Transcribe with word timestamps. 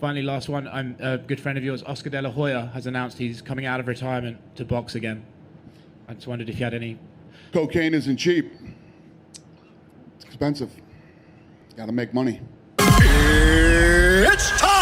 finally, 0.00 0.22
last 0.22 0.48
one. 0.48 0.66
I'm 0.66 0.96
a 0.98 1.18
good 1.18 1.38
friend 1.38 1.58
of 1.58 1.64
yours, 1.64 1.82
Oscar 1.84 2.10
De 2.10 2.22
La 2.22 2.30
Hoya, 2.30 2.70
has 2.72 2.86
announced 2.86 3.18
he's 3.18 3.42
coming 3.42 3.66
out 3.66 3.80
of 3.80 3.86
retirement 3.86 4.38
to 4.56 4.64
box 4.64 4.94
again. 4.94 5.22
I 6.08 6.14
just 6.14 6.26
wondered 6.26 6.48
if 6.48 6.58
you 6.58 6.64
had 6.64 6.74
any. 6.74 6.98
Cocaine 7.52 7.94
isn't 7.94 8.16
cheap. 8.16 8.52
It's 10.16 10.24
expensive. 10.24 10.70
Got 11.76 11.86
to 11.86 11.92
make 11.92 12.14
money. 12.14 12.40
It's 12.78 14.50
time! 14.60 14.79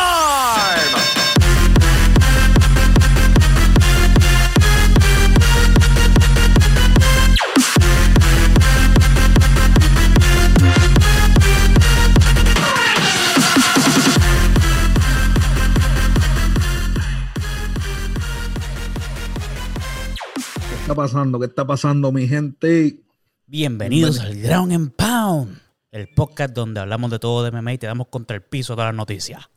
Pasando? 20.98 21.38
¿Qué 21.38 21.46
está 21.46 21.64
pasando, 21.64 22.10
mi 22.10 22.26
gente? 22.26 23.04
Bienvenidos 23.46 24.18
al 24.18 24.34
Ground 24.34 24.72
and 24.72 24.92
Pound, 24.96 25.56
el 25.92 26.08
podcast 26.08 26.52
donde 26.52 26.80
hablamos 26.80 27.12
de 27.12 27.20
todo 27.20 27.44
de 27.44 27.52
MMA 27.52 27.74
y 27.74 27.78
te 27.78 27.86
damos 27.86 28.08
contra 28.08 28.34
el 28.34 28.42
piso 28.42 28.74
todas 28.74 28.88
las 28.88 28.96
noticias. 28.96 29.48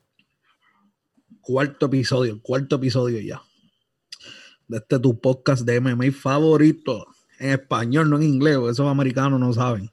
Cuarto 1.42 1.88
episodio, 1.88 2.34
el 2.34 2.42
cuarto 2.44 2.76
episodio 2.76 3.20
ya. 3.22 3.42
De 4.68 4.78
este 4.78 5.00
tu 5.00 5.20
podcast 5.20 5.64
de 5.64 5.82
MMA 5.82 6.12
favorito. 6.12 7.08
En 7.40 7.50
español, 7.50 8.12
no 8.12 8.18
en 8.18 8.24
inglés, 8.24 8.58
porque 8.58 8.74
esos 8.74 8.88
americanos 8.88 9.40
no 9.40 9.52
saben. 9.52 9.90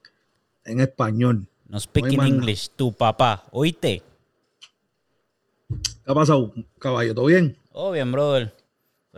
En 0.67 0.81
español. 0.81 1.49
No 1.67 1.81
speak 1.81 2.13
in. 2.13 2.21
English, 2.21 2.69
tu 2.77 2.93
papá. 2.93 3.45
¿Oíste? 3.53 4.03
¿Qué 5.71 6.13
ha 6.13 6.15
pasado, 6.15 6.53
caballo? 6.79 7.15
¿Todo 7.15 7.25
bien? 7.25 7.57
Oh, 7.73 7.91
bien, 7.91 8.13
brother. 8.13 8.53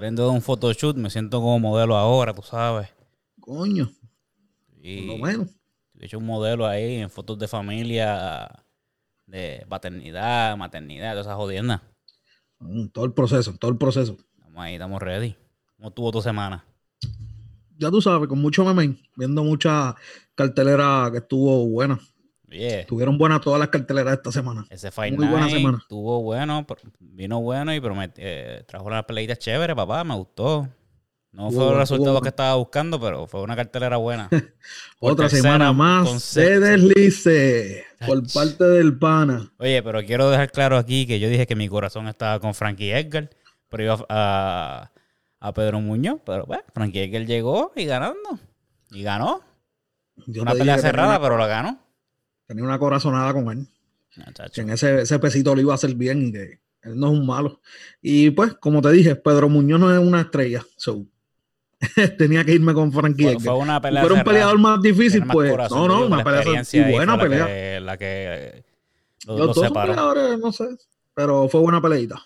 Saliendo 0.00 0.24
de 0.24 0.30
un 0.30 0.40
photoshoot, 0.40 0.96
me 0.96 1.10
siento 1.10 1.40
como 1.42 1.58
modelo 1.58 1.94
ahora, 1.94 2.32
tú 2.32 2.40
sabes. 2.40 2.88
Coño, 3.38 3.90
Y 4.80 5.06
por 5.06 5.18
lo 5.18 5.26
menos. 5.26 5.48
he 5.98 6.06
hecho 6.06 6.16
un 6.16 6.24
modelo 6.24 6.66
ahí 6.66 6.94
en 7.02 7.10
fotos 7.10 7.38
de 7.38 7.46
familia, 7.46 8.48
de 9.26 9.66
paternidad, 9.68 10.56
maternidad, 10.56 11.10
todas 11.10 11.26
esas 11.26 11.36
jodiendas. 11.36 11.82
Mm, 12.60 12.86
Todo 12.86 13.04
el 13.04 13.12
proceso, 13.12 13.54
todo 13.58 13.70
el 13.72 13.76
proceso. 13.76 14.16
Estamos 14.38 14.58
ahí, 14.64 14.72
estamos 14.76 15.02
ready. 15.02 15.36
¿Cómo 15.76 15.88
estuvo 15.90 16.10
tu 16.12 16.22
semana? 16.22 16.64
Ya 17.76 17.90
tú 17.90 18.00
sabes, 18.00 18.26
con 18.26 18.40
mucho 18.40 18.64
meme, 18.64 18.96
viendo 19.16 19.44
mucha 19.44 19.94
cartelera 20.34 21.10
que 21.12 21.18
estuvo 21.18 21.66
buena. 21.68 22.00
Oye, 22.50 22.80
Estuvieron 22.80 23.16
buenas 23.16 23.40
todas 23.40 23.60
las 23.60 23.68
carteleras 23.68 24.14
esta 24.14 24.32
semana. 24.32 24.66
ese 24.70 24.90
Fight 24.90 25.16
Muy 25.16 25.26
buena 25.28 25.48
semana. 25.48 25.78
estuvo 25.80 26.20
bueno, 26.22 26.66
vino 26.98 27.40
bueno 27.40 27.72
y 27.74 27.80
eh, 28.16 28.64
trajo 28.66 28.86
unas 28.86 29.04
peleitas 29.04 29.38
chéveres, 29.38 29.76
papá, 29.76 30.02
me 30.02 30.14
gustó. 30.16 30.68
No 31.32 31.48
fue 31.52 31.72
resultados 31.74 32.08
estuvo 32.16 32.20
que 32.22 32.28
estaba 32.30 32.56
buscando, 32.56 33.00
pero 33.00 33.28
fue 33.28 33.40
una 33.42 33.54
cartelera 33.54 33.98
buena. 33.98 34.28
Otra 34.98 35.28
semana 35.28 35.72
más 35.72 36.04
de 36.04 36.10
consecutiva. 36.10 36.58
deslice 36.70 37.84
por 38.04 38.32
parte 38.32 38.64
del 38.64 38.98
pana. 38.98 39.52
Oye, 39.58 39.80
pero 39.80 40.02
quiero 40.02 40.28
dejar 40.28 40.50
claro 40.50 40.76
aquí 40.76 41.06
que 41.06 41.20
yo 41.20 41.28
dije 41.28 41.46
que 41.46 41.54
mi 41.54 41.68
corazón 41.68 42.08
estaba 42.08 42.40
con 42.40 42.52
Frankie 42.52 42.90
Edgar, 42.90 43.30
pero 43.68 43.84
iba 43.84 44.06
a, 44.08 44.90
a 45.38 45.52
Pedro 45.54 45.80
Muñoz, 45.80 46.20
pero 46.26 46.46
bueno, 46.46 46.64
Frankie 46.74 47.04
Edgar 47.04 47.24
llegó 47.24 47.72
y 47.76 47.84
ganando. 47.84 48.40
Y 48.90 49.04
ganó. 49.04 49.40
Yo 50.26 50.42
una 50.42 50.52
pelea 50.52 50.78
cerrada, 50.78 51.10
una- 51.10 51.20
pero 51.20 51.38
la 51.38 51.46
ganó. 51.46 51.78
Tenía 52.50 52.64
una 52.64 52.80
corazonada 52.80 53.32
con 53.32 53.48
él. 53.52 53.68
No, 54.16 54.24
que 54.52 54.60
en 54.62 54.70
ese, 54.70 55.02
ese 55.02 55.20
pesito 55.20 55.54
lo 55.54 55.60
iba 55.60 55.70
a 55.70 55.76
hacer 55.76 55.94
bien 55.94 56.26
y 56.26 56.32
que 56.32 56.58
él 56.82 56.98
no 56.98 57.12
es 57.12 57.18
un 57.20 57.24
malo. 57.24 57.60
Y 58.02 58.30
pues, 58.30 58.54
como 58.54 58.82
te 58.82 58.90
dije, 58.90 59.14
Pedro 59.14 59.48
Muñoz 59.48 59.78
no 59.78 59.94
es 59.94 60.00
una 60.00 60.22
estrella. 60.22 60.66
So, 60.76 61.06
tenía 62.18 62.44
que 62.44 62.54
irme 62.54 62.74
con 62.74 62.90
Frankie 62.92 63.28
Edgar. 63.28 63.40
fue 63.40 63.54
una 63.54 63.80
pelea 63.80 64.02
fuera 64.02 64.16
un 64.16 64.24
peleador 64.24 64.58
más 64.58 64.82
difícil, 64.82 65.24
más 65.26 65.32
pues. 65.32 65.48
corazón, 65.48 65.86
No, 65.86 66.00
no, 66.00 66.06
una 66.06 66.24
pelea 66.24 66.64
y 66.72 66.90
buena 66.90 67.16
pelea. 67.20 67.38
La 67.38 67.46
que, 67.46 67.80
la 67.80 67.96
que 67.96 68.64
lo, 69.28 69.38
Los 69.38 69.46
lo 69.46 69.46
dos 69.54 69.66
son 69.68 69.72
peleadores, 69.72 70.38
no 70.40 70.50
sé. 70.50 70.64
Pero 71.14 71.48
fue 71.48 71.60
buena 71.60 71.80
peleita. 71.80 72.20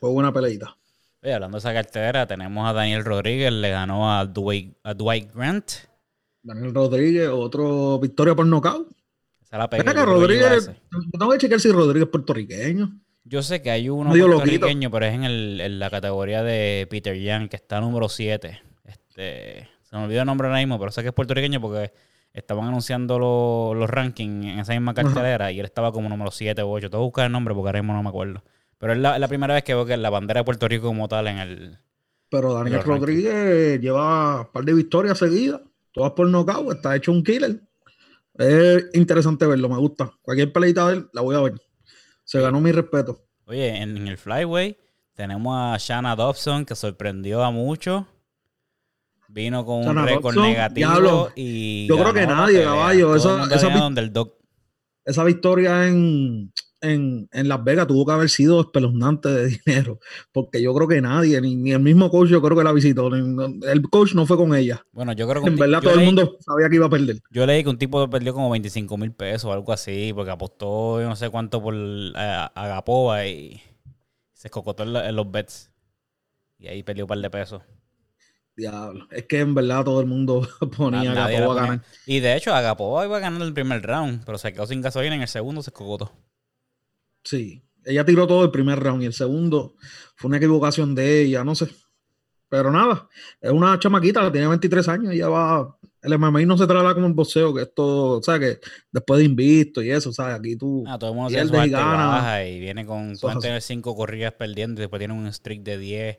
Fue 0.00 0.08
buena 0.08 0.32
peleita. 0.32 0.74
Oye, 1.22 1.34
hablando 1.34 1.56
de 1.56 1.60
esa 1.60 1.74
cartera, 1.74 2.26
tenemos 2.26 2.66
a 2.66 2.72
Daniel 2.72 3.04
Rodríguez, 3.04 3.52
le 3.52 3.68
ganó 3.68 4.18
a 4.18 4.24
Dwight, 4.24 4.78
a 4.82 4.94
Dwight 4.94 5.30
Grant. 5.34 5.70
Daniel 6.42 6.72
Rodríguez, 6.72 7.28
otro 7.28 7.98
victoria 7.98 8.34
por 8.34 8.46
nocaut. 8.46 8.96
Se 9.48 9.56
la 9.56 9.68
pegué. 9.70 9.82
Rodríguez, 10.04 10.70
yo 10.90 11.18
tengo 11.18 11.32
que 11.32 11.38
chequear 11.38 11.60
si 11.60 11.70
Rodríguez 11.72 12.06
es 12.06 12.10
puertorriqueño. 12.10 13.00
Yo 13.24 13.42
sé 13.42 13.60
que 13.62 13.70
hay 13.70 13.88
uno 13.88 14.10
puertorriqueño, 14.10 14.90
pero 14.90 15.06
es 15.06 15.14
en, 15.14 15.24
el- 15.24 15.60
en 15.60 15.78
la 15.78 15.90
categoría 15.90 16.42
de 16.42 16.86
Peter 16.90 17.14
Young, 17.16 17.48
que 17.48 17.56
está 17.56 17.80
número 17.80 18.08
7. 18.08 18.60
Este, 18.84 19.68
se 19.82 19.96
me 19.96 20.04
olvidó 20.04 20.20
el 20.20 20.26
nombre 20.26 20.48
ahora 20.48 20.58
mismo, 20.60 20.78
pero 20.78 20.90
sé 20.90 21.02
que 21.02 21.08
es 21.08 21.14
puertorriqueño 21.14 21.60
porque 21.60 21.92
estaban 22.32 22.66
anunciando 22.68 23.18
lo- 23.18 23.74
los 23.74 23.88
rankings 23.90 24.46
en 24.46 24.58
esa 24.60 24.72
misma 24.72 24.94
cartelera 24.94 25.50
y 25.52 25.60
él 25.60 25.66
estaba 25.66 25.92
como 25.92 26.08
número 26.08 26.30
7 26.30 26.60
o 26.62 26.70
8. 26.70 26.90
Tengo 26.90 27.02
que 27.02 27.06
buscar 27.06 27.26
el 27.26 27.32
nombre 27.32 27.54
porque 27.54 27.68
ahora 27.68 27.82
mismo 27.82 27.94
no 27.94 28.02
me 28.02 28.08
acuerdo. 28.08 28.42
Pero 28.78 28.92
es 28.92 28.98
la, 28.98 29.28
primera 29.28 29.54
vez 29.54 29.64
que 29.64 29.74
veo 29.74 29.84
que 29.86 29.96
la 29.96 30.08
bandera 30.10 30.40
de 30.40 30.44
Puerto 30.44 30.68
Rico 30.68 30.86
como 30.86 31.08
tal 31.08 31.26
en 31.26 31.38
el... 31.38 31.78
Pero 32.30 32.52
Daniel 32.54 32.76
Los 32.76 32.84
rankings. 32.86 33.00
Rodríguez 33.00 33.80
lleva 33.80 34.42
un 34.42 34.52
par 34.52 34.64
de 34.64 34.74
victorias 34.74 35.18
seguidas, 35.18 35.62
todas 35.92 36.12
por 36.12 36.28
nocaut, 36.28 36.70
está 36.76 36.94
hecho 36.94 37.10
un 37.10 37.24
killer. 37.24 37.60
Es 38.38 38.86
interesante 38.94 39.46
verlo, 39.46 39.68
me 39.68 39.76
gusta. 39.78 40.10
Cualquier 40.22 40.52
peleita 40.52 40.88
de 40.88 40.94
él, 40.94 41.10
la 41.12 41.22
voy 41.22 41.34
a 41.36 41.40
ver. 41.40 41.54
Se 42.24 42.40
ganó 42.40 42.60
mi 42.60 42.70
respeto. 42.72 43.24
Oye, 43.46 43.68
en, 43.82 43.96
en 43.96 44.08
el 44.08 44.16
Flyway 44.18 44.78
tenemos 45.14 45.56
a 45.56 45.76
Shanna 45.78 46.14
Dobson 46.14 46.64
que 46.64 46.74
sorprendió 46.76 47.42
a 47.42 47.50
muchos. 47.50 48.04
Vino 49.28 49.64
con 49.64 49.86
un 49.86 50.06
récord 50.06 50.34
negativo 50.36 50.90
diablo. 50.90 51.32
y 51.36 51.86
Yo 51.86 51.96
creo 51.98 52.14
que 52.14 52.26
nadie, 52.26 52.64
caballo, 52.64 53.06
Todo 53.08 53.16
esa- 53.16 53.54
esa. 53.56 53.68
Esa 55.04 55.24
victoria 55.24 55.86
en, 55.86 56.52
en, 56.80 57.28
en 57.32 57.48
Las 57.48 57.62
Vegas 57.64 57.86
tuvo 57.86 58.06
que 58.06 58.12
haber 58.12 58.30
sido 58.30 58.60
espeluznante 58.60 59.28
de 59.28 59.48
dinero, 59.66 59.98
porque 60.32 60.62
yo 60.62 60.74
creo 60.74 60.88
que 60.88 61.00
nadie, 61.00 61.40
ni, 61.40 61.56
ni 61.56 61.72
el 61.72 61.80
mismo 61.80 62.10
coach, 62.10 62.28
yo 62.28 62.40
creo 62.42 62.56
que 62.56 62.64
la 62.64 62.72
visitó. 62.72 63.10
ni- 63.10 63.60
el 63.66 63.82
coach 63.88 64.14
no 64.14 64.26
fue 64.26 64.36
con 64.36 64.54
ella. 64.54 64.84
Bueno, 64.92 65.12
yo 65.12 65.28
creo 65.28 65.42
que 65.42 65.48
En 65.48 65.56
verdad, 65.56 65.82
todo 65.82 65.94
el 65.94 66.04
mundo 66.04 66.36
sabía 66.40 66.68
que 66.68 66.76
iba 66.76 66.86
a 66.86 66.90
perder. 66.90 67.18
Yo 67.30 67.46
leí 67.46 67.62
que 67.62 67.70
un 67.70 67.78
tipo 67.78 68.08
perdió 68.08 68.32
como 68.32 68.50
25 68.50 68.96
mil 68.96 69.12
pesos 69.12 69.46
o 69.46 69.52
algo 69.52 69.72
así, 69.72 70.12
porque 70.14 70.30
apostó 70.30 71.00
yo 71.00 71.08
no 71.08 71.16
sé 71.16 71.30
cuánto 71.30 71.62
por 71.62 71.74
eh, 71.74 72.10
a 72.16 72.66
Gapova 72.68 73.26
y 73.26 73.60
se 74.32 74.48
escocotó 74.48 74.84
en, 74.84 75.16
los 75.16 75.30
bets. 75.30 75.70
Y 76.58 76.68
ahí 76.68 76.82
perdió 76.82 77.04
un 77.04 77.08
par 77.08 77.18
de 77.18 77.30
pesos. 77.30 77.62
Diablo. 78.56 79.06
Es 79.10 79.24
que 79.26 79.40
en 79.40 79.54
verdad 79.54 79.84
todo 79.84 80.00
el 80.00 80.06
mundo 80.06 80.46
ponía 80.76 81.10
que 81.10 81.16
la 81.16 81.24
a 81.24 81.54
ganar. 81.54 81.80
Y 82.06 82.20
de 82.20 82.36
hecho, 82.36 82.54
Agapova 82.54 83.04
iba 83.04 83.16
a 83.16 83.20
ganar 83.20 83.42
el 83.42 83.52
primer 83.52 83.82
round, 83.82 84.24
pero 84.24 84.38
se 84.38 84.52
quedó 84.52 84.66
sin 84.66 84.80
gasolina 84.80 85.14
en 85.14 85.22
el 85.22 85.28
segundo, 85.28 85.62
se 85.62 85.70
escocotó. 85.70 86.12
Sí, 87.28 87.62
ella 87.84 88.06
tiró 88.06 88.26
todo 88.26 88.42
el 88.44 88.50
primer 88.50 88.80
round 88.80 89.02
y 89.02 89.06
el 89.06 89.12
segundo 89.12 89.74
fue 90.16 90.28
una 90.28 90.38
equivocación 90.38 90.94
de 90.94 91.20
ella, 91.22 91.44
no 91.44 91.54
sé. 91.54 91.68
Pero 92.48 92.70
nada, 92.72 93.06
es 93.42 93.50
una 93.50 93.78
chamaquita, 93.78 94.32
tiene 94.32 94.46
23 94.46 94.88
años 94.88 95.14
y 95.14 95.18
ya 95.18 95.28
va. 95.28 95.76
El 96.00 96.18
MMA 96.18 96.46
no 96.46 96.56
se 96.56 96.66
trata 96.66 96.94
como 96.94 97.06
el 97.06 97.12
boxeo, 97.12 97.52
que 97.52 97.62
esto, 97.62 98.12
o 98.18 98.22
sea, 98.22 98.38
que 98.38 98.60
después 98.90 99.18
de 99.18 99.26
invicto 99.26 99.82
y 99.82 99.90
eso, 99.90 100.10
¿sabes? 100.10 100.36
Aquí 100.36 100.56
tú. 100.56 100.84
Ah, 100.86 100.98
todo 100.98 101.10
el 101.10 101.16
mundo 101.16 101.28
pierdes 101.28 101.50
y 101.52 101.56
alta 101.56 101.66
y 101.66 101.70
ganas. 101.70 102.06
baja 102.06 102.44
y 102.46 102.60
viene 102.60 102.86
con. 102.86 103.14
Pueden 103.20 103.40
tener 103.40 103.60
cinco 103.60 103.94
corridas 103.94 104.32
perdiendo 104.32 104.80
y 104.80 104.84
después 104.84 105.00
tienen 105.00 105.18
un 105.18 105.30
streak 105.30 105.60
de 105.62 105.76
10, 105.76 106.18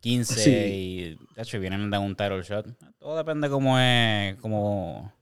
15 0.00 0.34
Sí. 0.34 0.50
y. 0.50 1.00
De 1.36 1.42
hecho, 1.42 1.60
vienen 1.60 1.88
de 1.88 1.98
un 1.98 2.16
title 2.16 2.42
shot. 2.42 2.66
Todo 2.98 3.16
depende 3.16 3.48
cómo 3.48 3.78
es. 3.78 4.34
cómo, 4.40 5.12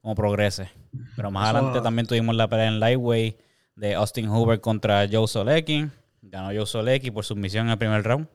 cómo 0.00 0.14
progrese. 0.14 0.70
Pero 1.16 1.30
más 1.30 1.50
adelante 1.50 1.82
también 1.82 2.06
tuvimos 2.06 2.34
la 2.36 2.48
pelea 2.48 2.68
en 2.68 2.80
Lightweight 2.80 3.36
de 3.76 3.94
Austin 3.94 4.28
Hoover 4.28 4.60
contra 4.60 5.06
Joe 5.10 5.26
Solecki. 5.28 5.86
Ganó 6.22 6.48
Joe 6.56 6.66
Solecki 6.66 7.10
por 7.10 7.24
submisión 7.24 7.66
en 7.66 7.72
el 7.72 7.78
primer 7.78 8.02
round. 8.02 8.28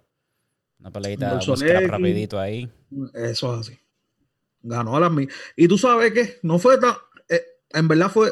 Una 0.80 0.92
peleita, 0.92 1.42
Solecki. 1.42 1.88
rapidito 1.88 2.40
ahí. 2.40 2.70
Eso 3.14 3.54
es 3.56 3.60
así. 3.68 3.80
Ganó 4.62 4.96
a 4.96 5.00
las 5.00 5.12
mil. 5.12 5.30
Y 5.56 5.68
tú 5.68 5.78
sabes 5.78 6.12
que 6.14 6.40
no 6.44 6.60
fue 6.60 6.78
tan. 6.80 6.94
eh, 7.30 7.42
en 7.72 7.88
verdad 7.88 8.10
fue 8.12 8.32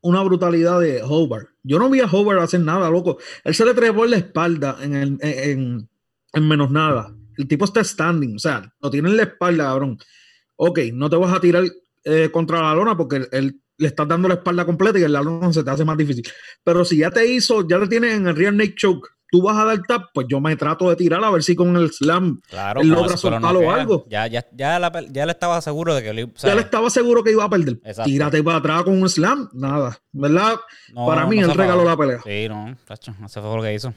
una 0.00 0.22
brutalidad 0.22 0.80
de 0.80 1.02
Hobart. 1.02 1.48
Yo 1.62 1.78
no 1.78 1.90
vi 1.90 2.00
a 2.00 2.06
Hobart 2.06 2.40
hacer 2.40 2.60
nada, 2.60 2.88
loco. 2.90 3.18
Él 3.44 3.54
se 3.54 3.64
le 3.64 3.74
trepó 3.74 4.04
en 4.04 4.10
la 4.12 4.16
espalda 4.18 4.76
en, 4.80 4.94
el- 4.94 5.18
en, 5.20 5.50
en- 5.50 5.88
en 6.32 6.48
menos 6.48 6.70
nada. 6.70 7.14
El 7.36 7.48
tipo 7.48 7.64
está 7.64 7.82
standing, 7.84 8.36
o 8.36 8.38
sea, 8.38 8.72
lo 8.80 8.90
tiene 8.90 9.08
en 9.10 9.16
la 9.16 9.24
espalda, 9.24 9.64
cabrón. 9.64 9.98
Ok, 10.56 10.78
no 10.94 11.10
te 11.10 11.16
vas 11.16 11.32
a 11.34 11.40
tirar 11.40 11.64
eh, 12.04 12.30
contra 12.32 12.62
la 12.62 12.74
lona 12.74 12.96
porque 12.96 13.16
él, 13.16 13.28
él- 13.32 13.60
le 13.78 13.88
estás 13.88 14.08
dando 14.08 14.28
la 14.28 14.34
espalda 14.34 14.64
completa 14.64 14.98
y 14.98 15.02
el 15.02 15.12
lona 15.12 15.52
se 15.52 15.62
te 15.62 15.70
hace 15.70 15.84
más 15.84 15.96
difícil. 15.96 16.24
Pero 16.64 16.84
si 16.84 16.98
ya 16.98 17.10
te 17.10 17.26
hizo, 17.26 17.66
ya 17.68 17.78
te 17.80 17.88
tienes 17.88 18.14
en 18.14 18.26
el 18.26 18.36
rear 18.36 18.52
neck 18.54 18.74
choke, 18.76 19.08
tú 19.30 19.38
tú 19.38 19.42
vas 19.42 19.56
a 19.58 19.64
dar 19.64 19.82
tap, 19.82 20.04
pues 20.14 20.26
yo 20.30 20.40
me 20.40 20.54
trato 20.56 20.88
de 20.88 20.96
tirar 20.96 21.22
a 21.22 21.30
ver 21.30 21.42
si 21.42 21.54
con 21.56 21.76
el 21.76 21.90
slam 21.92 22.40
Claro, 22.48 22.80
él 22.80 22.88
logra 22.88 23.16
soltarlo 23.16 23.60
o 23.60 23.70
algo. 23.70 24.06
Ya, 24.08 24.26
ya, 24.28 24.46
ya, 24.52 24.78
la 24.78 24.90
ya 25.10 25.24
él 25.24 25.30
estaba 25.30 25.60
seguro 25.60 25.94
de 25.94 26.02
que 26.02 26.10
o 26.24 26.30
sea, 26.36 26.48
Ya 26.50 26.52
él 26.54 26.60
estaba 26.60 26.88
seguro 26.90 27.22
que 27.24 27.32
iba 27.32 27.44
a 27.44 27.50
perder. 27.50 27.74
Exacto. 27.84 28.04
Tírate 28.04 28.42
para 28.42 28.58
atrás 28.58 28.84
con 28.84 29.00
un 29.02 29.08
slam, 29.08 29.50
nada. 29.52 29.98
¿Verdad? 30.12 30.54
no- 30.94 31.06
para 31.06 31.26
mí 31.26 31.38
no 31.40 31.50
él 31.50 31.54
regaló 31.58 31.84
la 31.84 31.96
pelea. 31.96 32.20
Sí, 32.24 32.48
no, 32.48 32.76
tacho, 32.86 33.14
eso 33.24 33.42
fue 33.42 33.56
lo 33.56 33.62
que 33.62 33.74
hizo. 33.74 33.92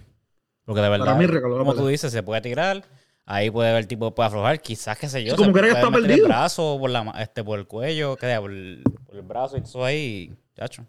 Porque 0.65 0.81
de 0.81 0.89
verdad, 0.89 1.15
mí 1.17 1.25
regaló 1.25 1.53
la 1.57 1.59
como 1.59 1.71
tú 1.73 1.77
pelea. 1.79 1.91
dices, 1.91 2.11
se 2.11 2.23
puede 2.23 2.41
tirar. 2.41 2.83
Ahí 3.25 3.51
puede 3.51 3.71
ver 3.71 3.81
el 3.81 3.87
tipo 3.87 4.15
puede 4.15 4.27
aflojar, 4.27 4.59
quizás 4.59 4.97
qué 4.97 5.07
sé 5.07 5.23
yo. 5.23 5.31
Sí, 5.31 5.37
como 5.37 5.53
se 5.55 5.61
que 5.61 5.67
está 5.69 5.91
perdido. 5.91 6.15
el 6.15 6.23
brazo 6.23 6.77
por 6.79 6.89
la 6.89 7.13
este 7.19 7.43
por 7.43 7.59
el 7.59 7.67
cuello, 7.67 8.15
que 8.15 8.25
sea, 8.25 8.41
por 8.41 8.51
el, 8.51 8.83
por 9.09 9.17
el 9.17 9.23
brazo 9.23 9.57
y 9.57 9.61
todo 9.61 9.85
ahí, 9.85 10.31
chacho. 10.55 10.85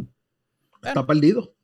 Está 0.82 1.06
perdido. 1.06 1.55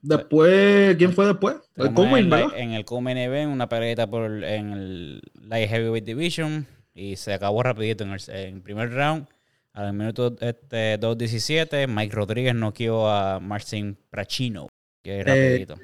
Después, 0.00 0.96
¿quién 0.96 1.12
fue 1.12 1.26
después? 1.26 1.56
El 1.74 1.86
en, 1.86 2.30
¿verdad? 2.30 2.48
en 2.56 2.72
el 2.72 2.84
Coleman 2.84 3.18
Event 3.18 3.52
una 3.52 3.68
peleita 3.68 4.06
por 4.06 4.44
en 4.44 4.72
el 4.72 5.22
Light 5.42 5.68
Heavyweight 5.68 6.04
Division 6.04 6.66
y 6.94 7.16
se 7.16 7.34
acabó 7.34 7.62
rapidito 7.62 8.04
en 8.04 8.10
el, 8.10 8.20
en 8.28 8.62
primer 8.62 8.90
round. 8.92 9.26
Al 9.72 9.92
minuto 9.92 10.34
este, 10.40 10.98
2.17, 10.98 11.86
Mike 11.86 12.14
Rodríguez 12.14 12.54
noqueó 12.54 13.10
a 13.10 13.40
Marcin 13.40 13.98
Prachino. 14.08 14.68
Que 15.02 15.20
es 15.20 15.26
Eh, 15.26 15.58
rapidito. 15.60 15.74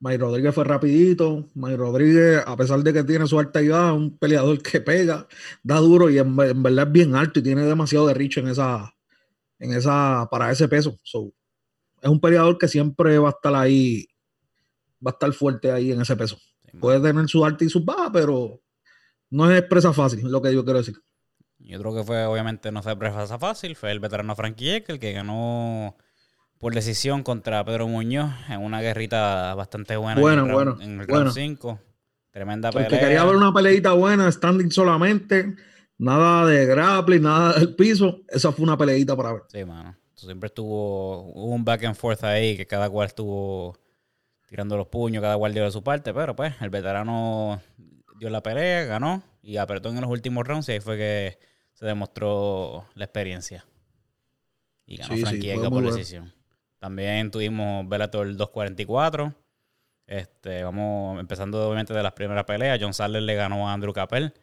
Mike 0.00 0.18
Rodríguez 0.18 0.54
fue 0.54 0.64
rapidito. 0.64 1.48
Mike 1.54 1.76
Rodríguez, 1.76 2.42
a 2.44 2.56
pesar 2.56 2.80
de 2.80 2.92
que 2.92 3.04
tiene 3.04 3.26
su 3.26 3.38
alta 3.38 3.60
es 3.62 3.70
un 3.70 4.18
peleador 4.18 4.60
que 4.62 4.82
pega, 4.82 5.26
da 5.62 5.76
duro 5.76 6.10
y 6.10 6.18
en, 6.18 6.38
en 6.38 6.62
verdad 6.62 6.86
es 6.86 6.92
bien 6.92 7.14
alto 7.14 7.40
y 7.40 7.42
tiene 7.42 7.62
demasiado 7.62 8.06
de 8.08 8.12
reach 8.14 8.36
en 8.36 8.48
esa, 8.48 8.93
en 9.58 9.72
esa, 9.74 10.28
para 10.30 10.50
ese 10.50 10.68
peso. 10.68 10.96
So, 11.02 11.32
es 12.02 12.08
un 12.08 12.20
peleador 12.20 12.58
que 12.58 12.68
siempre 12.68 13.18
va 13.18 13.28
a 13.28 13.32
estar 13.32 13.54
ahí, 13.54 14.06
va 15.04 15.10
a 15.10 15.14
estar 15.14 15.32
fuerte 15.32 15.70
ahí 15.70 15.92
en 15.92 16.00
ese 16.00 16.16
peso. 16.16 16.36
Puede 16.80 17.00
tener 17.00 17.28
su 17.28 17.44
alta 17.44 17.64
y 17.64 17.68
sus 17.68 17.84
bajas, 17.84 18.10
pero 18.12 18.60
no 19.30 19.50
es 19.50 19.62
presa 19.62 19.92
fácil, 19.92 20.28
lo 20.30 20.42
que 20.42 20.52
yo 20.52 20.64
quiero 20.64 20.78
decir. 20.80 20.96
Y 21.58 21.74
otro 21.74 21.94
que 21.94 22.02
fue, 22.04 22.24
obviamente, 22.26 22.70
no 22.72 22.82
fue 22.82 22.98
presa 22.98 23.38
fácil, 23.38 23.76
fue 23.76 23.90
el 23.92 24.00
veterano 24.00 24.34
Frankie 24.36 24.66
Jekyll, 24.66 24.98
que 24.98 25.12
ganó 25.12 25.96
por 26.58 26.74
decisión 26.74 27.22
contra 27.22 27.64
Pedro 27.64 27.88
Muñoz 27.88 28.30
en 28.48 28.60
una 28.60 28.80
guerrita 28.80 29.54
bastante 29.54 29.96
buena 29.96 30.20
Bueno, 30.20 30.42
en 30.44 30.48
el 30.50 30.54
round, 30.54 30.68
bueno, 30.76 30.82
en 30.82 31.00
el 31.00 31.06
bueno. 31.06 31.24
round 31.24 31.34
5. 31.34 31.80
Tremenda 32.30 32.68
El 32.68 32.74
pelea. 32.74 32.88
que 32.88 32.98
quería 32.98 33.24
ver 33.24 33.36
una 33.36 33.52
peleita 33.52 33.92
buena, 33.92 34.30
standing 34.30 34.70
solamente, 34.70 35.54
nada 35.98 36.46
de 36.46 36.66
grappling, 36.66 37.22
nada 37.22 37.54
del 37.54 37.74
piso, 37.74 38.20
esa 38.28 38.52
fue 38.52 38.64
una 38.64 38.76
peleita 38.76 39.16
para 39.16 39.32
ver. 39.32 39.42
Sí, 39.48 39.64
mano. 39.64 39.96
Siempre 40.14 40.46
estuvo 40.46 41.22
un 41.32 41.64
back 41.64 41.84
and 41.84 41.96
forth 41.96 42.24
ahí 42.24 42.56
que 42.56 42.66
cada 42.66 42.88
cual 42.88 43.06
estuvo 43.06 43.76
tirando 44.46 44.76
los 44.76 44.86
puños, 44.86 45.20
cada 45.20 45.36
cual 45.36 45.52
dio 45.52 45.64
de 45.64 45.70
su 45.70 45.82
parte, 45.82 46.14
pero 46.14 46.36
pues 46.36 46.54
el 46.60 46.70
veterano 46.70 47.60
dio 48.18 48.30
la 48.30 48.42
pelea, 48.42 48.84
ganó 48.84 49.22
y 49.42 49.56
apretó 49.56 49.90
en 49.90 50.00
los 50.00 50.10
últimos 50.10 50.46
rounds 50.46 50.68
y 50.68 50.72
ahí 50.72 50.80
fue 50.80 50.96
que 50.96 51.38
se 51.72 51.86
demostró 51.86 52.86
la 52.94 53.04
experiencia. 53.04 53.66
Y 54.86 54.96
ganó 54.96 55.14
Sí, 55.14 55.20
sí, 55.20 55.26
Frankie 55.26 55.56
muy 55.56 55.68
por 55.68 55.92
decisión. 55.92 56.32
También 56.78 57.30
tuvimos 57.30 57.88
Bellator 57.88 58.26
244. 58.36 59.34
Este, 60.06 60.62
vamos 60.62 61.18
empezando 61.18 61.66
obviamente 61.66 61.94
de 61.94 62.02
las 62.02 62.12
primeras 62.12 62.44
peleas. 62.44 62.78
John 62.80 62.94
Sadler 62.94 63.22
le 63.22 63.34
ganó 63.34 63.68
a 63.68 63.72
Andrew 63.72 63.92
Capel 63.92 64.34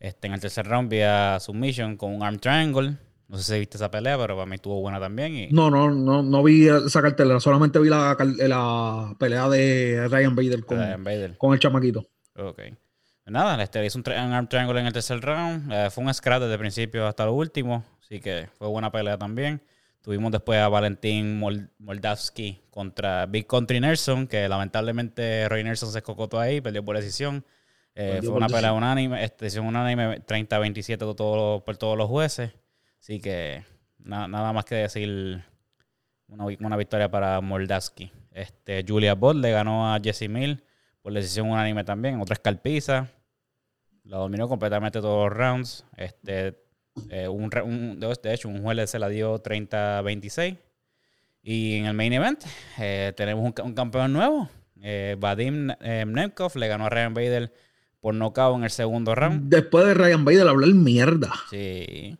este, 0.00 0.26
en 0.26 0.32
el 0.32 0.40
tercer 0.40 0.66
round 0.66 0.90
vía 0.90 1.38
submission 1.40 1.96
con 1.96 2.12
un 2.14 2.22
arm 2.24 2.38
triangle. 2.38 2.96
No 3.28 3.38
sé 3.38 3.44
si 3.54 3.58
viste 3.60 3.76
esa 3.76 3.88
pelea, 3.92 4.18
pero 4.18 4.34
para 4.34 4.46
mí 4.46 4.56
estuvo 4.56 4.80
buena 4.80 4.98
también. 4.98 5.36
Y, 5.36 5.48
No, 5.52 5.70
no, 5.70 5.88
no, 5.92 6.20
no 6.24 6.42
vi 6.42 6.66
esa 6.66 7.00
cartelera, 7.00 7.38
solamente 7.38 7.78
vi 7.78 7.88
la, 7.88 8.16
car- 8.18 8.26
la 8.26 9.14
pelea 9.20 9.48
de 9.48 10.08
Ryan 10.08 10.34
Bader 10.34 10.64
con, 10.64 10.78
Ryan 10.78 11.04
Bader. 11.04 11.38
con 11.38 11.52
el 11.54 11.60
chamaquito. 11.60 12.00
Ok. 12.36 12.56
Pues 12.56 13.32
Nada, 13.32 13.62
este, 13.62 13.86
hizo 13.86 13.98
un, 13.98 14.04
un 14.08 14.32
arm 14.32 14.48
triangle 14.48 14.80
en 14.80 14.86
el 14.86 14.92
tercer 14.92 15.20
round. 15.20 15.72
Eh, 15.72 15.90
fue 15.90 16.02
un 16.02 16.12
scratch 16.12 16.40
desde 16.40 16.54
el 16.54 16.58
principio 16.58 17.06
hasta 17.06 17.24
lo 17.24 17.34
último. 17.34 17.84
Así 18.02 18.18
que 18.18 18.48
fue 18.58 18.66
buena 18.66 18.90
pelea 18.90 19.16
también. 19.16 19.62
Tuvimos 20.02 20.32
después 20.32 20.58
a 20.58 20.68
Valentín 20.68 21.38
Mol- 21.38 21.68
Moldavsky 21.78 22.62
contra 22.70 23.26
Big 23.26 23.46
Country 23.46 23.78
Nelson, 23.78 24.26
que 24.26 24.48
lamentablemente 24.48 25.48
Roy 25.48 25.62
Nelson 25.62 25.92
se 25.92 25.98
escocotó 25.98 26.40
ahí, 26.40 26.60
perdió 26.60 26.84
por 26.84 26.96
decisión. 26.96 27.44
Eh, 27.94 28.12
Perdió 28.14 28.30
fue 28.30 28.36
una 28.38 28.46
pelea 28.48 28.72
unánime, 28.72 29.24
este, 29.24 29.46
decisión 29.46 29.66
unánime 29.66 30.20
30-27 30.24 30.98
por 30.98 31.14
todos- 31.16 31.62
por 31.62 31.76
todos 31.76 31.98
los 31.98 32.08
jueces. 32.08 32.52
Así 33.00 33.20
que 33.20 33.64
na- 33.98 34.28
nada 34.28 34.52
más 34.52 34.64
que 34.64 34.76
decir 34.76 35.42
una, 36.28 36.44
una 36.60 36.76
victoria 36.76 37.10
para 37.10 37.40
Moldavsky. 37.40 38.10
Este, 38.32 38.84
Julia 38.86 39.14
Bott 39.14 39.36
le 39.36 39.50
ganó 39.50 39.92
a 39.92 39.98
Jesse 40.02 40.28
Mill 40.28 40.62
por 41.02 41.12
decisión 41.12 41.50
unánime 41.50 41.82
también. 41.84 42.20
Otra 42.20 42.34
escalpiza. 42.34 43.08
La 44.04 44.18
dominó 44.18 44.48
completamente 44.48 45.00
todos 45.00 45.28
los 45.28 45.36
rounds. 45.36 45.84
Este, 45.96 46.62
eh, 47.10 47.28
un, 47.28 47.50
un- 47.64 48.00
de 48.00 48.32
hecho, 48.34 48.48
un 48.48 48.62
juez 48.62 48.88
se 48.90 48.98
la 48.98 49.08
dio 49.08 49.38
30-26. 49.42 50.56
Y 51.42 51.76
en 51.78 51.86
el 51.86 51.94
main 51.94 52.12
event 52.12 52.44
eh, 52.78 53.12
tenemos 53.16 53.44
un, 53.44 53.52
ca- 53.52 53.62
un 53.62 53.74
campeón 53.74 54.12
nuevo. 54.12 54.48
Eh, 54.82 55.16
Vadim 55.18 55.68
Nemkov 55.80 56.56
le 56.56 56.68
ganó 56.68 56.86
a 56.86 56.88
Ryan 56.90 57.14
Bader 57.14 57.52
por 58.00 58.14
nocaut 58.14 58.56
en 58.56 58.64
el 58.64 58.70
segundo 58.70 59.14
round. 59.14 59.48
Después 59.50 59.84
de 59.86 59.94
Ryan 59.94 60.24
Bader 60.24 60.48
hablar 60.48 60.70
mierda. 60.74 61.32
Sí. 61.50 62.16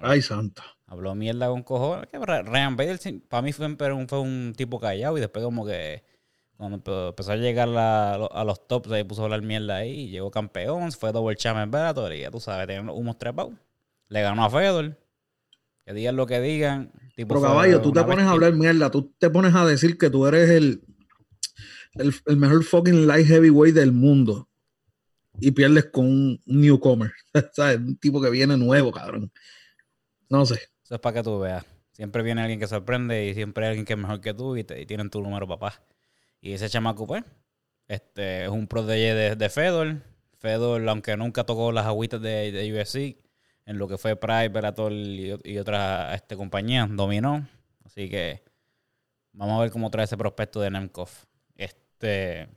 Ay, 0.00 0.22
santa. 0.22 0.62
Habló 0.86 1.14
mierda 1.14 1.48
con 1.48 1.62
cojones. 1.62 2.06
Ryan 2.12 2.76
Bader 2.76 2.98
para 3.28 3.42
mí 3.42 3.52
fue, 3.52 3.66
un 4.20 4.54
tipo 4.56 4.78
callado 4.78 5.18
y 5.18 5.20
después 5.20 5.44
como 5.44 5.66
que 5.66 6.04
cuando 6.56 6.78
empe- 6.78 7.08
empezó 7.08 7.32
a 7.32 7.36
llegar 7.36 7.68
la- 7.68 8.14
a, 8.14 8.44
los- 8.44 8.66
tops 8.68 8.90
ahí 8.92 9.04
puso 9.04 9.22
a 9.22 9.24
hablar 9.24 9.42
mierda 9.42 9.76
ahí 9.76 10.08
llegó 10.08 10.30
campeón, 10.30 10.90
fue 10.92 11.12
double 11.12 11.36
champ 11.36 11.58
en 11.58 11.70
Bellator 11.70 12.12
y 12.14 12.20
ya 12.20 12.30
tú 12.30 12.40
sabes, 12.40 12.66
tenía 12.68 12.90
humos 12.92 13.18
trepados. 13.18 13.52
Le 14.08 14.22
ganó 14.22 14.44
a 14.44 14.50
Fedor. 14.50 14.96
Que 15.84 15.92
digan 15.92 16.16
lo 16.16 16.26
que 16.26 16.40
digan. 16.40 16.92
tipo 17.14 17.28
Pero 17.34 17.42
caballo, 17.42 17.80
tú 17.80 17.92
te 17.92 18.02
pones 18.04 18.26
a 18.26 18.30
hablar 18.30 18.52
mierda, 18.54 18.90
tú 18.90 19.12
te 19.18 19.28
pones 19.30 19.54
a 19.54 19.64
decir 19.66 19.98
que 19.98 20.08
tú 20.10 20.26
eres 20.26 20.50
el, 20.50 20.82
el, 21.94 22.14
el 22.26 22.36
mejor 22.36 22.62
fucking 22.64 23.06
light 23.06 23.26
heavyweight 23.26 23.74
del 23.74 23.92
mundo 23.92 24.48
y 25.40 25.50
pierdes 25.52 25.86
con 25.86 26.06
un 26.06 26.42
newcomer, 26.46 27.12
¿sabes? 27.52 27.78
Un 27.78 27.96
tipo 27.96 28.20
que 28.20 28.30
viene 28.30 28.56
nuevo, 28.56 28.92
cabrón. 28.92 29.30
No 30.28 30.44
sé. 30.46 30.60
Eso 30.82 30.94
es 30.94 31.00
para 31.00 31.14
que 31.14 31.22
tú 31.22 31.38
veas. 31.38 31.64
Siempre 31.92 32.22
viene 32.22 32.42
alguien 32.42 32.60
que 32.60 32.66
sorprende 32.66 33.26
y 33.26 33.34
siempre 33.34 33.64
hay 33.64 33.70
alguien 33.70 33.86
que 33.86 33.94
es 33.94 33.98
mejor 33.98 34.20
que 34.20 34.34
tú 34.34 34.56
y, 34.56 34.64
tienen 34.64 35.10
tu 35.10 35.22
número, 35.22 35.46
papá. 35.48 35.82
Y 36.40 36.52
ese 36.52 36.68
chamaco, 36.68 37.06
pues, 37.06 37.24
este, 37.88 38.44
es 38.44 38.50
un 38.50 38.66
protege 38.66 39.14
de, 39.14 39.36
de 39.36 39.48
Fedor. 39.48 40.02
Fedor, 40.38 40.86
aunque 40.88 41.16
nunca 41.16 41.44
tocó 41.44 41.72
las 41.72 41.86
agüitas 41.86 42.20
de, 42.20 42.52
de 42.52 42.72
UFC, 42.72 43.16
en 43.64 43.78
lo 43.78 43.88
que 43.88 43.98
fue 43.98 44.16
Pride, 44.16 44.50
Bellator 44.50 44.92
y, 44.92 45.34
y 45.44 45.58
otras 45.58 46.14
este, 46.14 46.36
compañías, 46.36 46.88
dominó. 46.90 47.48
Así 47.84 48.08
que 48.10 48.42
vamos 49.32 49.58
a 49.58 49.62
ver 49.62 49.70
cómo 49.70 49.90
trae 49.90 50.04
ese 50.04 50.16
prospecto 50.16 50.60
de 50.60 50.70
Nemkov. 50.70 51.08
Este, 51.54 52.48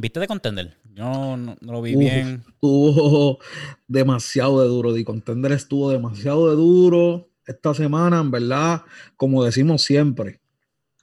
¿Viste 0.00 0.20
de 0.20 0.26
Contender? 0.26 0.76
Yo 0.94 1.04
no, 1.04 1.36
no- 1.36 1.56
lo 1.72 1.82
vi 1.82 1.94
Uf. 1.94 2.00
bien. 2.00 2.44
Estuvo 2.48 3.38
demasiado 3.88 4.62
de 4.62 4.68
duro. 4.68 4.94
The 4.94 5.04
Contender 5.04 5.52
estuvo 5.52 5.90
demasiado 5.90 6.48
de 6.50 6.56
duro 6.56 7.30
esta 7.46 7.74
semana, 7.74 8.20
en 8.20 8.30
verdad, 8.30 8.82
como 9.16 9.44
decimos 9.44 9.82
siempre. 9.82 10.40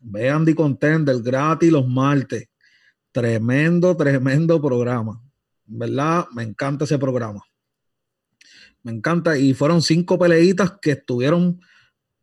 Vean 0.02 0.46
The 0.46 0.56
Contender 0.56 1.22
gratis 1.22 1.72
los 1.72 1.88
martes. 1.88 2.48
Tremendo, 3.12 3.96
tremendo 3.98 4.62
programa. 4.62 5.22
En 5.68 5.80
verdad, 5.80 6.28
me 6.34 6.44
encanta 6.44 6.86
ese 6.86 6.98
programa. 6.98 7.42
Me 8.84 8.92
encanta. 8.92 9.38
Y 9.38 9.54
fueron 9.54 9.82
cinco 9.82 10.18
peleitas 10.18 10.74
que 10.82 10.92
estuvieron 10.92 11.60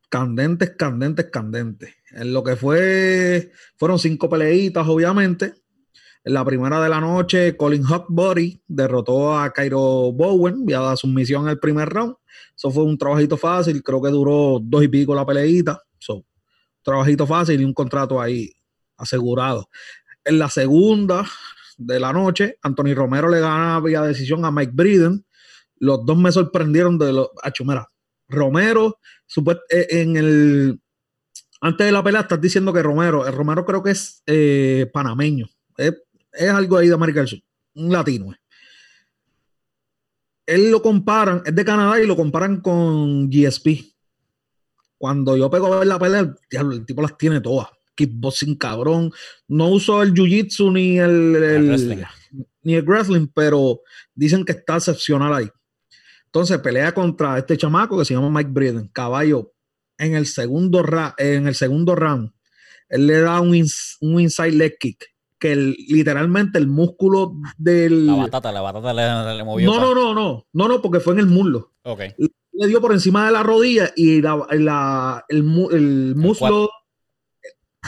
candentes, 0.09 0.71
candentes, 0.79 1.27
candentes. 1.31 1.95
En 2.13 2.33
lo 2.33 2.43
que 2.45 2.57
fue, 2.57 3.51
fueron 3.77 3.99
cinco 3.99 4.29
peleitas, 4.31 4.87
obviamente. 4.87 5.55
En 6.25 6.33
la 6.33 6.43
primera 6.43 6.83
de 6.83 6.89
la 6.89 7.01
noche, 7.01 7.55
Colin 7.55 7.83
Hawkbody 7.83 8.63
derrotó 8.67 9.39
a 9.39 9.53
Cairo 9.53 10.11
Bowen 10.11 10.65
vía 10.65 10.81
la 10.81 10.97
sumisión 10.97 11.49
el 11.51 11.59
primer 11.59 11.91
round. 11.91 12.15
Eso 12.57 12.71
fue 12.71 12.85
un 12.85 12.97
trabajito 12.97 13.37
fácil, 13.37 13.83
creo 13.83 14.01
que 14.01 14.09
duró 14.09 14.59
dos 14.63 14.83
y 14.83 14.89
pico 14.89 15.15
la 15.15 15.27
peleita. 15.27 15.83
So, 15.99 16.25
trabajito 16.83 17.27
fácil 17.27 17.61
y 17.61 17.65
un 17.65 17.75
contrato 17.75 18.23
ahí 18.23 18.51
asegurado. 18.97 19.69
En 20.25 20.39
la 20.39 20.49
segunda 20.49 21.27
de 21.77 22.01
la 22.01 22.11
noche, 22.15 22.57
Anthony 22.63 22.95
Romero 22.95 23.29
le 23.29 23.41
gana 23.41 23.79
vía 23.81 24.01
decisión 24.01 24.47
a 24.47 24.51
Mike 24.51 24.73
Briden. 24.75 25.27
Los 25.77 26.07
dos 26.07 26.17
me 26.17 26.33
sorprendieron 26.33 26.97
de 26.97 27.13
los. 27.13 27.29
Acho, 27.43 27.67
mira, 27.67 27.91
Romero, 28.29 28.99
eh, 29.69 29.87
en 29.91 30.17
el. 30.17 30.81
Antes 31.61 31.87
de 31.87 31.93
la 31.93 32.03
pelea, 32.03 32.23
estás 32.23 32.41
diciendo 32.41 32.73
que 32.73 32.83
Romero, 32.83 33.27
el 33.27 33.33
Romero 33.35 33.67
creo 33.67 33.83
que 33.83 33.91
es 33.91 34.23
eh, 34.27 34.89
panameño. 34.91 35.49
Es 36.35 36.51
algo 36.51 36.77
ahí 36.77 36.89
de 36.89 36.95
América 36.95 37.21
del 37.21 37.29
Sur, 37.29 37.41
un 37.75 37.93
latino. 37.93 38.33
eh. 38.33 38.37
Él 40.47 40.71
lo 40.71 40.83
comparan, 40.83 41.43
es 41.47 41.55
de 41.55 41.65
Canadá 41.65 42.01
y 42.03 42.07
lo 42.07 42.17
comparan 42.17 42.61
con 42.61 43.31
GSP. 43.31 43.95
Cuando 44.99 45.37
yo 45.37 45.51
pego 45.51 45.73
a 45.73 45.79
ver 45.79 45.89
la 45.89 45.99
pelea, 45.99 46.35
diablo, 46.51 46.75
el 46.75 46.85
tipo 46.87 47.03
las 47.03 47.17
tiene 47.17 47.41
todas. 47.41 47.69
kickboxing 47.97 48.57
cabrón. 48.57 49.11
No 49.49 49.69
usó 49.69 50.03
el 50.03 50.13
jiu-jitsu 50.13 50.73
ni 50.73 50.99
el, 50.99 51.35
ni 52.63 52.75
el 52.75 52.83
wrestling, 52.85 53.29
pero 53.33 53.81
dicen 54.15 54.45
que 54.45 54.53
está 54.53 54.77
excepcional 54.77 55.33
ahí. 55.33 55.49
Entonces 56.27 56.59
pelea 56.59 56.93
contra 56.93 57.39
este 57.39 57.57
chamaco 57.57 57.97
que 57.99 58.05
se 58.05 58.15
llama 58.15 58.31
Mike 58.31 58.51
Breden, 58.53 58.89
caballo. 58.89 59.53
En 59.97 60.15
el 60.17 60.27
segundo, 60.27 60.83
ra- 60.83 61.15
en 61.19 61.47
el 61.47 61.55
segundo 61.55 61.95
round, 61.95 62.33
él 62.89 63.07
le 63.07 63.21
da 63.21 63.41
un, 63.41 63.51
ins- 63.55 63.97
un 64.01 64.21
inside 64.21 64.51
leg 64.53 64.77
kick, 64.79 65.07
que 65.45 65.53
el- 65.53 65.77
literalmente 65.89 66.57
el 66.59 66.67
músculo 66.69 67.35
del... 67.59 68.07
La 68.07 68.15
batata, 68.15 68.51
la 68.51 68.63
batata 68.63 68.95
le, 68.95 69.37
le 69.37 69.45
movió. 69.45 69.71
No, 69.71 69.79
no, 69.79 69.95
no, 69.95 70.15
no, 70.15 70.47
no, 70.55 70.69
no, 70.69 70.81
porque 70.81 71.01
fue 71.01 71.13
en 71.13 71.19
el 71.21 71.27
muslo. 71.27 71.73
Ok. 71.83 72.01
Le 72.53 72.67
dio 72.67 72.81
por 72.81 72.93
encima 72.93 73.27
de 73.27 73.33
la 73.33 73.43
rodilla 73.43 73.93
y 73.95 74.23
la, 74.23 74.41
la- 74.53 75.23
el, 75.29 75.39
el 75.73 76.15
muslo, 76.17 76.71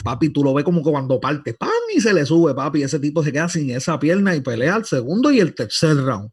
papi, 0.04 0.28
tú 0.28 0.44
lo 0.44 0.52
ves 0.52 0.64
como 0.66 0.84
que 0.84 0.90
cuando 0.90 1.18
parte, 1.18 1.54
¡pam! 1.54 1.70
y 1.94 2.00
se 2.02 2.12
le 2.12 2.26
sube, 2.26 2.54
papi. 2.54 2.82
Ese 2.82 3.00
tipo 3.00 3.22
se 3.22 3.32
queda 3.32 3.48
sin 3.48 3.70
esa 3.70 3.98
pierna 3.98 4.36
y 4.36 4.40
pelea 4.42 4.74
al 4.74 4.84
segundo 4.84 5.30
y 5.30 5.40
el 5.40 5.54
tercer 5.54 5.96
round. 5.96 6.30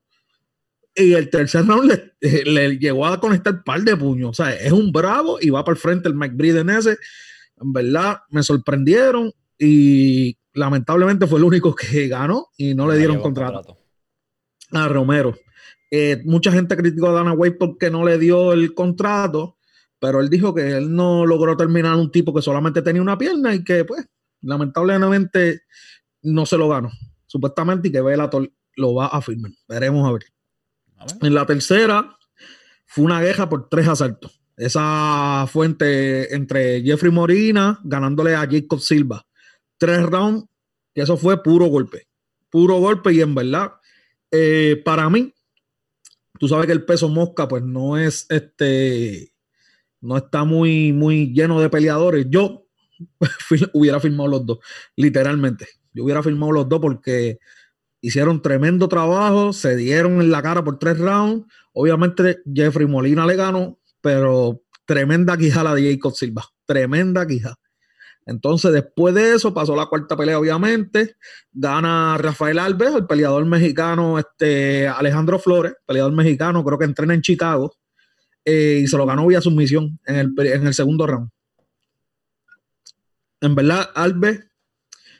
Y 0.93 1.13
el 1.13 1.29
tercer 1.29 1.65
round 1.65 1.89
le, 2.21 2.43
le 2.43 2.77
llegó 2.77 3.05
a 3.05 3.19
conectar 3.19 3.53
un 3.53 3.63
par 3.63 3.81
de 3.81 3.95
puños. 3.95 4.31
O 4.31 4.33
sea, 4.33 4.53
es 4.53 4.73
un 4.73 4.91
bravo 4.91 5.37
y 5.39 5.49
va 5.51 5.63
para 5.63 5.75
el 5.75 5.79
frente 5.81 6.09
el 6.09 6.15
Mike 6.15 6.35
Briden 6.35 6.69
ese. 6.69 6.97
En 7.61 7.71
verdad, 7.71 8.17
me 8.29 8.43
sorprendieron 8.43 9.31
y 9.57 10.35
lamentablemente 10.53 11.27
fue 11.27 11.39
el 11.39 11.45
único 11.45 11.75
que 11.75 12.07
ganó 12.07 12.49
y 12.57 12.73
no 12.73 12.87
le 12.87 12.97
dieron 12.97 13.19
contrato 13.21 13.77
a 14.71 14.87
Romero. 14.87 15.35
Eh, 15.91 16.21
mucha 16.25 16.51
gente 16.51 16.75
criticó 16.75 17.09
a 17.09 17.13
Dana 17.13 17.33
White 17.33 17.57
porque 17.59 17.91
no 17.91 18.03
le 18.03 18.17
dio 18.17 18.53
el 18.53 18.73
contrato, 18.73 19.57
pero 19.99 20.19
él 20.19 20.29
dijo 20.29 20.53
que 20.53 20.77
él 20.77 20.93
no 20.93 21.25
logró 21.25 21.55
terminar 21.55 21.95
un 21.95 22.11
tipo 22.11 22.33
que 22.33 22.41
solamente 22.41 22.81
tenía 22.81 23.01
una 23.01 23.17
pierna 23.17 23.53
y 23.53 23.63
que, 23.63 23.85
pues, 23.85 24.07
lamentablemente 24.41 25.61
no 26.23 26.45
se 26.45 26.57
lo 26.57 26.67
ganó. 26.69 26.91
Supuestamente 27.27 27.89
y 27.89 27.91
que 27.91 28.01
Bellator 28.01 28.51
lo 28.75 28.95
va 28.95 29.07
a 29.07 29.21
firmar. 29.21 29.51
Veremos 29.67 30.07
a 30.07 30.13
ver. 30.13 30.23
A 30.97 31.05
ver. 31.05 31.15
En 31.21 31.33
la 31.33 31.45
tercera 31.45 32.17
fue 32.85 33.05
una 33.05 33.21
guerra 33.21 33.47
por 33.47 33.69
tres 33.69 33.87
asaltos. 33.87 34.39
Esa 34.57 35.45
fuente 35.47 36.33
entre 36.33 36.81
Jeffrey 36.81 37.11
Morina 37.11 37.79
ganándole 37.83 38.35
a 38.35 38.47
Jacob 38.49 38.79
Silva. 38.79 39.25
Tres 39.83 40.01
rounds, 40.03 40.45
que 40.95 41.01
eso 41.01 41.17
fue 41.17 41.43
puro 41.43 41.65
golpe. 41.65 42.07
Puro 42.49 42.77
golpe 42.77 43.11
y 43.11 43.19
en 43.19 43.35
verdad, 43.35 43.73
eh, 44.31 44.81
para 44.85 45.09
mí, 45.09 45.33
tú 46.39 46.47
sabes 46.47 46.67
que 46.67 46.71
el 46.71 46.85
peso 46.85 47.09
mosca 47.09 47.49
pues 47.49 47.63
no 47.63 47.97
es 47.97 48.25
este, 48.29 49.33
no 49.99 50.15
está 50.15 50.45
muy, 50.45 50.93
muy 50.93 51.33
lleno 51.33 51.59
de 51.59 51.69
peleadores. 51.69 52.27
Yo 52.29 52.65
hubiera 53.73 53.99
firmado 53.99 54.29
los 54.29 54.45
dos, 54.45 54.59
literalmente. 54.95 55.67
Yo 55.93 56.05
hubiera 56.05 56.23
firmado 56.23 56.53
los 56.53 56.69
dos 56.69 56.79
porque 56.79 57.39
hicieron 57.99 58.41
tremendo 58.41 58.87
trabajo, 58.87 59.51
se 59.51 59.75
dieron 59.75 60.21
en 60.21 60.31
la 60.31 60.41
cara 60.41 60.63
por 60.63 60.79
tres 60.79 60.97
rounds. 60.97 61.45
Obviamente 61.73 62.39
Jeffrey 62.45 62.87
Molina 62.87 63.25
le 63.25 63.35
ganó, 63.35 63.81
pero 63.99 64.61
tremenda 64.85 65.35
quijada 65.35 65.75
de 65.75 65.91
Jacob 65.91 66.15
Silva, 66.15 66.45
tremenda 66.65 67.27
quija. 67.27 67.57
Entonces, 68.25 68.71
después 68.71 69.13
de 69.15 69.35
eso, 69.35 69.53
pasó 69.53 69.75
la 69.75 69.87
cuarta 69.87 70.15
pelea, 70.15 70.39
obviamente. 70.39 71.15
Gana 71.51 72.17
Rafael 72.17 72.59
Alves, 72.59 72.95
el 72.95 73.05
peleador 73.05 73.45
mexicano, 73.45 74.17
este, 74.19 74.87
Alejandro 74.87 75.39
Flores, 75.39 75.73
peleador 75.85 76.13
mexicano, 76.13 76.63
creo 76.63 76.77
que 76.79 76.85
entrena 76.85 77.13
en 77.13 77.21
Chicago. 77.21 77.75
eh, 78.45 78.81
y 78.83 78.87
se 78.87 78.97
lo 78.97 79.05
ganó 79.05 79.27
vía 79.27 79.41
sumisión 79.41 79.99
en 80.05 80.15
el, 80.17 80.33
en 80.47 80.67
el 80.67 80.73
segundo 80.73 81.07
round. 81.07 81.29
En 83.41 83.55
verdad, 83.55 83.89
Alves 83.95 84.41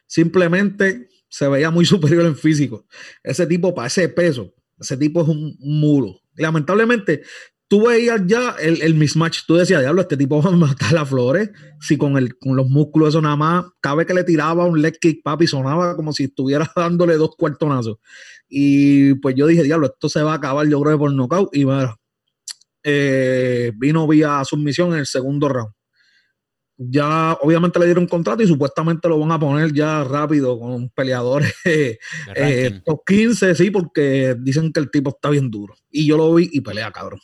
simplemente 0.08 1.10
se 1.30 1.48
veía 1.48 1.72
muy 1.72 1.86
superior 1.86 2.26
en 2.26 2.36
físico. 2.36 2.86
Ese 3.24 3.48
tipo, 3.48 3.74
para 3.74 3.88
ese 3.88 4.10
peso, 4.10 4.54
ese 4.80 4.98
tipo 4.98 5.22
es 5.22 5.28
un 5.28 5.56
mulo. 5.60 6.20
Lamentablemente, 6.36 7.24
tú 7.68 7.88
veías 7.88 8.22
ya 8.26 8.56
el, 8.60 8.82
el 8.82 8.96
mismatch, 8.96 9.42
tú 9.48 9.56
decías, 9.56 9.82
diablo, 9.82 10.02
este 10.02 10.18
tipo 10.18 10.42
va 10.44 10.50
a 10.50 10.56
matar 10.56 10.98
a 10.98 11.06
Flores, 11.06 11.50
si 11.80 11.98
con, 11.98 12.18
el, 12.18 12.38
con 12.38 12.56
los 12.56 12.68
músculos 12.68 13.10
eso 13.10 13.22
nada 13.22 13.36
más, 13.36 13.66
cada 13.82 13.96
vez 13.96 14.08
que 14.08 14.14
le 14.14 14.24
tiraba 14.24 14.66
un 14.66 14.82
leg 14.82 14.98
kick, 15.00 15.24
papi, 15.24 15.48
sonaba 15.48 15.96
como 15.96 16.14
si 16.14 16.26
estuviera 16.26 16.72
dándole 16.76 17.16
dos 17.16 17.32
cuartonazos. 17.38 17.98
Y 18.48 19.16
pues 19.16 19.36
yo 19.36 19.48
dije, 19.48 19.64
diablo, 19.64 19.88
esto 19.88 20.10
se 20.10 20.22
va 20.22 20.34
a 20.34 20.36
acabar, 20.36 20.68
yo 20.68 20.80
creo 20.82 20.94
que 20.94 21.00
por 21.00 21.14
nocaut, 21.14 21.56
y 21.56 21.66
mira, 21.66 21.98
eh, 22.84 23.72
vino 23.76 24.08
vía 24.08 24.44
submisión 24.44 24.94
en 24.94 25.00
el 25.00 25.06
segundo 25.06 25.50
round. 25.50 25.74
Ya 26.78 27.34
obviamente 27.42 27.80
le 27.80 27.86
dieron 27.86 28.08
contrato 28.08 28.44
y 28.44 28.48
supuestamente 28.48 29.08
lo 29.08 29.20
van 29.20 29.32
a 29.32 29.40
poner 29.40 29.72
ya 29.74 30.04
rápido 30.04 30.60
con 30.60 30.90
peleadores 30.90 31.54
eh, 31.66 32.82
top 32.84 33.02
15, 33.06 33.56
sí, 33.56 33.72
porque 33.72 34.36
dicen 34.40 34.74
que 34.74 34.80
el 34.80 34.92
tipo 34.92 35.12
está 35.12 35.30
bien 35.30 35.50
duro. 35.50 35.76
Y 35.90 36.06
yo 36.06 36.18
lo 36.18 36.34
vi 36.34 36.50
y 36.52 36.62
pelea, 36.62 36.92
cabrón. 36.92 37.20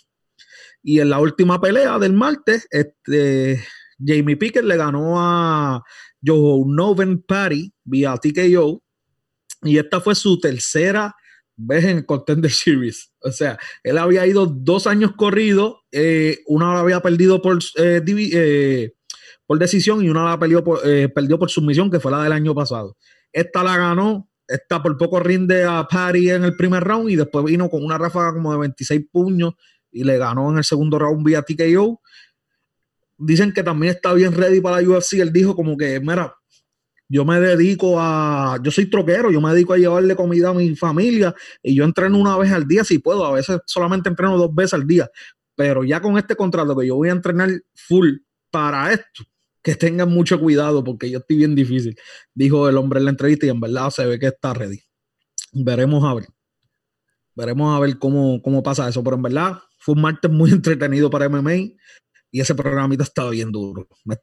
Y 0.82 1.00
en 1.00 1.10
la 1.10 1.20
última 1.20 1.60
pelea 1.60 2.00
del 2.00 2.14
martes, 2.14 2.68
este, 2.72 3.64
Jamie 4.04 4.38
Pickett 4.38 4.64
le 4.64 4.78
ganó 4.78 5.20
a 5.20 5.84
Joe 6.26 6.64
Noven 6.68 7.22
Party 7.24 7.74
vía 7.84 8.16
TKO. 8.18 8.82
Y 9.64 9.78
esta 9.78 10.00
fue 10.00 10.16
su 10.16 10.40
tercera 10.40 11.14
vez 11.58 11.84
en 11.84 11.98
el 11.98 12.06
Contender 12.06 12.52
Series. 12.52 13.12
O 13.22 13.32
sea, 13.32 13.60
él 13.84 13.98
había 13.98 14.26
ido 14.26 14.46
dos 14.46 14.88
años 14.88 15.12
corrido, 15.16 15.82
eh, 15.92 16.40
una 16.48 16.74
la 16.74 16.80
había 16.80 17.02
perdido 17.02 17.42
por, 17.42 17.60
eh, 17.78 18.02
eh, 18.08 18.94
decisión 19.60 20.04
y 20.04 20.10
una 20.10 20.24
la 20.24 20.40
perdió 20.40 20.64
por, 20.64 20.82
perdió 21.14 21.38
por 21.38 21.50
sumisión, 21.50 21.92
que 21.92 22.00
fue 22.00 22.12
la 22.12 22.24
del 22.24 22.32
año 22.32 22.56
pasado. 22.56 22.96
Esta 23.34 23.64
la 23.64 23.78
ganó, 23.78 24.30
esta 24.48 24.82
por 24.82 24.98
poco 24.98 25.20
rinde 25.20 25.64
a 25.64 25.86
Parry 25.90 26.30
en 26.30 26.44
el 26.44 26.56
primer 26.56 26.84
round 26.84 27.10
y 27.10 27.16
después 27.16 27.44
vino 27.46 27.70
con 27.70 27.84
una 27.84 27.98
ráfaga 27.98 28.34
como 28.34 28.52
de 28.54 28.60
26 28.60 29.02
puños 29.12 29.56
y 29.92 30.04
le 30.04 30.18
ganó 30.18 30.52
en 30.52 30.58
el 30.58 30.64
segundo 30.64 31.00
round 31.00 31.26
vía 31.26 31.42
TKO. 31.42 32.02
Dicen 33.18 33.52
que 33.54 33.64
también 33.64 33.96
está 33.96 34.14
bien 34.14 34.34
ready 34.34 34.62
para 34.62 34.82
la 34.82 34.90
UFC. 34.90 35.14
Él 35.14 35.34
dijo 35.34 35.56
como 35.56 35.76
que, 35.76 36.00
mira, 36.00 36.34
yo 37.10 37.26
me 37.26 37.40
dedico 37.40 38.00
a, 38.00 38.60
yo 38.64 38.70
soy 38.70 38.88
troquero, 38.88 39.32
yo 39.32 39.42
me 39.42 39.52
dedico 39.52 39.74
a 39.74 39.78
llevarle 39.78 40.16
comida 40.16 40.50
a 40.50 40.54
mi 40.54 40.76
familia 40.76 41.34
y 41.64 41.76
yo 41.76 41.84
entreno 41.84 42.20
una 42.20 42.38
vez 42.38 42.52
al 42.52 42.68
día 42.68 42.84
si 42.84 43.00
puedo, 43.00 43.26
a 43.26 43.32
veces 43.32 43.60
solamente 43.66 44.10
entreno 44.10 44.38
dos 44.38 44.54
veces 44.54 44.76
al 44.76 44.86
día, 44.86 45.10
pero 45.56 45.84
ya 45.84 46.02
con 46.02 46.20
este 46.20 46.36
contrato 46.36 46.78
que 46.78 46.86
yo 46.86 46.96
voy 46.96 47.10
a 47.10 47.14
entrenar 47.14 47.50
full 47.74 48.18
para 48.52 48.94
esto, 48.94 49.24
que 49.64 49.74
tengan 49.74 50.10
mucho 50.10 50.40
cuidado 50.40 50.84
porque 50.84 51.10
yo 51.10 51.18
estoy 51.18 51.38
bien 51.38 51.56
difícil, 51.56 51.98
dijo 52.36 52.70
el 52.70 52.78
hombre 52.78 53.00
en 53.00 53.06
la 53.06 53.12
entrevista 53.12 53.48
y 53.48 53.50
en 53.50 53.60
verdad 53.60 53.90
se 53.90 54.06
ve 54.06 54.20
que 54.20 54.28
está 54.28 54.54
ready. 54.54 54.80
Veremos 55.52 56.04
a 56.04 56.14
ver. 56.14 56.28
Veremos 57.34 57.76
a 57.76 57.80
ver 57.80 57.98
cómo, 57.98 58.40
cómo 58.44 58.62
pasa 58.62 58.88
eso, 58.88 59.04
pero 59.04 59.16
en 59.16 59.24
verdad 59.24 59.60
fue 59.80 59.96
un 59.96 60.02
martes 60.02 60.30
muy 60.30 60.52
entretenido 60.52 61.10
para 61.10 61.28
MMA 61.30 61.56
y 62.32 62.42
ese 62.42 62.54
programita 62.56 63.04
estaba 63.04 63.32
bien 63.32 63.52
duro. 63.52 63.88
Me 64.06 64.16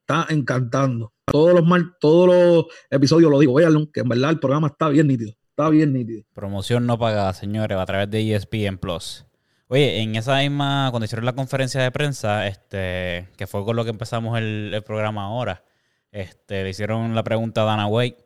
está 0.00 0.26
encantando. 0.32 1.12
Todos 1.24 1.54
los 1.54 1.66
mar, 1.66 1.82
todos 2.00 2.26
los 2.28 2.66
episodios 2.90 3.30
lo 3.30 3.38
digo, 3.38 3.54
véanlo, 3.54 3.90
que 3.92 4.00
en 4.00 4.08
verdad 4.08 4.30
el 4.30 4.40
programa 4.40 4.68
está 4.68 4.88
bien 4.88 5.06
nítido. 5.06 5.32
Está 5.50 5.70
bien 5.70 5.92
nítido. 5.92 6.24
Promoción 6.34 6.86
no 6.86 6.98
pagada, 6.98 7.32
señores, 7.32 7.78
a 7.78 7.86
través 7.86 8.10
de 8.10 8.34
ESPN 8.34 8.78
Plus. 8.78 9.24
Oye, 9.68 10.00
en 10.00 10.16
esa 10.16 10.38
misma, 10.38 10.88
cuando 10.90 11.04
hicieron 11.04 11.24
la 11.24 11.34
conferencia 11.34 11.80
de 11.80 11.92
prensa, 11.92 12.48
este, 12.48 13.28
que 13.36 13.46
fue 13.46 13.64
con 13.64 13.76
lo 13.76 13.84
que 13.84 13.90
empezamos 13.90 14.36
el, 14.36 14.82
programa 14.84 15.26
ahora, 15.26 15.64
este, 16.10 16.64
le 16.64 16.70
hicieron 16.70 17.14
la 17.14 17.22
pregunta 17.22 17.62
a 17.62 17.66
Dana 17.66 17.86
White. 17.86 18.24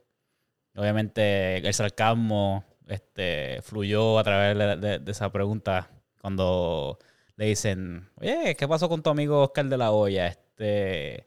Obviamente 0.76 1.58
el 1.58 1.74
sarcasmo 1.74 2.64
este, 2.86 3.60
fluyó 3.62 4.18
a 4.18 4.24
través 4.24 4.80
de 4.80 5.10
esa 5.10 5.30
pregunta 5.30 5.93
cuando 6.24 6.98
le 7.36 7.44
dicen, 7.44 8.08
oye, 8.14 8.56
¿qué 8.58 8.66
pasó 8.66 8.88
con 8.88 9.02
tu 9.02 9.10
amigo 9.10 9.42
Oscar 9.42 9.66
de 9.68 9.76
la 9.76 9.92
Hoya? 9.92 10.28
Este, 10.28 11.26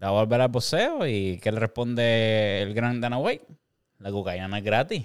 ¿va 0.00 0.08
a 0.08 0.10
volver 0.12 0.40
al 0.40 0.48
boxeo? 0.48 1.08
Y 1.08 1.40
que 1.40 1.50
le 1.50 1.58
responde 1.58 2.62
el 2.62 2.72
gran 2.72 3.00
Dana 3.00 3.18
White, 3.18 3.44
la 3.98 4.12
cocaína 4.12 4.46
no 4.46 4.56
es 4.56 4.62
gratis. 4.62 5.04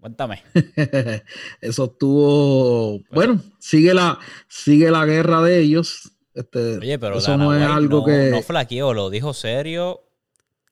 Cuéntame. 0.00 0.42
Eso 1.60 1.84
estuvo. 1.84 3.00
Bueno, 3.10 3.38
sigue 3.58 3.92
la, 3.92 4.18
sigue 4.48 4.90
la 4.90 5.04
guerra 5.04 5.42
de 5.42 5.58
ellos. 5.60 6.12
Este, 6.32 6.78
Oye, 6.78 6.98
pero 6.98 7.18
eso 7.18 7.32
Dana 7.32 7.44
no 7.44 7.52
es 7.54 7.60
White 7.60 7.72
algo 7.74 7.98
no, 7.98 8.04
que. 8.06 8.30
no 8.30 8.40
flaqueó, 8.42 8.94
lo 8.94 9.10
dijo 9.10 9.34
serio, 9.34 10.08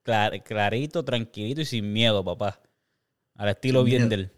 clar- 0.03 0.43
clarito, 0.43 1.05
tranquilito 1.05 1.61
y 1.61 1.67
sin 1.67 1.93
miedo, 1.93 2.25
papá. 2.25 2.59
Al 3.35 3.51
estilo. 3.51 3.85
Biendel. 3.85 4.31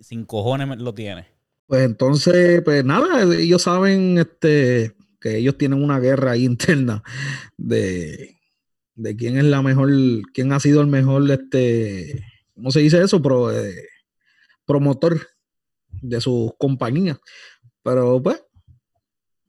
Sin 0.00 0.24
cojones 0.24 0.78
lo 0.78 0.94
tiene. 0.94 1.26
Pues 1.66 1.84
entonces, 1.84 2.62
pues 2.62 2.84
nada, 2.84 3.22
ellos 3.34 3.62
saben 3.62 4.18
este, 4.18 4.94
que 5.20 5.38
ellos 5.38 5.56
tienen 5.56 5.82
una 5.82 6.00
guerra 6.00 6.36
interna 6.36 7.02
de, 7.56 8.36
de 8.94 9.16
quién 9.16 9.38
es 9.38 9.44
la 9.44 9.62
mejor, 9.62 9.90
quién 10.34 10.52
ha 10.52 10.60
sido 10.60 10.80
el 10.80 10.88
mejor, 10.88 11.30
este, 11.30 12.24
¿cómo 12.54 12.70
se 12.70 12.80
dice 12.80 13.02
eso? 13.02 13.22
Pro, 13.22 13.50
eh, 13.50 13.88
promotor 14.66 15.20
de 16.02 16.20
sus 16.20 16.52
compañías. 16.58 17.18
Pero 17.82 18.22
pues, 18.22 18.42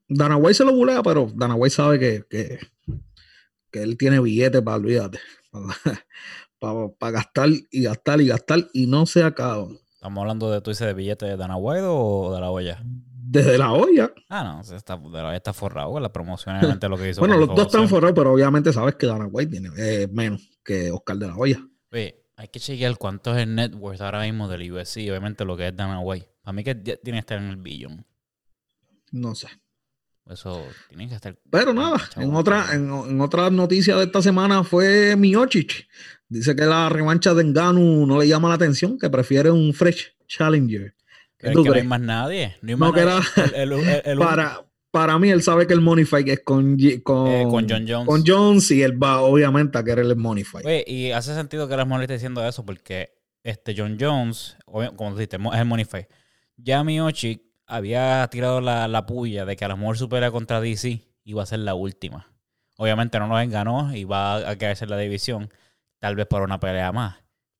Dana 0.08 0.38
White 0.38 0.55
se 0.55 0.65
lo 0.65 0.74
bulea, 0.74 1.01
pero 1.03 1.32
Dana 1.36 1.55
White 1.55 1.75
sabe 1.75 2.00
que, 2.00 2.24
que, 2.29 2.60
que 3.72 3.82
él 3.82 3.98
tiene 3.98 4.20
billetes 4.20 4.62
para, 4.62 4.77
olvídate, 4.77 5.20
para, 6.60 7.12
gastar 7.12 7.50
y 7.72 7.84
gastar 7.84 8.22
y 8.22 8.27
gastar 8.27 8.70
y 8.74 8.88
no 8.88 9.05
se 9.05 9.24
acaba. 9.24 9.67
¿Estamos 10.03 10.22
hablando 10.22 10.51
de, 10.51 10.60
tú 10.60 10.69
dices, 10.69 10.86
de 10.86 10.93
billetes 10.93 11.29
de 11.29 11.38
Dana 11.38 11.55
White 11.55 11.86
o 11.88 12.36
de 12.36 12.41
la 12.41 12.51
olla? 12.51 12.77
Desde 12.83 13.57
la 13.57 13.72
olla. 13.72 14.12
Ah, 14.27 14.43
no, 14.43 14.75
está, 14.75 14.98
de 14.98 15.10
la 15.10 15.29
olla 15.29 15.38
está 15.38 15.53
forrado, 15.53 15.98
la 15.98 16.12
promoción 16.12 16.57
obviamente 16.57 16.89
lo 16.89 16.98
que 16.98 17.12
hizo. 17.12 17.22
bueno, 17.22 17.38
los 17.38 17.48
dos 17.48 17.67
están 17.67 17.88
forrados, 17.88 18.13
pero 18.13 18.33
obviamente 18.33 18.74
sabes 18.74 18.95
que 18.95 19.07
Dana 19.07 19.27
White 19.31 19.50
tiene 19.50 19.69
eh, 19.77 20.10
menos 20.12 20.60
que 20.62 20.91
Oscar 20.91 21.15
de 21.15 21.27
la 21.27 21.38
olla. 21.38 21.65
Oye, 21.89 22.22
hay 22.36 22.48
que 22.50 22.60
chequear 22.60 22.98
cuánto 22.98 23.33
es 23.33 23.43
el 23.43 23.55
net 23.55 23.75
worth 23.75 24.01
ahora 24.01 24.24
mismo 24.24 24.50
del 24.50 24.69
USC, 24.74 24.98
obviamente 25.07 25.45
lo 25.45 25.55
que 25.55 25.69
es 25.69 25.74
Dana 25.77 26.01
White. 26.01 26.27
A 26.43 26.51
mí 26.51 26.65
que 26.65 26.75
tiene 26.75 27.00
que 27.13 27.19
estar 27.19 27.38
en 27.38 27.48
el 27.48 27.55
billón. 27.55 28.05
No 29.13 29.36
sé. 29.36 29.48
Eso 30.29 30.65
tiene 30.89 31.07
que 31.07 31.15
estar. 31.15 31.39
Pero 31.50 31.74
nada, 31.74 31.98
en 32.17 32.36
otra, 32.36 32.74
en, 32.74 32.91
en 32.91 33.22
otra 33.22 33.50
noticia 33.50 33.95
de 33.95 34.03
esta 34.03 34.22
semana 34.22 34.65
fue 34.65 35.15
Miocic. 35.15 35.88
Dice 36.34 36.56
que 36.56 36.66
la 36.66 36.90
revancha 36.90 37.34
de 37.34 37.44
Enganu 37.44 38.08
no 38.08 38.20
le 38.20 38.28
llama 38.28 38.50
la 38.50 38.56
atención, 38.56 38.98
que 38.98 39.10
prefiere 39.10 39.52
un 39.52 39.72
fresh 39.74 40.16
challenger. 40.28 40.96
Que 41.38 41.52
no 41.52 41.74
hay 41.74 41.84
más 41.84 42.02
nadie. 42.02 42.56
No, 42.62 42.72
hay 42.72 42.75
más 42.75 42.94
nadie. 42.96 44.16
para, 44.18 44.66
para 44.90 45.20
mí, 45.20 45.30
él 45.30 45.44
sabe 45.44 45.68
que 45.68 45.74
el 45.74 45.82
Money 45.82 46.06
Fight 46.06 46.28
es 46.30 46.40
con, 46.40 46.75
con, 47.04 47.28
eh, 47.28 47.46
con 47.48 47.70
John 47.70 47.86
Jones. 47.88 48.08
Con 48.08 48.24
Jones 48.25 48.72
y 48.72 48.82
él 48.82 49.02
va, 49.02 49.22
obviamente, 49.22 49.78
a 49.78 49.84
querer 49.84 50.06
el 50.06 50.16
Money 50.16 50.44
Fight. 50.44 50.88
y 50.88 51.12
hace 51.12 51.36
sentido 51.36 51.68
que 51.68 51.78
las 51.78 51.88
esté 52.02 52.13
diciendo 52.13 52.44
eso 52.48 52.66
porque 52.66 53.12
este 53.44 53.75
John 53.78 53.98
Jones, 54.00 54.58
como 54.66 55.16
dijiste, 55.16 55.38
es 55.38 55.60
el 55.60 55.66
Money 55.66 55.86
Fight. 55.86 56.08
Ya 56.58 56.84
Miocic 56.84 57.42
había 57.68 58.28
tirado 58.32 58.60
la, 58.60 58.88
la, 58.88 59.06
puya 59.06 59.46
de 59.46 59.56
que 59.56 59.66
a 59.66 59.68
lo 59.68 59.78
mejor 59.78 59.98
supera 59.98 60.32
contra 60.32 60.62
DC 60.62 61.02
iba 61.25 61.44
a 61.44 61.46
ser 61.46 61.60
la 61.60 61.75
última. 61.75 62.34
Obviamente 62.78 63.20
no 63.20 63.28
nos 63.28 63.48
ganó 63.50 63.96
y 63.96 64.04
va 64.04 64.50
a 64.50 64.56
quedarse 64.58 64.86
en 64.86 64.90
la 64.90 64.98
división, 64.98 65.52
tal 66.03 66.17
vez 66.17 66.27
por 66.27 66.41
una 66.41 66.60
pelea 66.60 66.91
más. 66.91 67.15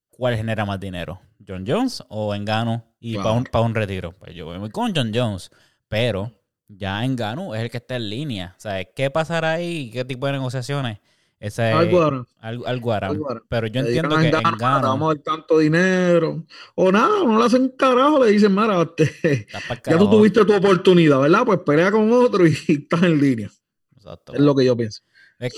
¿Cuál 0.10 0.36
genera 0.36 0.66
más 0.66 0.78
dinero? 0.78 1.22
¿John 1.48 1.64
Jones 1.66 2.04
o 2.10 2.36
Engano 2.36 2.84
y 3.00 3.16
para 3.16 3.32
un, 3.32 3.48
un, 3.54 3.74
retiro? 3.74 4.12
Pues 4.12 4.36
yo 4.36 4.46
voy 4.46 4.70
con 4.70 4.94
John 4.94 5.14
Jones, 5.16 5.50
pero 5.88 6.30
ya 6.68 7.06
Engano 7.06 7.56
es 7.56 7.62
el 7.62 7.70
que 7.70 7.78
está 7.78 7.96
en 7.96 8.10
línea. 8.10 8.54
¿Sabes 8.58 8.90
qué 8.94 9.10
pasará 9.10 9.54
ahí? 9.54 9.90
¿Qué 9.92 10.04
tipo 10.04 10.26
de 10.26 10.34
negociaciones? 10.34 11.00
Ese, 11.40 11.72
algo 11.72 12.26
Algo, 12.42 13.42
Pero 13.48 13.68
yo 13.68 13.80
entiendo 13.80 14.18
que 14.18 14.28
en 14.28 14.58
Gano... 14.58 14.90
Vamos 14.90 15.16
a 15.16 15.22
tanto 15.22 15.60
dinero. 15.60 16.44
O 16.76 16.92
nada, 16.92 17.24
no 17.24 17.40
le 17.40 17.46
hacen 17.46 17.70
carajo. 17.70 18.26
Le 18.26 18.32
dicen, 18.32 18.54
mira, 18.54 18.82
este, 18.82 19.48
ya 19.86 19.98
tú 19.98 20.10
tuviste 20.10 20.44
tu 20.44 20.54
oportunidad, 20.54 21.22
¿verdad? 21.22 21.46
Pues 21.46 21.60
pelea 21.60 21.92
con 21.92 22.12
otro 22.12 22.46
y 22.46 22.52
estás 22.68 23.04
en 23.04 23.22
línea. 23.22 23.50
Exacto. 23.96 24.34
Es 24.34 24.42
lo 24.42 24.54
que 24.54 24.66
yo 24.66 24.76
pienso. 24.76 25.02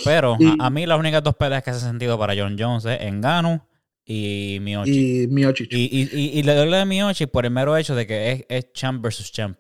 Pero 0.03 0.37
a, 0.59 0.69
mí 0.69 0.85
las 0.85 0.99
únicas 0.99 1.23
dos 1.23 1.35
peleas 1.35 1.63
que 1.63 1.71
hace 1.71 1.85
sentido 1.85 2.17
para 2.17 2.33
John 2.35 2.55
Jones 2.57 2.85
es 2.85 3.01
Engano 3.01 3.67
y 4.05 4.57
Miyoshi. 4.61 5.23
Y 5.23 5.27
Miyoshi. 5.27 5.67
Y, 5.71 6.09
y, 6.11 6.39
y, 6.39 6.43
le 6.43 6.53
doy 6.55 6.73
a 6.73 6.85
Miyoshi 6.85 7.25
por 7.27 7.45
el 7.45 7.51
mero 7.51 7.75
hecho 7.77 7.95
de 7.95 8.07
que 8.07 8.31
es, 8.31 8.45
es 8.49 8.73
champ 8.73 9.03
versus 9.03 9.31
champ. 9.31 9.59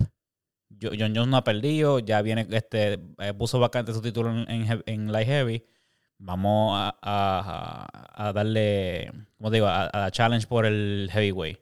John 0.81 1.13
Jones 1.15 1.27
no 1.27 1.37
ha 1.37 1.43
perdido, 1.43 1.99
ya 1.99 2.21
viene, 2.21 2.45
este, 2.51 2.99
eh, 3.19 3.33
puso 3.37 3.59
vacante 3.59 3.93
su 3.93 4.01
título 4.01 4.31
en, 4.31 4.49
en, 4.49 4.83
en 4.85 5.11
Light 5.11 5.27
Heavy 5.27 5.63
vamos 6.17 6.93
a, 7.01 8.31
darle, 8.33 9.11
como 9.37 9.51
digo, 9.51 9.67
a, 9.67 9.89
la 9.93 10.11
challenge 10.11 10.47
por 10.47 10.65
el 10.65 11.09
heavyweight. 11.11 11.59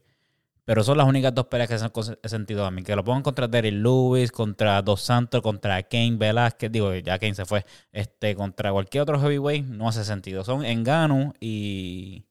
Pero 0.65 0.83
son 0.83 0.97
las 0.97 1.07
únicas 1.07 1.35
dos 1.35 1.47
peleas 1.47 1.67
que 1.67 1.75
hacen 1.75 1.91
sentido 2.23 2.65
a 2.65 2.71
mí. 2.71 2.83
Que 2.83 2.95
lo 2.95 3.03
pongan 3.03 3.21
contra 3.21 3.47
Derrick 3.47 3.73
Lewis, 3.73 4.31
contra 4.31 4.81
Dos 4.81 5.01
Santos, 5.01 5.41
contra 5.41 5.83
Kane 5.83 6.15
Velázquez. 6.17 6.71
Digo, 6.71 6.93
ya 6.95 7.19
Kane 7.19 7.35
se 7.35 7.45
fue. 7.45 7.65
Este, 7.91 8.35
contra 8.35 8.71
cualquier 8.71 9.03
otro 9.03 9.19
heavyweight 9.19 9.65
no 9.65 9.89
hace 9.89 10.05
sentido. 10.05 10.43
Son 10.45 10.63
Engano 10.63 11.33
y, 11.41 12.25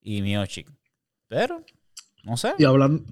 y 0.00 0.22
Miochik. 0.22 0.68
Pero, 1.28 1.64
no 2.24 2.36
sé. 2.36 2.54
Y 2.58 2.64
hablando, 2.64 3.04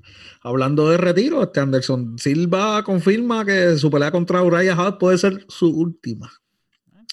hablando 0.43 0.91
de 0.91 0.97
retiro, 0.97 1.45
este 1.45 1.61
Anderson 1.61 2.19
Silva 2.19 2.83
confirma 2.83 3.45
que 3.45 3.77
su 3.77 3.89
pelea 3.91 4.11
contra 4.11 4.43
Uriah 4.43 4.75
Hall 4.75 4.99
puede 4.99 5.19
ser 5.19 5.45
su 5.49 5.69
última. 5.69 6.33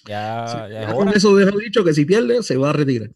Ya, 0.05 0.67
ya, 0.69 0.93
con 0.93 1.07
eso 1.10 1.36
dejo 1.36 1.57
dicho 1.57 1.83
que 1.83 1.93
si 1.93 2.03
pierde, 2.03 2.43
se 2.43 2.57
va 2.57 2.72
a 2.72 2.74
retirar. 2.74 3.12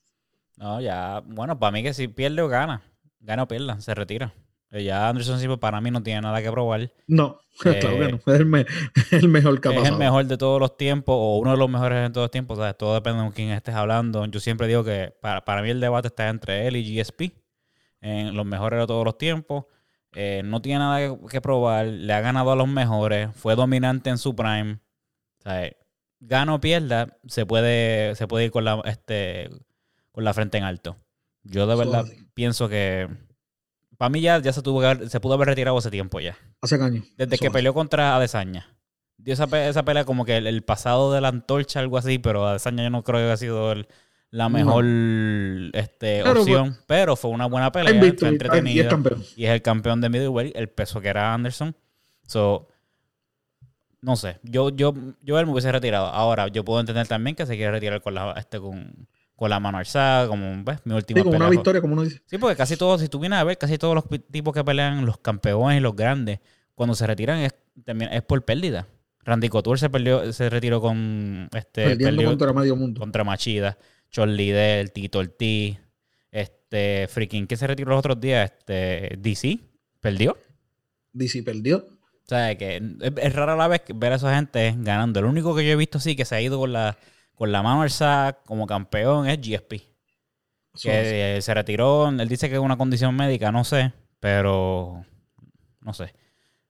No, 0.58 0.80
ya, 0.80 1.22
bueno, 1.26 1.60
para 1.60 1.72
mí 1.72 1.84
que 1.84 1.94
si 1.94 2.08
pierde 2.08 2.42
o 2.42 2.48
gana, 2.48 2.82
gana 3.20 3.44
o 3.44 3.48
pierda, 3.48 3.80
se 3.82 3.94
retira. 3.94 4.34
Eh, 4.72 4.84
ya 4.84 5.08
Anderson 5.08 5.40
Silva 5.40 5.58
para 5.58 5.80
mí 5.80 5.92
no 5.92 6.04
tiene 6.04 6.22
nada 6.22 6.42
que 6.42 6.52
probar. 6.52 6.92
No, 7.08 7.40
claro 7.60 7.80
que 7.80 8.12
no. 8.12 8.34
Es 8.34 8.40
el, 9.12 9.30
mejor 9.30 9.62
que 9.62 9.70
Es 9.70 9.88
el 9.88 9.98
mejor 9.98 10.26
de 10.26 10.38
todos 10.38 10.60
los 10.60 10.76
tiempos 10.76 11.16
o 11.18 11.38
uno 11.38 11.52
de 11.52 11.58
los 11.58 11.70
mejores 11.70 12.06
en 12.06 12.12
todos 12.12 12.26
los 12.26 12.32
tiempos. 12.32 12.60
O 12.60 12.74
todo 12.74 12.96
depende 12.96 13.24
de 13.24 13.32
quién 13.32 13.52
estés 13.52 13.76
hablando. 13.76 14.26
Yo 14.26 14.40
siempre 14.40 14.68
digo 14.68 14.84
que 14.84 15.14
para, 15.22 15.46
para 15.46 15.62
mí 15.62 15.70
el 15.70 15.80
debate 15.80 16.10
está 16.10 16.30
entre 16.30 16.68
él 16.68 16.76
y 16.76 17.00
GSP. 17.00 17.34
En 18.02 18.36
los 18.36 18.46
mejores 18.46 18.80
de 18.80 18.88
todos 18.88 19.06
los 19.06 19.18
tiempos. 19.18 19.66
Eh, 20.14 20.42
no 20.44 20.62
tiene 20.62 20.80
nada 20.80 21.00
que, 21.00 21.18
que, 21.30 21.42
probar. 21.42 21.88
Le 21.88 22.14
ha 22.14 22.22
ganado 22.22 22.52
a 22.52 22.56
los 22.56 22.68
mejores. 22.68 23.30
Fue 23.36 23.56
dominante 23.56 24.10
en 24.10 24.18
su 24.18 24.36
prime. 24.36 24.80
O 25.40 25.42
sea, 25.42 25.72
gana 26.20 26.56
o 26.56 26.60
pierda, 26.60 27.18
se 27.28 27.46
puede, 27.46 28.16
se 28.16 28.28
puede 28.28 28.46
ir 28.46 28.52
con 28.52 28.66
la, 28.66 28.82
este, 28.86 29.50
con 30.12 30.24
la 30.24 30.34
frente 30.34 30.58
en 30.58 30.64
alto. 30.64 30.98
Yo 31.50 31.68
de 31.68 31.76
verdad 31.76 32.06
pienso 32.34 32.70
que 32.70 33.08
para 33.98 34.10
mí 34.10 34.22
ya, 34.22 34.40
ya 34.40 34.54
se, 34.54 34.62
tuvo 34.62 34.82
se 35.08 35.20
pudo 35.20 35.34
haber 35.34 35.48
retirado 35.48 35.78
hace 35.78 35.90
tiempo 35.90 36.20
ya. 36.20 36.38
Hace 36.62 36.76
años. 36.76 37.06
Desde 37.18 37.38
que 37.38 37.50
peleó 37.50 37.74
contra 37.74 38.16
Adesanya. 38.16 38.68
Dio 39.18 39.34
esa, 39.34 39.46
esa 39.68 39.84
pelea 39.84 40.06
como 40.06 40.26
que 40.26 40.38
el, 40.38 40.64
pasado 40.64 41.12
de 41.12 41.22
la 41.22 41.30
antorcha, 41.30 41.80
algo 41.80 41.98
así, 41.98 42.20
pero 42.20 42.46
Adesanya 42.46 42.84
yo 42.84 42.90
no 42.92 43.04
creo 43.04 43.20
que 43.20 43.26
haya 43.26 43.38
sido 43.38 43.74
la 44.30 44.50
mejor 44.50 44.86
este, 45.74 46.24
opción. 46.24 46.70
Pues, 46.70 46.84
pero 46.86 47.16
fue 47.16 47.32
una 47.32 47.48
buena 47.48 47.72
pelea, 47.72 48.14
fue 48.18 48.30
entretenida. 48.30 48.76
Y 48.76 48.80
es, 48.80 48.88
campeón. 48.88 49.24
y 49.36 49.46
es 49.46 49.52
el 49.52 49.62
campeón 49.64 50.02
de 50.02 50.10
middleweight, 50.10 50.56
el 50.56 50.70
peso 50.70 51.02
que 51.02 51.08
era 51.08 51.34
Anderson. 51.34 51.76
So, 52.28 52.68
no 54.02 54.16
sé, 54.16 54.40
yo, 54.44 54.70
yo, 54.70 54.94
yo 55.22 55.40
él 55.40 55.48
me 55.48 55.54
hubiese 55.54 55.72
retirado. 55.72 56.08
Ahora, 56.08 56.50
yo 56.50 56.64
puedo 56.64 56.80
entender 56.80 57.08
también 57.08 57.36
que 57.36 57.48
se 57.48 57.56
quiere 57.56 57.72
retirar 57.72 58.02
con 58.02 58.14
la, 58.14 58.34
este, 58.34 58.60
con, 58.60 59.08
con 59.38 59.52
la 59.52 59.60
mano 59.60 59.78
alzada, 59.78 60.28
como 60.28 60.64
¿ves? 60.64 60.80
mi 60.84 60.96
última 60.96 61.20
sí, 61.20 61.24
como 61.24 61.38
una 61.38 61.50
victoria, 61.50 61.80
como 61.80 61.94
uno 61.94 62.02
dice. 62.02 62.20
Sí, 62.26 62.40
porque 62.40 62.56
casi 62.56 62.76
todos, 62.76 63.00
si 63.00 63.08
tú 63.08 63.20
vienes 63.20 63.38
a 63.38 63.44
ver, 63.44 63.56
casi 63.58 63.78
todos 63.78 63.94
los 63.94 64.06
tipos 64.32 64.52
que 64.52 64.64
pelean, 64.64 65.06
los 65.06 65.20
campeones 65.20 65.78
y 65.78 65.80
los 65.80 65.96
grandes, 65.96 66.40
cuando 66.74 66.96
se 66.96 67.06
retiran 67.06 67.38
es, 67.40 67.54
también 67.86 68.12
es 68.12 68.24
por 68.24 68.44
pérdida. 68.44 68.88
Randy 69.24 69.48
Couture 69.50 69.80
se 69.80 69.92
perdió, 69.92 70.34
se 70.34 70.50
retiró 70.50 70.82
con 70.82 71.50
este 71.54 71.96
perdió, 71.96 72.30
contra 72.30 72.52
medio 72.52 72.76
mundo. 72.76 73.00
Contra 73.00 73.24
Machida, 73.24 73.78
Charlie 74.10 74.38
Liddell, 74.38 74.92
Tito 74.92 75.20
Ortiz, 75.20 75.78
este 76.32 77.08
freaking 77.08 77.46
que 77.46 77.58
se 77.58 77.68
retiró 77.68 77.92
los 77.92 78.00
otros 78.00 78.20
días, 78.20 78.52
este 78.52 79.18
DC, 79.20 79.60
perdió. 80.02 80.36
DC 81.14 81.44
perdió. 81.44 81.78
O 81.78 82.28
sea, 82.28 82.58
que 82.58 82.82
es, 83.02 83.34
rara 83.36 83.56
la 83.56 83.68
vez 83.68 83.84
ver 83.94 84.14
a 84.14 84.16
esa 84.16 84.36
gente 84.36 84.74
ganando. 84.80 85.20
El 85.20 85.26
único 85.26 85.56
que 85.56 85.64
yo 85.64 85.74
he 85.74 85.76
visto 85.76 86.00
sí 86.00 86.16
que 86.16 86.26
se 86.26 86.34
ha 86.34 86.42
ido 86.42 86.58
con 86.58 86.74
la, 86.74 86.98
con 87.38 87.52
la 87.52 87.64
mano 87.64 87.84
alzada 87.84 88.34
como 88.44 88.68
campeón 88.68 89.30
es 89.30 89.40
GSP. 89.40 89.84
que 90.82 91.40
se 91.42 91.54
retiró, 91.54 92.10
él 92.10 92.28
dice 92.28 92.50
que 92.50 92.56
es 92.56 92.62
una 92.62 92.78
condición 92.78 93.16
médica, 93.16 93.52
no 93.52 93.64
sé, 93.64 93.94
pero 94.20 95.06
no 95.80 95.94
sé. 95.94 96.14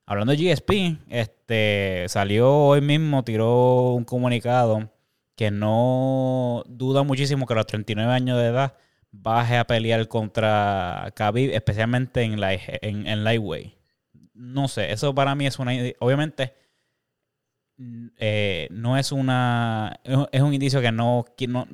Hablando 0.06 0.34
de 0.34 0.54
GSP, 0.54 1.00
este 1.10 2.06
salió 2.08 2.54
hoy 2.54 2.82
mismo, 2.82 3.24
tiró 3.24 3.94
un 3.94 4.06
comunicado 4.06 4.92
que 5.36 5.52
no 5.52 6.64
duda 6.68 7.04
muchísimo 7.04 7.46
que 7.46 7.54
a 7.54 7.58
los 7.58 7.68
39 7.68 8.14
años 8.14 8.38
de 8.38 8.48
edad 8.48 8.76
baje 9.12 9.58
a 9.58 9.66
pelear 9.66 10.08
contra 10.08 11.12
Khabib, 11.16 11.52
especialmente 11.54 12.22
en, 12.22 12.40
la, 12.40 12.54
en, 12.54 13.08
en 13.08 13.24
Lightweight 13.24 13.78
no 14.38 14.68
sé, 14.68 14.92
eso 14.92 15.14
para 15.16 15.36
mí 15.36 15.48
es 15.48 15.60
una... 15.60 15.72
Obviamente, 16.00 16.54
eh, 18.18 18.68
no 18.72 18.98
es 18.98 19.12
una... 19.12 20.00
Es 20.32 20.42
un 20.42 20.54
indicio 20.54 20.82
que 20.82 20.92
no, 20.92 21.26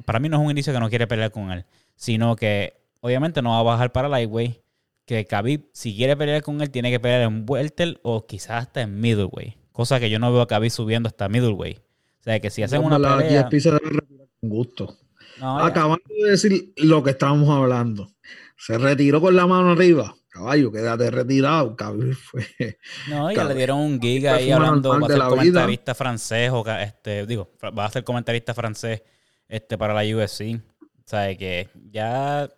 Para 0.05 0.19
mí 0.19 0.29
no 0.29 0.37
es 0.37 0.43
un 0.43 0.49
indicio 0.49 0.73
que 0.73 0.79
no 0.79 0.89
quiere 0.89 1.07
pelear 1.07 1.31
con 1.31 1.51
él, 1.51 1.65
sino 1.95 2.35
que 2.35 2.73
obviamente 3.01 3.41
no 3.41 3.51
va 3.51 3.59
a 3.59 3.63
bajar 3.63 3.91
para 3.91 4.09
Lightweight. 4.09 4.61
Que 5.05 5.25
Khabib, 5.25 5.65
si 5.73 5.95
quiere 5.95 6.15
pelear 6.15 6.41
con 6.43 6.61
él, 6.61 6.69
tiene 6.69 6.89
que 6.89 6.99
pelear 6.99 7.23
en 7.23 7.45
welter 7.47 7.99
o 8.03 8.25
quizás 8.25 8.63
hasta 8.63 8.81
en 8.81 9.01
middleweight. 9.01 9.55
Cosa 9.73 9.99
que 9.99 10.09
yo 10.09 10.17
no 10.17 10.31
veo 10.31 10.41
a 10.41 10.47
Khabib 10.47 10.71
subiendo 10.71 11.07
hasta 11.07 11.27
middleweight. 11.27 11.79
O 11.79 12.23
sea, 12.23 12.39
que 12.39 12.49
si 12.49 12.63
hacen 12.63 12.83
una 12.83 12.97
pelea... 12.97 13.49
con 13.49 14.49
gusto. 14.49 14.97
Acabando 15.41 16.03
de 16.07 16.31
decir 16.31 16.73
lo 16.77 17.03
que 17.03 17.09
estábamos 17.11 17.49
hablando. 17.49 18.13
Se 18.55 18.77
retiró 18.77 19.19
con 19.19 19.35
la 19.35 19.45
mano 19.45 19.71
arriba 19.71 20.15
caballo, 20.33 20.71
quédate 20.71 21.11
retirado, 21.11 21.75
cabrón. 21.75 22.17
No, 23.09 23.31
ya 23.31 23.43
le 23.43 23.53
dieron 23.53 23.79
un 23.79 24.01
giga 24.01 24.35
ahí 24.35 24.51
hablando, 24.51 24.89
va 24.99 25.05
a 25.05 25.09
ser 25.09 25.19
comentarista 25.19 25.95
francés, 25.95 26.49
o 26.51 26.65
este, 26.67 27.25
digo, 27.25 27.51
va 27.77 27.85
a 27.85 27.91
ser 27.91 28.03
comentarista 28.03 28.53
francés 28.53 29.03
este, 29.47 29.77
para 29.77 29.93
la 29.93 30.01
UFC. 30.01 30.59
O 30.81 31.05
sea, 31.05 31.35
que 31.37 31.69
ya, 31.91 32.49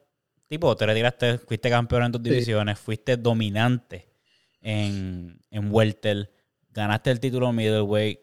tipo, 0.48 0.76
te 0.76 0.86
retiraste, 0.86 1.38
fuiste 1.38 1.70
campeón 1.70 2.04
en 2.04 2.12
tus 2.14 2.24
divisiones, 2.24 2.80
fuiste 2.80 3.18
dominante 3.18 4.08
en, 4.62 5.40
en 5.52 5.74
Welter, 5.74 6.32
ganaste 6.70 7.12
el 7.12 7.20
título 7.20 7.52
middleweight, 7.52 8.20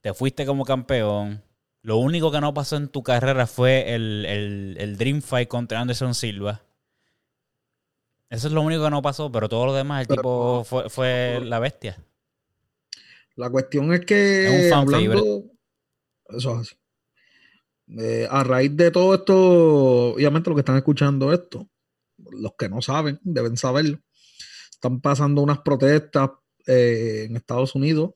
te 0.00 0.12
fuiste 0.12 0.44
como 0.44 0.64
campeón, 0.64 1.44
Lo 1.82 1.98
único 1.98 2.32
que 2.32 2.40
no 2.40 2.52
pasó 2.52 2.76
en 2.76 2.88
tu 2.88 3.04
carrera 3.04 3.46
fue 3.46 3.94
el, 3.94 4.26
el, 4.26 4.76
el 4.80 4.96
Dream 4.96 5.22
Fight 5.22 5.48
contra 5.48 5.80
Anderson 5.80 6.14
Silva. 6.14 6.62
Eso 8.32 8.46
es 8.48 8.54
lo 8.54 8.62
único 8.62 8.82
que 8.82 8.90
no 8.90 9.02
pasó, 9.02 9.30
pero 9.30 9.46
todo 9.46 9.66
lo 9.66 9.74
demás, 9.74 10.00
el 10.00 10.06
Pero- 10.06 10.22
tipo 10.22 10.64
fue, 10.64 10.88
fue 10.88 11.40
la 11.44 11.58
bestia. 11.58 12.02
La 13.36 13.50
cuestión 13.50 13.92
es 13.92 14.00
que 14.06 14.46
Es 14.46 14.64
un 14.64 14.70
fan 14.70 14.78
hablando, 14.94 15.44
eso 16.30 16.52
es 16.54 16.58
así. 16.60 16.76
Eh, 17.98 18.26
a 18.30 18.42
raíz 18.42 18.74
de 18.74 18.90
todo 18.90 19.14
esto, 19.14 20.14
obviamente 20.14 20.48
los 20.48 20.56
que 20.56 20.60
están 20.60 20.78
escuchando 20.78 21.30
esto, 21.30 21.68
los 22.30 22.54
que 22.58 22.70
no 22.70 22.80
saben, 22.80 23.20
deben 23.22 23.58
saberlo. 23.58 23.98
Están 24.70 25.02
pasando 25.02 25.42
unas 25.42 25.58
protestas 25.58 26.30
eh, 26.66 27.26
en 27.28 27.36
Estados 27.36 27.74
Unidos 27.74 28.12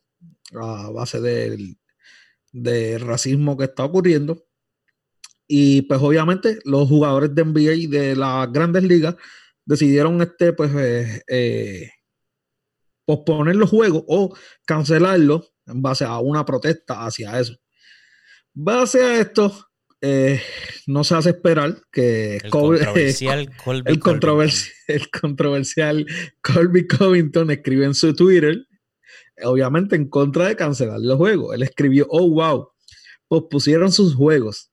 a 0.55 0.89
base 0.91 1.21
del, 1.21 1.77
del 2.53 3.01
racismo 3.03 3.55
que 3.59 3.65
está 3.65 3.85
ocurriendo. 3.85 4.47
Y 5.47 5.83
pues 5.83 6.01
obviamente 6.01 6.59
los 6.65 6.89
jugadores 6.89 7.35
de 7.35 7.45
NBA 7.45 7.75
y 7.75 7.87
de 7.87 8.17
las 8.17 8.51
grandes 8.51 8.83
ligas 8.83 9.15
decidieron 9.67 10.23
este, 10.23 10.53
pues, 10.53 10.73
eh, 10.75 11.23
eh, 11.29 11.91
posponer 13.05 13.57
los 13.57 13.71
juegos 13.71 14.05
o 14.09 14.37
cancelarlos 14.65 15.53
en 15.67 15.83
base 15.83 16.05
a 16.05 16.19
una 16.21 16.45
protesta 16.45 17.05
hacia 17.05 17.39
eso. 17.39 17.57
Base 18.55 19.03
a 19.03 19.21
esto, 19.21 19.69
eh, 20.01 20.41
no 20.87 21.05
se 21.05 21.15
hace 21.15 21.31
esperar 21.31 21.77
que 21.93 22.37
El 22.37 22.51
controversial 22.51 23.57
Colby 23.63 23.83
el, 23.87 24.01
controversi- 24.01 24.73
el 24.87 25.11
controversial 25.11 26.07
Colby 26.43 26.87
Covington 26.87 27.51
escribe 27.51 27.85
en 27.85 27.95
su 27.95 28.15
Twitter, 28.15 28.67
obviamente 29.43 29.97
en 29.97 30.09
contra 30.09 30.47
de 30.49 30.57
cancelar 30.57 31.01
los 31.01 31.17
juegos. 31.17 31.55
Él 31.55 31.63
escribió, 31.65 32.07
oh 32.09 32.31
wow, 32.31 32.69
pospusieron 33.29 33.93
sus 33.93 34.15
juegos. 34.15 34.71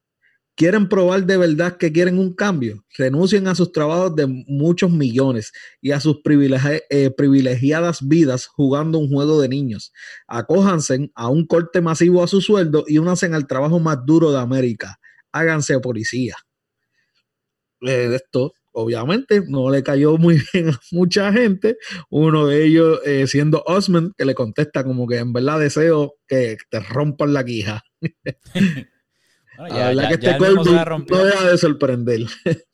¿Quieren 0.56 0.88
probar 0.88 1.26
de 1.26 1.38
verdad 1.38 1.78
que 1.78 1.92
quieren 1.92 2.20
un 2.20 2.36
cambio? 2.36 2.86
Renuncien 2.96 3.48
a 3.48 3.56
sus 3.56 3.72
trabajos 3.72 4.16
de 4.16 4.28
muchos 4.28 4.92
millones 4.92 5.52
y 5.82 5.92
a 5.92 6.00
sus 6.00 6.18
eh, 6.24 7.10
privilegiadas 7.18 8.08
vidas 8.08 8.46
jugando 8.46 9.00
un 9.00 9.10
juego 9.10 9.42
de 9.42 9.50
niños. 9.50 9.92
Acójanse 10.28 11.10
a 11.16 11.30
un 11.30 11.48
corte 11.48 11.82
masivo 11.82 12.24
a 12.24 12.28
su 12.28 12.40
sueldo 12.40 12.84
y 12.88 13.00
únanse 13.00 13.26
al 13.26 13.48
trabajo 13.48 13.80
más 13.80 14.06
duro 14.06 14.32
de 14.32 14.40
América. 14.40 15.00
Háganse 15.32 15.80
policía. 15.80 16.36
Eh, 17.82 18.14
esto, 18.14 18.54
obviamente, 18.74 19.42
no 19.48 19.72
le 19.72 19.82
cayó 19.82 20.20
muy 20.20 20.40
bien 20.54 20.70
a 20.70 20.80
mucha 20.92 21.34
gente. 21.34 21.78
Uno 22.12 22.46
de 22.46 22.64
ellos 22.64 23.00
eh, 23.06 23.26
siendo 23.26 23.64
Osman, 23.66 24.14
que 24.16 24.26
le 24.26 24.36
contesta 24.36 24.84
como 24.84 25.08
que 25.08 25.18
en 25.18 25.34
verdad 25.34 25.60
deseo 25.60 26.14
que 26.28 26.58
te 26.70 26.80
rompan 26.80 27.34
la 27.34 27.44
quija. 27.44 27.82
Bueno, 29.58 29.74
La 29.76 29.80
ya, 29.82 29.88
verdad 29.90 30.02
ya- 30.04 30.08
que 30.10 30.14
este 30.16 30.38
Colby 30.38 30.72
la 30.74 30.86
no 30.86 31.24
deja 31.26 31.48
de 31.50 31.58
sorprender. 31.58 32.20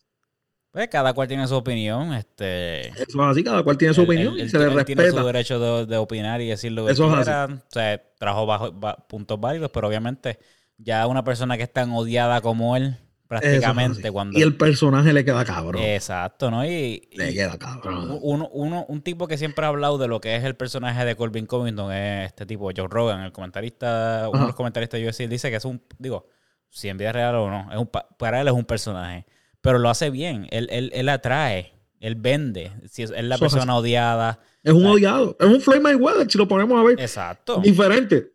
Pues 0.72 0.88
cada 0.88 1.14
cual 1.14 1.28
tiene 1.28 1.48
su 1.48 1.56
opinión. 1.56 2.14
Este, 2.14 2.90
Eso 2.90 3.04
es 3.08 3.16
así, 3.20 3.44
cada 3.44 3.64
cual 3.64 3.76
tiene 3.76 3.94
su 3.96 4.04
opinión 4.04 4.36
y 4.38 4.48
se 4.48 4.60
le 4.60 4.66
él 4.66 4.86
tiene 4.86 5.02
su 5.02 5.08
respeta. 5.08 5.24
derecho 5.26 5.60
de, 5.60 5.86
de 5.88 5.98
opinar 5.98 6.42
y 6.42 6.48
decir 6.48 6.72
lo 6.74 6.86
que 6.86 6.92
Eso 6.92 7.08
es 7.08 7.14
así. 7.14 7.24
quiera. 7.24 7.46
O 7.46 7.72
sea, 7.72 8.04
trajo 8.20 8.46
bajo, 8.46 8.72
ba- 8.72 8.96
puntos 9.08 9.40
válidos, 9.40 9.72
pero 9.74 9.88
obviamente 9.88 10.38
ya 10.78 11.08
una 11.08 11.24
persona 11.24 11.58
que 11.58 11.64
es 11.64 11.74
tan 11.74 11.90
odiada 11.92 12.42
como 12.42 12.78
él, 12.78 12.84
es 12.84 12.98
prácticamente, 13.28 14.12
cuando... 14.12 14.38
Y 14.38 14.44
el 14.44 14.56
personaje 14.58 15.12
le 15.12 15.26
queda 15.26 15.44
cabrón. 15.44 15.82
Exacto, 15.84 16.52
¿no? 16.52 16.64
Y, 16.64 17.10
le 17.14 17.34
queda 17.34 17.58
cabrón. 17.58 18.20
uno, 18.22 18.48
uno- 18.54 18.86
un 18.88 19.02
tipo 19.02 19.28
que 19.28 19.40
siempre 19.40 19.66
ha 19.66 19.70
hablado 19.70 19.98
de 19.98 20.08
lo 20.08 20.22
que 20.22 20.36
es 20.36 20.44
el 20.44 20.56
personaje 20.56 21.04
de 21.04 21.16
Colvin 21.16 21.48
Covington 21.48 21.92
es 21.92 22.28
este 22.28 22.46
tipo, 22.46 22.70
Joe 22.78 22.88
Rogan, 22.88 23.22
el 23.22 23.32
comentarista, 23.32 24.28
uno 24.32 24.42
de 24.42 24.46
los 24.48 24.56
comentaristas 24.56 25.00
de 25.00 25.08
UFC, 25.08 25.28
dice 25.28 25.50
que 25.50 25.56
es 25.58 25.66
un, 25.66 25.82
digo, 25.98 26.28
si 26.70 26.90
en 26.90 26.98
vida 26.98 27.12
real 27.12 27.36
o 27.36 27.50
no, 27.50 27.72
es 27.72 27.78
un, 27.78 27.88
pa- 27.88 28.08
para 28.18 28.42
él 28.42 28.48
es 28.48 28.54
un 28.54 28.66
personaje, 28.66 29.26
pero 29.62 29.80
lo 29.80 29.90
hace 29.90 30.10
bien, 30.10 30.48
él, 30.52 30.68
él, 30.72 30.92
él 30.94 31.10
atrae, 31.10 31.74
él 32.00 32.16
vende, 32.16 32.72
si 32.90 33.04
es, 33.04 33.12
es 33.16 33.24
la 33.24 33.36
es 33.36 33.42
persona 33.42 33.76
odiada, 33.76 34.40
Es 34.64 34.74
un 34.74 34.86
odiado. 34.86 35.36
Es 35.40 35.48
un 35.48 35.60
Floyd 35.62 35.82
Mayweather, 35.82 36.30
si 36.32 36.38
lo 36.38 36.48
ponemos 36.48 36.80
a 36.80 36.84
ver. 36.84 37.00
exacto. 37.00 37.60
Diferente. 37.62 38.32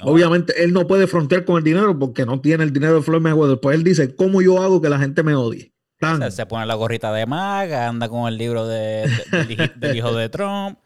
No. 0.00 0.10
Obviamente, 0.12 0.62
él 0.64 0.72
no 0.72 0.86
puede 0.86 1.06
frontear 1.06 1.44
con 1.44 1.58
el 1.58 1.64
dinero 1.64 1.96
porque 1.98 2.26
no 2.26 2.40
tiene 2.40 2.64
el 2.64 2.72
dinero 2.72 2.96
de 2.96 3.02
Floyd 3.02 3.20
Mayweather. 3.20 3.60
Pues 3.60 3.76
él 3.76 3.84
dice, 3.84 4.14
¿cómo 4.16 4.42
yo 4.42 4.60
hago 4.62 4.80
que 4.82 4.88
la 4.88 4.98
gente 4.98 5.22
me 5.22 5.34
odie? 5.34 5.72
Tan. 5.98 6.20
Se, 6.22 6.30
se 6.32 6.46
pone 6.46 6.66
la 6.66 6.74
gorrita 6.74 7.12
de 7.12 7.24
maga, 7.26 7.86
anda 7.88 8.08
con 8.08 8.26
el 8.28 8.36
libro 8.36 8.66
de, 8.66 9.08
de- 9.30 9.70
del 9.76 9.96
hijo 9.96 10.12
de 10.14 10.28
Trump, 10.28 10.78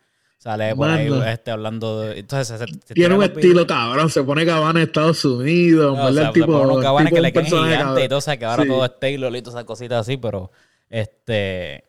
sale 0.43 0.75
por 0.75 0.89
ahí 0.89 1.09
este, 1.27 1.51
hablando 1.51 2.01
de... 2.01 2.19
Entonces 2.21 2.49
se, 2.49 2.67
se- 2.67 2.73
se 2.87 2.95
Tiene 2.95 3.15
un 3.15 3.23
estilo 3.23 3.67
cabrón, 3.67 4.09
se 4.09 4.23
pone 4.25 4.47
cabana 4.47 4.81
en 4.81 4.87
Estados 4.87 5.23
Unidos, 5.25 5.97
No, 5.97 6.07
o 6.07 6.13
sea, 6.13 6.29
el 6.29 6.33
tipo, 6.33 6.47
se 6.61 6.67
pone 6.67 6.83
cabanes 6.83 7.13
tipo 7.13 7.17
que 7.17 7.21
le 7.21 7.39
un 7.39 7.45
gigantes 7.69 8.05
y 8.05 8.09
todo, 8.09 8.19
o 8.19 8.23
sea, 8.23 8.37
que 8.39 8.45
ahora 8.47 8.63
Sí. 8.63 8.69
todo 8.71 8.85
es 8.87 8.99
Taylor 8.99 9.37
y 9.37 9.43
todas 9.43 9.55
esas 9.57 9.65
cositas 9.67 10.01
así, 10.01 10.17
pero 10.17 10.51
este 10.89 11.85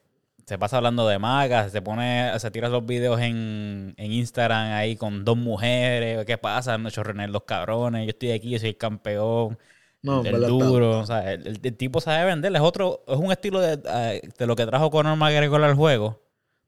se 0.46 0.58
pasa 0.58 0.78
hablando 0.78 1.08
de 1.08 1.18
magas, 1.18 1.72
se 1.72 1.82
pone, 1.82 2.32
se 2.38 2.52
tira 2.52 2.68
los 2.68 2.86
videos 2.86 3.22
en, 3.22 3.94
en 3.96 4.12
Instagram 4.12 4.74
ahí 4.74 4.98
con 4.98 5.24
dos 5.24 5.38
mujeres, 5.38 6.26
¿qué 6.26 6.38
pasa? 6.38 6.78
No 6.78 6.90
chorrener 6.90 7.30
los 7.30 7.44
cabrones, 7.44 8.04
yo 8.06 8.10
estoy 8.10 8.32
aquí, 8.32 8.50
yo 8.50 8.60
soy 8.60 8.70
el 8.70 8.78
campeón, 8.78 9.58
No, 10.02 10.26
el, 10.26 10.42
duro, 10.48 11.00
o 11.00 11.06
sea, 11.06 11.32
el, 11.32 11.48
el- 11.48 11.60
el 11.64 11.78
tipo 11.78 12.02
sabe 12.02 12.26
vender, 12.26 12.54
es 12.54 12.62
otro, 12.62 13.02
es 13.08 13.16
un 13.18 13.32
estilo 13.32 13.62
de, 13.62 13.78
de 13.78 14.46
lo 14.48 14.56
que 14.58 14.66
trajo 14.66 14.90
Conor 14.92 15.16
McGregor 15.16 15.64
al 15.64 15.76
juego, 15.76 16.20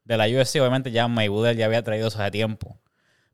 de 0.04 0.16
la 0.16 0.26
UFC, 0.28 0.56
obviamente 0.60 0.90
ya 0.90 1.08
Mayweather 1.08 1.56
ya 1.56 1.66
había 1.66 1.82
traído 1.82 2.08
eso 2.08 2.20
hace 2.20 2.30
tiempo, 2.30 2.78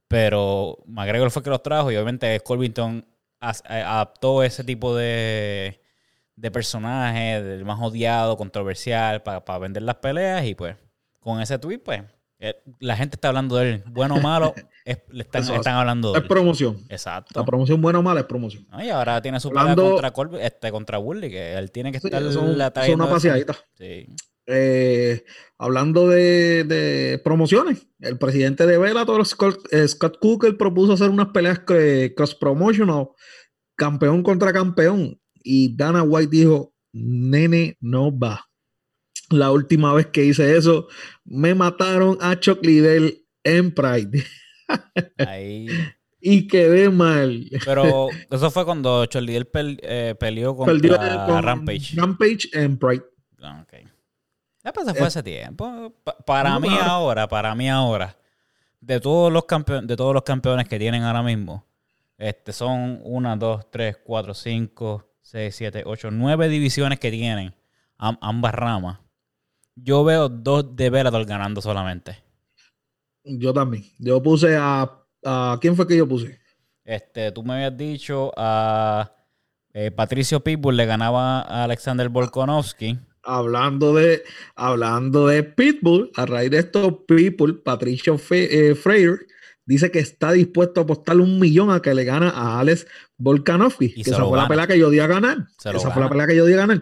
pero 0.09 0.79
McGregor 0.87 1.31
fue 1.31 1.41
el 1.41 1.45
que 1.45 1.51
los 1.51 1.63
trajo 1.63 1.91
y 1.91 1.97
obviamente 1.97 2.39
Colvington 2.41 3.05
eh, 3.41 3.83
adaptó 3.83 4.43
ese 4.43 4.65
tipo 4.65 4.95
de, 4.97 5.81
de 6.37 6.51
personaje, 6.51 7.43
del 7.43 7.65
más 7.65 7.79
odiado, 7.81 8.37
controversial, 8.37 9.23
para 9.23 9.59
vender 9.59 9.83
las 9.83 9.97
peleas 9.97 10.45
y 10.47 10.55
pues 10.55 10.77
con 11.19 11.41
ese 11.41 11.59
tweet 11.59 11.79
pues 11.79 12.03
eh, 12.43 12.55
la 12.79 12.97
gente 12.97 13.17
está 13.17 13.29
hablando 13.29 13.57
de 13.57 13.69
él, 13.71 13.85
bueno 13.89 14.15
o 14.15 14.21
malo, 14.21 14.55
es- 14.85 14.99
le 15.11 15.23
están, 15.25 15.43
Eso 15.43 15.55
están 15.57 15.75
hablando 15.75 16.13
de 16.13 16.19
Es 16.19 16.23
él. 16.23 16.29
promoción. 16.29 16.79
Exacto. 16.89 17.39
La 17.39 17.45
promoción 17.45 17.83
buena 17.83 17.99
o 17.99 18.03
mala 18.03 18.21
es 18.21 18.27
promoción. 18.27 18.67
No, 18.71 18.83
y 18.83 18.89
ahora 18.89 19.21
tiene 19.21 19.39
su 19.41 19.49
Hablando- 19.49 19.75
pelea 19.77 19.91
contra, 20.13 20.13
Colby- 20.13 20.41
este, 20.45 20.71
contra 20.71 20.99
Bully, 20.99 21.29
que 21.31 21.53
él 21.55 21.71
tiene 21.71 21.93
que 21.93 22.01
Sí, 22.01 22.07
estar 22.07 22.23
son, 22.33 22.57
la 22.57 22.73
son 22.75 22.95
una 22.95 23.11
paseadita. 23.11 23.55
Sí. 23.75 24.07
Eh, 24.53 25.25
hablando 25.59 26.09
de, 26.09 26.65
de 26.65 27.21
promociones, 27.23 27.87
el 28.01 28.19
presidente 28.19 28.67
de 28.67 28.79
Bellator, 28.79 29.25
Scott, 29.25 29.61
eh, 29.73 29.87
Scott 29.87 30.19
Cooker, 30.21 30.57
propuso 30.57 30.95
hacer 30.95 31.11
unas 31.11 31.29
peleas 31.29 31.61
cre- 31.65 32.15
cross 32.15 32.35
promotional, 32.35 33.09
campeón 33.77 34.23
contra 34.23 34.53
campeón, 34.53 35.21
y 35.43 35.77
Dana 35.77 36.03
White 36.03 36.31
dijo, 36.37 36.75
nene, 36.93 37.77
no 37.81 38.17
va. 38.17 38.47
La 39.31 39.53
última 39.53 39.95
vez 39.95 40.07
que 40.09 40.25
hice 40.25 40.57
eso, 40.57 40.89
me 41.25 41.55
mataron 41.55 42.19
a 42.21 42.39
Chuck 42.41 42.65
Liddell 42.65 43.25
en 43.45 43.73
Pride 43.73 44.25
Ahí. 45.19 45.67
y 46.21 46.47
quedé 46.49 46.91
mal. 46.91 47.49
Pero 47.65 48.09
eso 48.31 48.51
fue 48.51 48.65
cuando 48.65 49.07
Charlie 49.07 49.35
Del 49.35 49.47
peleó 50.19 50.57
contra 50.57 50.75
Perdió 50.75 50.97
con 51.27 51.43
Rampage. 51.43 51.95
Rampage 51.97 52.49
en 52.53 52.77
Pride. 52.79 53.05
Ah. 53.43 53.65
Ya, 54.65 54.73
pues, 54.73 54.87
se 54.87 54.95
fue 54.95 55.05
Eh, 55.05 55.07
hace 55.07 55.23
tiempo. 55.23 55.93
Pa- 56.05 56.17
para 56.19 56.51
no, 56.51 56.61
mí 56.61 56.69
claro. 56.69 56.91
ahora, 56.91 57.29
para 57.29 57.55
mí 57.55 57.69
ahora, 57.71 58.17
de 58.81 59.01
todos 59.01 59.33
los 59.33 59.45
campeones, 59.47 59.87
de 59.89 59.97
todos 59.97 60.15
los 60.15 60.23
campeones 60.23 60.69
que 60.69 60.79
tienen 60.79 61.03
ahora 61.03 61.23
mismo, 61.23 61.67
este 62.19 62.53
son 62.53 63.01
una, 63.05 63.37
dos, 63.37 63.71
tres, 63.71 63.99
cuatro, 64.05 64.35
cinco, 64.35 65.11
seis, 65.23 65.55
siete, 65.57 65.83
ocho, 65.87 66.11
nueve 66.11 66.49
divisiones 66.49 66.99
que 67.01 67.11
tienen 67.11 67.55
am- 67.99 68.19
ambas 68.21 68.55
ramas. 68.55 68.99
Yo 69.77 70.05
veo 70.05 70.29
dos 70.29 70.77
de 70.77 70.91
Bellator 70.91 71.25
ganando 71.27 71.63
solamente. 71.63 72.19
Yo 73.25 73.53
también. 73.53 73.85
Yo 73.99 74.23
puse 74.23 74.57
a, 74.57 74.91
a. 75.25 75.59
¿Quién 75.61 75.77
fue 75.77 75.87
que 75.87 75.97
yo 75.97 76.09
puse? 76.09 76.39
Este, 76.85 77.31
tú 77.33 77.43
me 77.43 77.55
habías 77.55 77.77
dicho 77.77 78.33
a 78.37 79.13
eh, 79.73 79.91
Patricio 79.91 80.41
Pitbull 80.43 80.77
le 80.77 80.87
ganaba 80.87 81.41
a 81.43 81.65
Alexander 81.65 82.09
Volkanovski. 82.09 82.99
Hablando 83.33 83.95
de, 83.95 84.25
hablando 84.57 85.29
de 85.29 85.45
Pitbull, 85.45 86.11
a 86.17 86.27
raíz 86.27 86.51
de 86.51 86.59
esto, 86.59 87.05
Pitbull, 87.07 87.63
Patricio 87.63 88.19
Fe- 88.19 88.71
eh, 88.71 88.75
Freire, 88.75 89.19
dice 89.65 89.91
que 89.93 90.01
está 90.01 90.33
dispuesto 90.33 90.81
a 90.81 90.83
apostarle 90.83 91.23
un 91.23 91.39
millón 91.39 91.71
a 91.71 91.81
que 91.81 91.95
le 91.95 92.03
gana 92.05 92.31
a 92.31 92.59
Alex 92.59 92.87
Volkanovski. 93.19 93.95
Que 94.03 94.11
esa 94.11 94.25
fue 94.31 94.37
la 94.39 94.49
pelea 94.49 94.67
que 94.67 94.79
yo 94.79 94.91
di 94.91 94.99
a 94.99 95.07
ganar. 95.07 95.47
Se 95.59 95.71
Esa 95.71 95.91
fue 95.93 96.03
la 96.03 96.09
pelea 96.11 96.27
que 96.27 96.37
yo 96.37 96.45
di 96.45 96.55
a 96.55 96.57
ganar. 96.57 96.81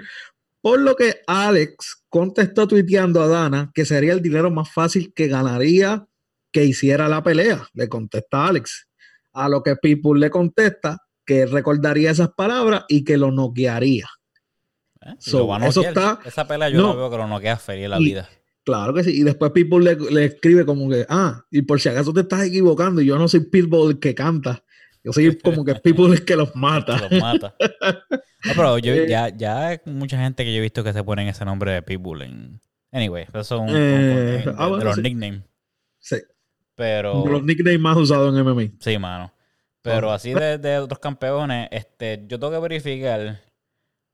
Por 0.62 0.80
lo 0.80 0.96
que 0.96 1.20
Alex 1.26 2.04
contestó 2.08 2.66
tuiteando 2.66 3.20
a 3.22 3.28
Dana 3.28 3.70
que 3.74 3.84
sería 3.84 4.12
el 4.14 4.22
dinero 4.22 4.50
más 4.50 4.72
fácil 4.72 5.12
que 5.14 5.28
ganaría 5.28 6.06
que 6.50 6.64
hiciera 6.64 7.08
la 7.08 7.22
pelea. 7.22 7.68
Le 7.74 7.88
contesta 7.88 8.46
Alex. 8.46 8.86
A 9.34 9.48
lo 9.50 9.62
que 9.62 9.76
Pitbull 9.76 10.18
le 10.18 10.30
contesta 10.30 10.96
que 11.26 11.44
recordaría 11.44 12.10
esas 12.10 12.30
palabras 12.30 12.84
y 12.88 13.04
que 13.04 13.18
lo 13.18 13.30
noquearía. 13.30 14.08
¿Eh? 15.12 15.16
So, 15.18 15.46
lo 15.58 15.64
eso 15.66 15.82
está- 15.82 16.18
Esa 16.24 16.46
pelea 16.46 16.68
yo 16.68 16.78
no. 16.78 16.96
veo 16.96 17.10
que 17.10 17.16
lo 17.16 17.26
noquea 17.26 17.56
feliz 17.56 17.84
en 17.84 17.90
la 17.90 18.00
Y- 18.00 18.04
vida. 18.04 18.28
Claro 18.64 18.92
que 18.92 19.02
sí. 19.02 19.18
Y 19.18 19.22
después 19.22 19.50
Pitbull 19.52 19.82
le, 19.84 19.96
le 19.96 20.24
escribe 20.26 20.66
como 20.66 20.90
que, 20.90 21.06
ah, 21.08 21.42
y 21.50 21.62
por 21.62 21.80
si 21.80 21.88
acaso 21.88 22.12
te 22.12 22.20
estás 22.20 22.44
equivocando, 22.44 23.00
yo 23.00 23.16
no 23.18 23.26
soy 23.26 23.40
Pitbull 23.40 23.92
el 23.92 23.98
que 23.98 24.14
canta, 24.14 24.62
Yo 25.02 25.12
soy 25.12 25.38
como 25.42 25.64
que 25.64 25.74
people 25.76 26.12
es 26.12 26.20
que 26.20 26.36
los 26.36 26.54
mata. 26.54 26.98
Los 27.08 27.20
mata. 27.20 27.54
No, 28.44 28.52
pero 28.54 28.76
yo, 28.78 28.92
Eh. 28.94 29.06
ya, 29.08 29.28
ya 29.34 29.68
hay 29.68 29.78
mucha 29.86 30.18
gente 30.20 30.44
que 30.44 30.52
yo 30.52 30.58
he 30.58 30.60
visto 30.62 30.84
que 30.84 30.92
se 30.92 31.02
ponen 31.02 31.28
ese 31.28 31.44
nombre 31.46 31.72
de 31.72 31.82
Pitbull 31.82 32.22
en... 32.22 32.60
Anyway, 32.92 33.24
eso 33.28 33.44
son 33.44 33.68
Eh, 33.70 33.72
de, 34.44 34.54
ah, 34.56 34.64
de 34.64 34.68
bueno, 34.70 34.84
los 34.84 34.96
sí. 34.96 35.02
nicknames. 35.02 35.42
Sí. 35.98 36.16
Pero... 36.74 37.22
De 37.22 37.30
los 37.30 37.42
nicknames 37.44 37.80
más 37.80 37.96
usados 37.96 38.36
en 38.36 38.44
MMA. 38.44 38.72
Sí, 38.80 38.98
mano. 38.98 39.32
Pero 39.82 40.10
Ah. 40.10 40.16
así 40.16 40.34
de, 40.34 40.58
de 40.58 40.78
otros 40.78 40.98
campeones, 40.98 41.68
este, 41.70 42.24
yo 42.28 42.38
tengo 42.38 42.52
que 42.52 42.58
verificar, 42.58 43.40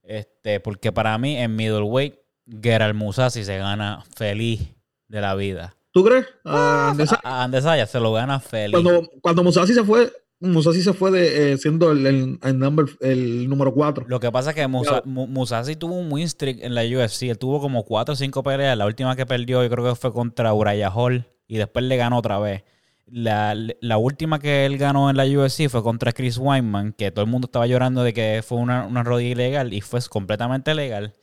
este, 0.07 0.61
porque 0.61 0.93
para 0.93 1.17
mí 1.19 1.37
en 1.37 1.57
middleweight, 1.57 2.15
Gerald 2.63 2.95
Musasi 2.95 3.45
se 3.45 3.59
gana 3.59 4.05
feliz 4.17 4.61
de 5.09 5.21
la 5.21 5.35
vida. 5.35 5.77
¿Tú 5.93 6.05
crees? 6.05 6.27
Ah, 6.45 6.95
A 7.23 7.29
a 7.41 7.45
Andesaya 7.45 7.87
se 7.87 8.01
lo 8.01 8.13
gana 8.13 8.41
feliz. 8.41 8.73
cuando, 8.73 9.09
cuando 9.23 9.45
Musashi 9.45 9.73
se 9.75 9.85
fue, 9.85 10.13
Musashi 10.41 10.83
se 10.83 10.93
fue 10.93 11.11
de, 11.13 11.53
eh, 11.53 11.59
siendo 11.59 11.93
el, 11.93 12.05
el, 12.07 12.39
el 12.43 12.59
number, 12.59 12.87
el 13.01 13.49
número 13.49 13.73
4. 13.73 14.05
Lo 14.09 14.19
que 14.21 14.31
pasa 14.33 14.51
es 14.51 14.57
que 14.57 14.67
Musa- 14.67 15.03
Mu- 15.05 15.29
Musashi 15.29 15.77
tuvo 15.77 15.95
un 15.95 16.13
win 16.13 16.29
streak 16.29 16.59
en 16.63 16.75
la 16.75 16.83
UFC. 16.83 17.23
Él 17.31 17.39
tuvo 17.39 17.61
como 17.61 17.85
4 17.85 18.13
o 18.13 18.17
5 18.17 18.43
peleas. 18.43 18.77
La 18.77 18.87
última 18.87 19.15
que 19.17 19.25
perdió 19.25 19.63
yo 19.63 19.71
creo 19.71 19.85
que 19.85 19.95
fue 19.95 20.13
contra 20.13 20.53
Uriah 20.53 20.91
Hall 20.91 21.27
y 21.47 21.57
después 21.59 21.85
le 21.85 21.97
ganó 21.97 22.19
otra 22.19 22.39
vez. 22.41 22.65
La, 23.07 23.55
la 23.81 23.99
última 23.99 24.39
que 24.39 24.65
él 24.65 24.79
ganó 24.79 25.11
en 25.11 25.17
la 25.17 25.25
UFC 25.25 25.69
fue 25.69 25.83
contra 25.83 26.13
Chris 26.13 26.39
Weinman, 26.39 26.93
que 26.93 27.11
todo 27.11 27.25
el 27.25 27.31
mundo 27.31 27.47
estaba 27.47 27.67
llorando 27.67 28.03
de 28.03 28.15
que 28.15 28.43
fue 28.47 28.59
una, 28.59 28.87
una 28.87 29.03
rodilla 29.03 29.31
ilegal 29.31 29.73
y 29.75 29.81
fue 29.83 30.01
completamente 30.09 30.75
legal. 30.75 31.15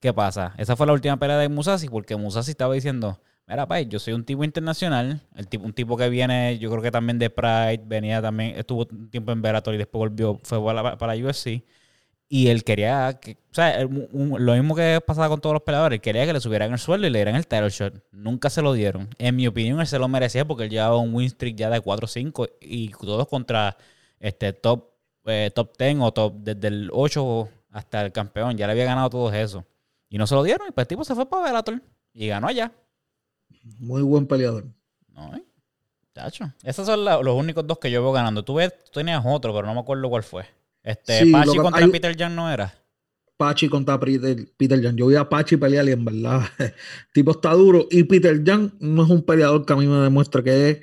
¿Qué 0.00 0.12
pasa? 0.12 0.54
Esa 0.58 0.76
fue 0.76 0.86
la 0.86 0.92
última 0.92 1.18
pelea 1.18 1.38
de 1.38 1.48
Musashi 1.48 1.88
porque 1.88 2.16
Musashi 2.16 2.52
estaba 2.52 2.74
diciendo, 2.74 3.20
mira, 3.46 3.66
pay, 3.66 3.86
yo 3.86 3.98
soy 3.98 4.14
un 4.14 4.24
tipo 4.24 4.44
internacional, 4.44 5.20
el 5.34 5.48
tipo, 5.48 5.64
un 5.64 5.72
tipo 5.72 5.96
que 5.96 6.08
viene, 6.08 6.58
yo 6.58 6.70
creo 6.70 6.82
que 6.82 6.90
también 6.90 7.18
de 7.18 7.30
Pride, 7.30 7.82
venía 7.84 8.22
también, 8.22 8.58
estuvo 8.58 8.86
un 8.90 9.10
tiempo 9.10 9.32
en 9.32 9.42
Bellator 9.42 9.74
y 9.74 9.78
después 9.78 9.98
volvió, 9.98 10.40
fue 10.42 10.62
para 10.64 10.96
para 10.96 11.14
la 11.14 11.26
UFC. 11.26 11.64
Y 12.32 12.46
él 12.46 12.62
quería, 12.62 13.18
que, 13.20 13.32
o 13.50 13.54
sea, 13.54 13.80
él- 13.80 13.86
un- 13.86 14.08
un- 14.12 14.46
lo 14.46 14.52
mismo 14.54 14.76
que 14.76 15.00
pasaba 15.04 15.28
con 15.28 15.40
todos 15.40 15.52
los 15.52 15.62
peleadores, 15.64 15.96
él 15.96 16.00
quería 16.00 16.24
que 16.26 16.32
le 16.32 16.40
subieran 16.40 16.72
el 16.72 16.78
sueldo 16.78 17.08
y 17.08 17.10
le 17.10 17.18
dieran 17.18 17.34
el 17.34 17.44
title 17.48 17.70
shot. 17.70 18.04
Nunca 18.12 18.48
se 18.50 18.62
lo 18.62 18.72
dieron. 18.72 19.08
En 19.18 19.34
mi 19.34 19.48
opinión, 19.48 19.80
él 19.80 19.86
se 19.88 19.98
lo 19.98 20.06
merecía 20.06 20.44
porque 20.46 20.62
él 20.64 20.70
llevaba 20.70 20.96
un 20.98 21.12
win 21.12 21.28
streak 21.28 21.56
ya 21.56 21.68
de 21.70 21.80
4-5 21.80 22.48
y 22.60 22.90
todos 22.90 23.26
contra 23.26 23.76
este 24.20 24.52
top, 24.52 24.84
eh, 25.26 25.50
top 25.52 25.76
10 25.76 25.96
o 26.00 26.12
top 26.12 26.34
desde 26.38 26.68
el 26.68 26.88
8 26.92 27.48
hasta 27.72 28.02
el 28.06 28.12
campeón. 28.12 28.56
Ya 28.56 28.66
le 28.68 28.72
había 28.74 28.84
ganado 28.84 29.10
todos 29.10 29.34
esos. 29.34 29.64
Y 30.08 30.16
no 30.16 30.26
se 30.28 30.36
lo 30.36 30.44
dieron 30.44 30.68
y 30.68 30.70
pues 30.70 30.84
el 30.84 30.88
tipo 30.88 31.02
se 31.04 31.16
fue 31.16 31.28
para 31.28 31.46
Bellator 31.46 31.82
y 32.14 32.28
ganó 32.28 32.46
allá. 32.46 32.70
Muy 33.78 34.02
buen 34.02 34.26
peleador. 34.28 34.66
No, 35.08 35.34
eh. 35.34 35.42
Chacho. 36.14 36.52
Esos 36.62 36.86
son 36.86 37.04
la- 37.04 37.20
los 37.22 37.34
únicos 37.34 37.66
dos 37.66 37.78
que 37.78 37.90
yo 37.90 38.02
veo 38.02 38.12
ganando. 38.12 38.44
Tú 38.44 38.54
ves, 38.54 38.72
tú 38.84 38.92
tenías 39.00 39.22
otro, 39.26 39.52
pero 39.52 39.66
no 39.66 39.74
me 39.74 39.80
acuerdo 39.80 40.08
cuál 40.08 40.22
fue. 40.22 40.44
Este, 40.82 41.20
Sí, 41.24 41.32
Pachi 41.32 41.56
contra 41.58 41.84
hay- 41.84 41.90
Peter 41.90 42.16
Jan 42.16 42.34
no 42.34 42.50
era. 42.50 42.74
Pachi 43.36 43.68
contra 43.70 43.98
Peter, 43.98 44.36
Peter 44.56 44.82
Jan. 44.82 44.96
Yo 44.96 45.06
vi 45.06 45.16
a 45.16 45.28
Pachi 45.28 45.56
pelear 45.56 45.86
y 45.88 45.92
en 45.92 46.04
verdad, 46.04 46.42
el 46.58 46.72
tipo 47.14 47.30
está 47.32 47.52
duro. 47.52 47.86
Y 47.90 48.04
Peter 48.04 48.40
Jan 48.44 48.72
no 48.80 49.04
es 49.04 49.10
un 49.10 49.22
peleador 49.24 49.64
que 49.64 49.72
a 49.72 49.76
mí 49.76 49.86
me 49.86 49.96
demuestra 49.98 50.42
que 50.42 50.70
es, 50.70 50.80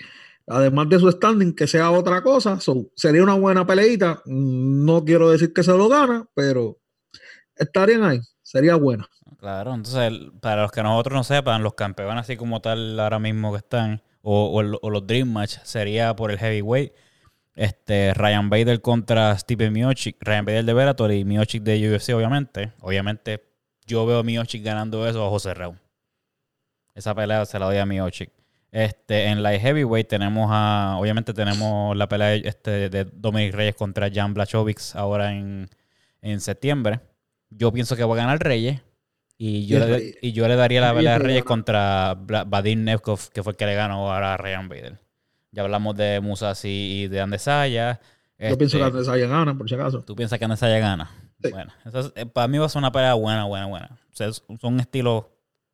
además 0.48 0.90
de 0.90 0.98
su 1.00 1.12
standing, 1.12 1.54
que 1.54 1.68
sea 1.68 1.92
otra 1.92 2.22
cosa. 2.24 2.60
So, 2.60 2.90
sería 2.96 3.22
una 3.22 3.36
buena 3.36 3.66
peleita. 3.68 4.22
No 4.26 5.06
quiero 5.06 5.30
decir 5.30 5.54
que 5.54 5.62
se 5.64 5.72
lo 5.72 5.88
gana, 5.88 6.28
pero 6.34 6.80
estarían 7.56 8.04
ahí. 8.04 8.20
Sería 8.42 8.76
buena. 8.76 9.08
Claro, 9.40 9.76
entonces, 9.76 10.14
para 10.42 10.64
los 10.64 10.72
que 10.72 10.82
nosotros 10.82 11.14
no 11.16 11.24
sepan, 11.24 11.62
los 11.62 11.76
campeones 11.76 12.22
así 12.22 12.38
como 12.38 12.60
tal 12.62 13.00
ahora 13.00 13.20
mismo 13.20 13.52
que 13.52 13.58
están, 13.60 14.02
o, 14.22 14.46
o 14.50 14.62
el- 14.62 14.78
o 14.82 14.90
los 14.90 15.06
Dream 15.06 15.32
Match, 15.32 15.58
sería 15.64 16.16
por 16.16 16.32
el 16.32 16.40
heavyweight. 16.40 16.92
Este, 17.58 18.14
Ryan 18.14 18.52
Bader 18.52 18.82
contra 18.82 19.36
Stephen 19.38 19.74
Miocic. 19.74 20.16
Ryan 20.22 20.46
Bader 20.46 20.64
de 20.64 20.74
Bellator 20.74 21.12
y 21.12 21.26
Miocic 21.26 21.64
de 21.64 21.92
UFC, 21.92 22.14
obviamente. 22.14 22.72
Obviamente, 22.82 23.44
yo 23.88 24.06
veo 24.06 24.20
a 24.20 24.24
Miocic 24.24 24.64
ganando 24.64 25.08
eso 25.08 25.26
a 25.26 25.30
José 25.30 25.56
Raúl. 25.56 25.80
Esa 26.94 27.16
pelea 27.16 27.46
se 27.46 27.58
la 27.58 27.66
doy 27.66 27.78
a 27.78 27.86
Miocic. 27.86 28.32
Este, 28.72 29.26
en 29.26 29.42
la 29.42 29.58
heavyweight 29.58 30.08
tenemos 30.08 30.50
a, 30.52 30.98
obviamente 31.00 31.34
tenemos 31.34 31.98
la 31.98 32.08
pelea 32.08 32.28
de, 32.28 32.42
este, 32.46 32.90
de 32.90 33.06
Dominic 33.06 33.56
Reyes 33.56 33.76
contra 33.76 34.12
Jan 34.14 34.36
Blachowicz 34.36 34.96
ahora 34.96 35.34
en, 35.34 35.68
en 36.22 36.42
septiembre. 36.42 37.00
Yo 37.50 37.72
pienso 37.72 37.96
que 37.96 38.04
va 38.04 38.14
a 38.14 38.18
ganar 38.18 38.40
Reyes. 38.40 38.82
Y 39.40 39.66
yo, 39.66 39.78
Y 39.78 39.80
le, 39.80 40.18
y 40.22 40.32
yo 40.32 40.48
le 40.48 40.56
daría 40.56 40.82
la 40.82 40.94
pelea 40.94 41.16
a 41.16 41.20
Reyes 41.20 41.44
contra 41.44 42.16
Vadim 42.16 42.84
Nevkov, 42.84 43.32
que 43.32 43.42
fue 43.42 43.54
el 43.54 43.58
que 43.58 43.66
le 43.66 43.74
ganó 43.74 44.12
ahora 44.12 44.36
a 44.36 44.38
Ryan 44.38 44.70
Bader. 44.70 45.07
Ya 45.52 45.64
hablamos 45.64 45.96
de 45.96 46.20
Musasi 46.22 46.68
y 47.04 47.08
de 47.08 47.22
Andesaya. 47.22 48.00
Yo 48.40 48.58
pienso 48.58 48.78
que 48.78 48.84
Este, 48.84 48.98
antes 48.98 49.08
haya 49.10 49.28
gana, 49.28 49.58
por 49.58 49.68
si 49.68 49.76
acaso. 49.76 50.02
¿Tú 50.04 50.16
piensas 50.16 50.38
que 50.38 50.46
Andesaya 50.46 50.78
gana? 50.80 51.10
Sí. 51.42 51.50
Bueno, 51.52 51.72
eso 51.86 52.00
es- 52.00 52.12
eh, 52.16 52.26
para 52.26 52.48
mí 52.48 52.58
va 52.58 52.66
a 52.66 52.70
ser 52.70 52.80
una 52.80 52.92
pelea 52.92 53.14
buena, 53.14 53.46
buena, 53.46 53.66
buena. 53.68 54.00
O 54.12 54.16
sea, 54.16 54.28
es- 54.28 54.44
son 54.60 54.80
estilos 54.80 55.26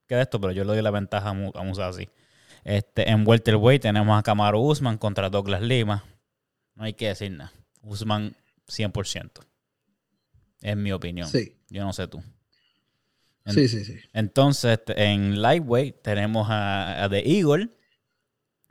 que 0.07 0.15
de 0.15 0.21
esto, 0.21 0.39
pero 0.39 0.51
yo 0.53 0.63
le 0.63 0.73
doy 0.73 0.81
la 0.81 0.91
ventaja 0.91 1.29
a, 1.29 1.33
Mu- 1.33 1.51
a 1.55 1.63
Musasi. 1.63 2.09
Este, 2.63 3.09
en 3.09 3.27
welterweight 3.27 3.81
tenemos 3.81 4.17
a 4.17 4.23
Kamaru 4.23 4.59
Usman 4.61 4.97
contra 4.97 5.29
Douglas 5.29 5.61
Lima. 5.61 6.03
No 6.75 6.83
hay 6.85 6.93
que 6.93 7.07
decir 7.09 7.31
nada. 7.31 7.51
Usman 7.81 8.35
100%. 8.67 9.41
Es 10.61 10.77
mi 10.77 10.91
opinión. 10.93 11.27
Sí, 11.27 11.57
Yo 11.69 11.83
no 11.83 11.91
sé 11.91 12.07
tú. 12.07 12.23
En- 13.45 13.53
sí, 13.53 13.67
sí, 13.67 13.83
sí. 13.83 13.95
Entonces, 14.13 14.79
este, 14.79 15.03
en 15.11 15.41
lightweight 15.41 16.01
tenemos 16.01 16.47
a, 16.49 17.03
a 17.03 17.09
The 17.09 17.29
Eagle, 17.29 17.69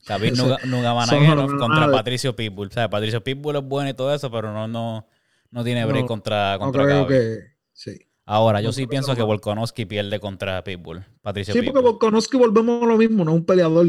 Khabib 0.06 0.32
Eso- 0.32 0.44
Nuga- 0.46 0.58
Nurmagomedov 0.64 1.48
son 1.50 1.58
contra. 1.58 1.90
Patricio 1.90 2.34
Pitbull. 2.36 2.68
O 2.68 2.70
sea, 2.72 2.90
Patricio 2.90 3.22
Pitbull 3.22 3.56
es 3.56 3.62
bueno 3.62 3.90
y 3.90 3.94
todo 3.94 4.12
eso, 4.14 4.30
pero 4.30 4.52
no, 4.52 4.66
no, 4.68 5.06
no 5.50 5.64
tiene 5.64 5.84
break 5.84 6.02
No, 6.02 6.06
contra, 6.08 6.52
No 6.54 6.58
contra 6.60 6.84
creo 6.84 7.06
Khabib. 7.06 7.08
que. 7.20 7.38
Sí. 7.72 7.98
Ahora, 8.24 8.60
yo 8.60 8.68
no 8.68 8.72
sí 8.72 8.86
pienso 8.86 9.14
que 9.16 9.22
Volkanovski 9.22 9.84
pierde 9.84 10.20
contra 10.20 10.62
Pitbull. 10.64 11.04
Patricio 11.20 11.52
Sí, 11.54 11.60
Pitbull. 11.60 11.74
porque 11.74 11.88
y 12.36 12.40
volvemos 12.40 12.82
a 12.82 12.86
lo 12.86 12.96
mismo, 12.96 13.24
no 13.24 13.32
es 13.32 13.36
un 13.38 13.44
peleador 13.46 13.86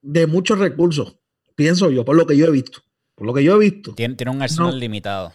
de 0.00 0.26
muchos 0.26 0.58
recursos, 0.58 1.16
pienso 1.54 1.90
yo, 1.90 2.04
por 2.04 2.16
lo 2.16 2.26
que 2.26 2.36
yo 2.36 2.46
he 2.46 2.50
visto. 2.50 2.82
Por 3.14 3.26
lo 3.26 3.34
que 3.34 3.44
yo 3.44 3.54
he 3.56 3.58
visto. 3.58 3.94
Tiene, 3.94 4.14
tiene 4.16 4.32
un 4.32 4.42
arsenal 4.42 4.72
No. 4.72 4.76
limitado, 4.78 5.32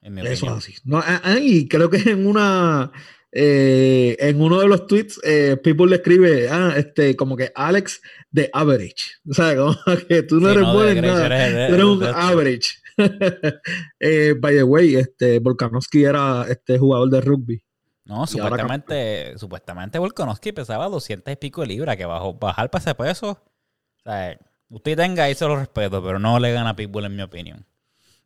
en 0.00 0.14
mi 0.14 0.22
Eso 0.22 0.46
es 0.46 0.52
así. 0.52 0.74
No, 0.84 1.02
y 1.40 1.68
creo 1.68 1.90
que 1.90 1.98
en 2.10 2.26
una 2.26 2.90
eh, 3.38 4.16
en 4.18 4.40
uno 4.40 4.58
de 4.60 4.66
los 4.66 4.86
tweets, 4.86 5.20
eh, 5.22 5.58
People 5.62 5.88
le 5.90 5.96
escribe, 5.96 6.48
ah, 6.50 6.72
este, 6.76 7.14
como 7.16 7.36
que 7.36 7.52
Alex 7.54 8.00
de 8.30 8.48
average. 8.52 8.94
O 9.30 9.34
sea, 9.34 9.54
como 9.54 9.76
que 10.08 10.22
tú 10.22 10.40
no 10.40 10.48
Sí, 10.48 10.54
eres 10.54 10.62
no, 10.66 10.72
bueno 10.74 11.02
nada. 11.02 11.26
eres 11.26 11.42
el- 11.54 11.68
Tú 11.68 11.74
eres 11.74 11.84
un 11.86 12.04
average. 12.04 12.68
Eh, 14.00 14.34
by 14.38 14.54
the 14.56 14.62
way, 14.62 14.96
este, 14.96 15.38
Volkanovski 15.38 16.04
era 16.04 16.46
este 16.48 16.78
jugador 16.78 17.10
de 17.10 17.20
rugby. 17.20 17.62
No, 18.06 18.24
Y 18.24 18.28
supuestamente, 18.28 19.34
supuestamente 19.36 19.98
Volkanovski 19.98 20.52
pesaba 20.52 20.88
200 20.88 21.32
y 21.32 21.36
pico 21.36 21.60
de 21.62 21.66
libras, 21.66 21.96
que 21.96 22.06
bajó, 22.06 22.34
bajar 22.34 22.70
para 22.70 22.82
ese 22.82 22.94
peso. 22.94 23.30
O 23.32 24.02
sea, 24.02 24.38
usted 24.70 24.96
tenga 24.96 25.24
ahí 25.24 25.34
se 25.34 25.44
lo 25.46 25.56
respeto, 25.56 26.02
pero 26.02 26.18
no 26.18 26.38
le 26.38 26.52
gana 26.52 26.70
a 26.70 26.76
Pitbull 26.76 27.04
en 27.04 27.16
mi 27.16 27.22
opinión. 27.22 27.66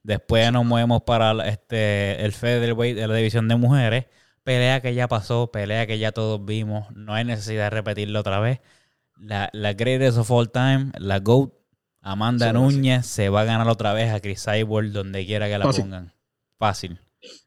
Después 0.03 0.53
nos 0.53 0.64
movemos 0.64 1.03
para 1.03 1.33
este, 1.49 2.23
el 2.25 2.33
featherweight 2.33 2.96
de 2.96 3.09
la 3.09 3.14
división 3.16 3.49
de 3.49 3.57
mujeres. 3.57 4.05
Pelea 4.50 4.80
que 4.80 4.94
ya 4.94 5.06
pasó, 5.06 5.52
pelea 5.52 5.86
que 5.86 6.00
ya 6.00 6.10
todos 6.10 6.44
vimos. 6.44 6.90
No 6.90 7.14
hay 7.14 7.24
necesidad 7.24 7.66
de 7.66 7.70
repetirlo 7.70 8.18
otra 8.18 8.40
vez. 8.40 8.58
La, 9.16 9.48
la 9.52 9.74
greatest 9.74 10.18
of 10.18 10.28
all 10.32 10.50
time, 10.50 10.90
la 10.98 11.20
GOAT, 11.20 11.52
Amanda 12.00 12.46
Sí, 12.46 12.52
sí. 12.52 12.58
Núñez, 12.58 13.06
se 13.06 13.28
va 13.28 13.42
a 13.42 13.44
ganar 13.44 13.68
otra 13.68 13.92
vez 13.92 14.12
a 14.12 14.18
Chris 14.18 14.44
Cyborg 14.44 14.90
donde 14.90 15.24
quiera 15.24 15.46
que 15.46 15.56
la 15.56 15.66
Fácil. 15.66 15.84
pongan. 15.84 16.12
Fácil. 16.58 16.98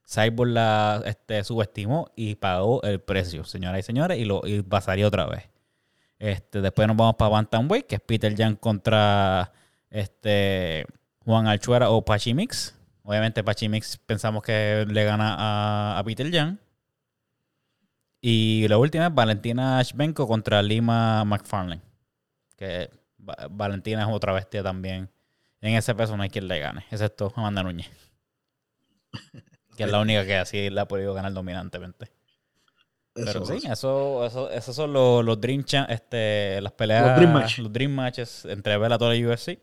Cyborg 0.08 0.52
la 0.52 1.04
este, 1.06 1.44
subestimó 1.44 2.10
y 2.16 2.36
pagó 2.36 2.82
el 2.84 3.02
precio, 3.02 3.44
señoras 3.44 3.80
y 3.80 3.84
señores, 3.84 4.18
y 4.18 4.24
lo 4.24 4.42
y 4.46 4.62
pasaría 4.62 5.06
otra 5.06 5.26
vez. 5.26 5.50
Este, 6.20 6.62
después 6.62 6.88
nos 6.88 6.96
vamos 6.96 7.16
para 7.16 7.32
Bantamweight, 7.32 7.86
que 7.86 7.96
es 7.96 8.02
Peter 8.02 8.34
Jan 8.34 8.56
contra 8.56 9.52
este, 9.90 10.86
Juan 11.26 11.48
Alchuera 11.48 11.90
o 11.90 12.06
Pachimix. 12.06 12.78
Obviamente 13.04 13.44
Pachimix 13.44 13.98
pensamos 13.98 14.42
que 14.42 14.86
le 14.88 15.04
gana 15.04 15.36
a, 15.38 16.00
a 16.00 16.04
Peter 16.06 16.32
Jan. 16.32 16.62
Y 18.26 18.66
la 18.70 18.78
última 18.78 19.08
es 19.08 19.14
Valentina 19.14 19.82
Shvenko 19.84 20.26
contra 20.28 20.62
Lima 20.62 21.26
McFarlane. 21.26 21.82
Que 22.56 22.90
Va- 23.20 23.48
Valentina 23.52 24.04
es 24.04 24.08
otra 24.10 24.32
bestia 24.32 24.64
también. 24.64 25.10
En 25.60 25.76
ese 25.76 25.94
peso 25.94 26.16
no 26.16 26.24
hay 26.24 26.30
quien 26.30 26.48
le 26.48 26.58
gane, 26.60 26.86
excepto 26.90 27.34
Amanda 27.36 27.64
Núñez. 27.64 27.90
Que 29.76 29.84
es 29.84 29.92
la 29.92 30.00
única 30.00 30.26
que 30.26 30.38
así 30.38 30.70
la 30.70 30.84
ha 30.84 30.88
podido 30.88 31.14
ganar 31.14 31.34
dominantemente. 31.34 32.12
Pero 33.14 33.30
Eso 33.30 33.46
sí, 33.46 33.58
es. 33.58 33.66
eso, 33.66 34.26
eso, 34.26 34.50
esos 34.52 34.74
son 34.76 34.94
los, 34.94 35.24
los 35.26 35.40
dream 35.40 35.64
este, 35.90 36.62
las 36.62 36.72
peleas, 36.74 37.06
Los 37.08 37.16
dream 37.18 37.34
match. 37.34 37.58
los 37.60 37.72
dream 37.74 37.92
matches 37.92 38.46
entre 38.46 38.78
Bellator 38.78 39.14
y 39.16 39.26
UFC. 39.26 39.60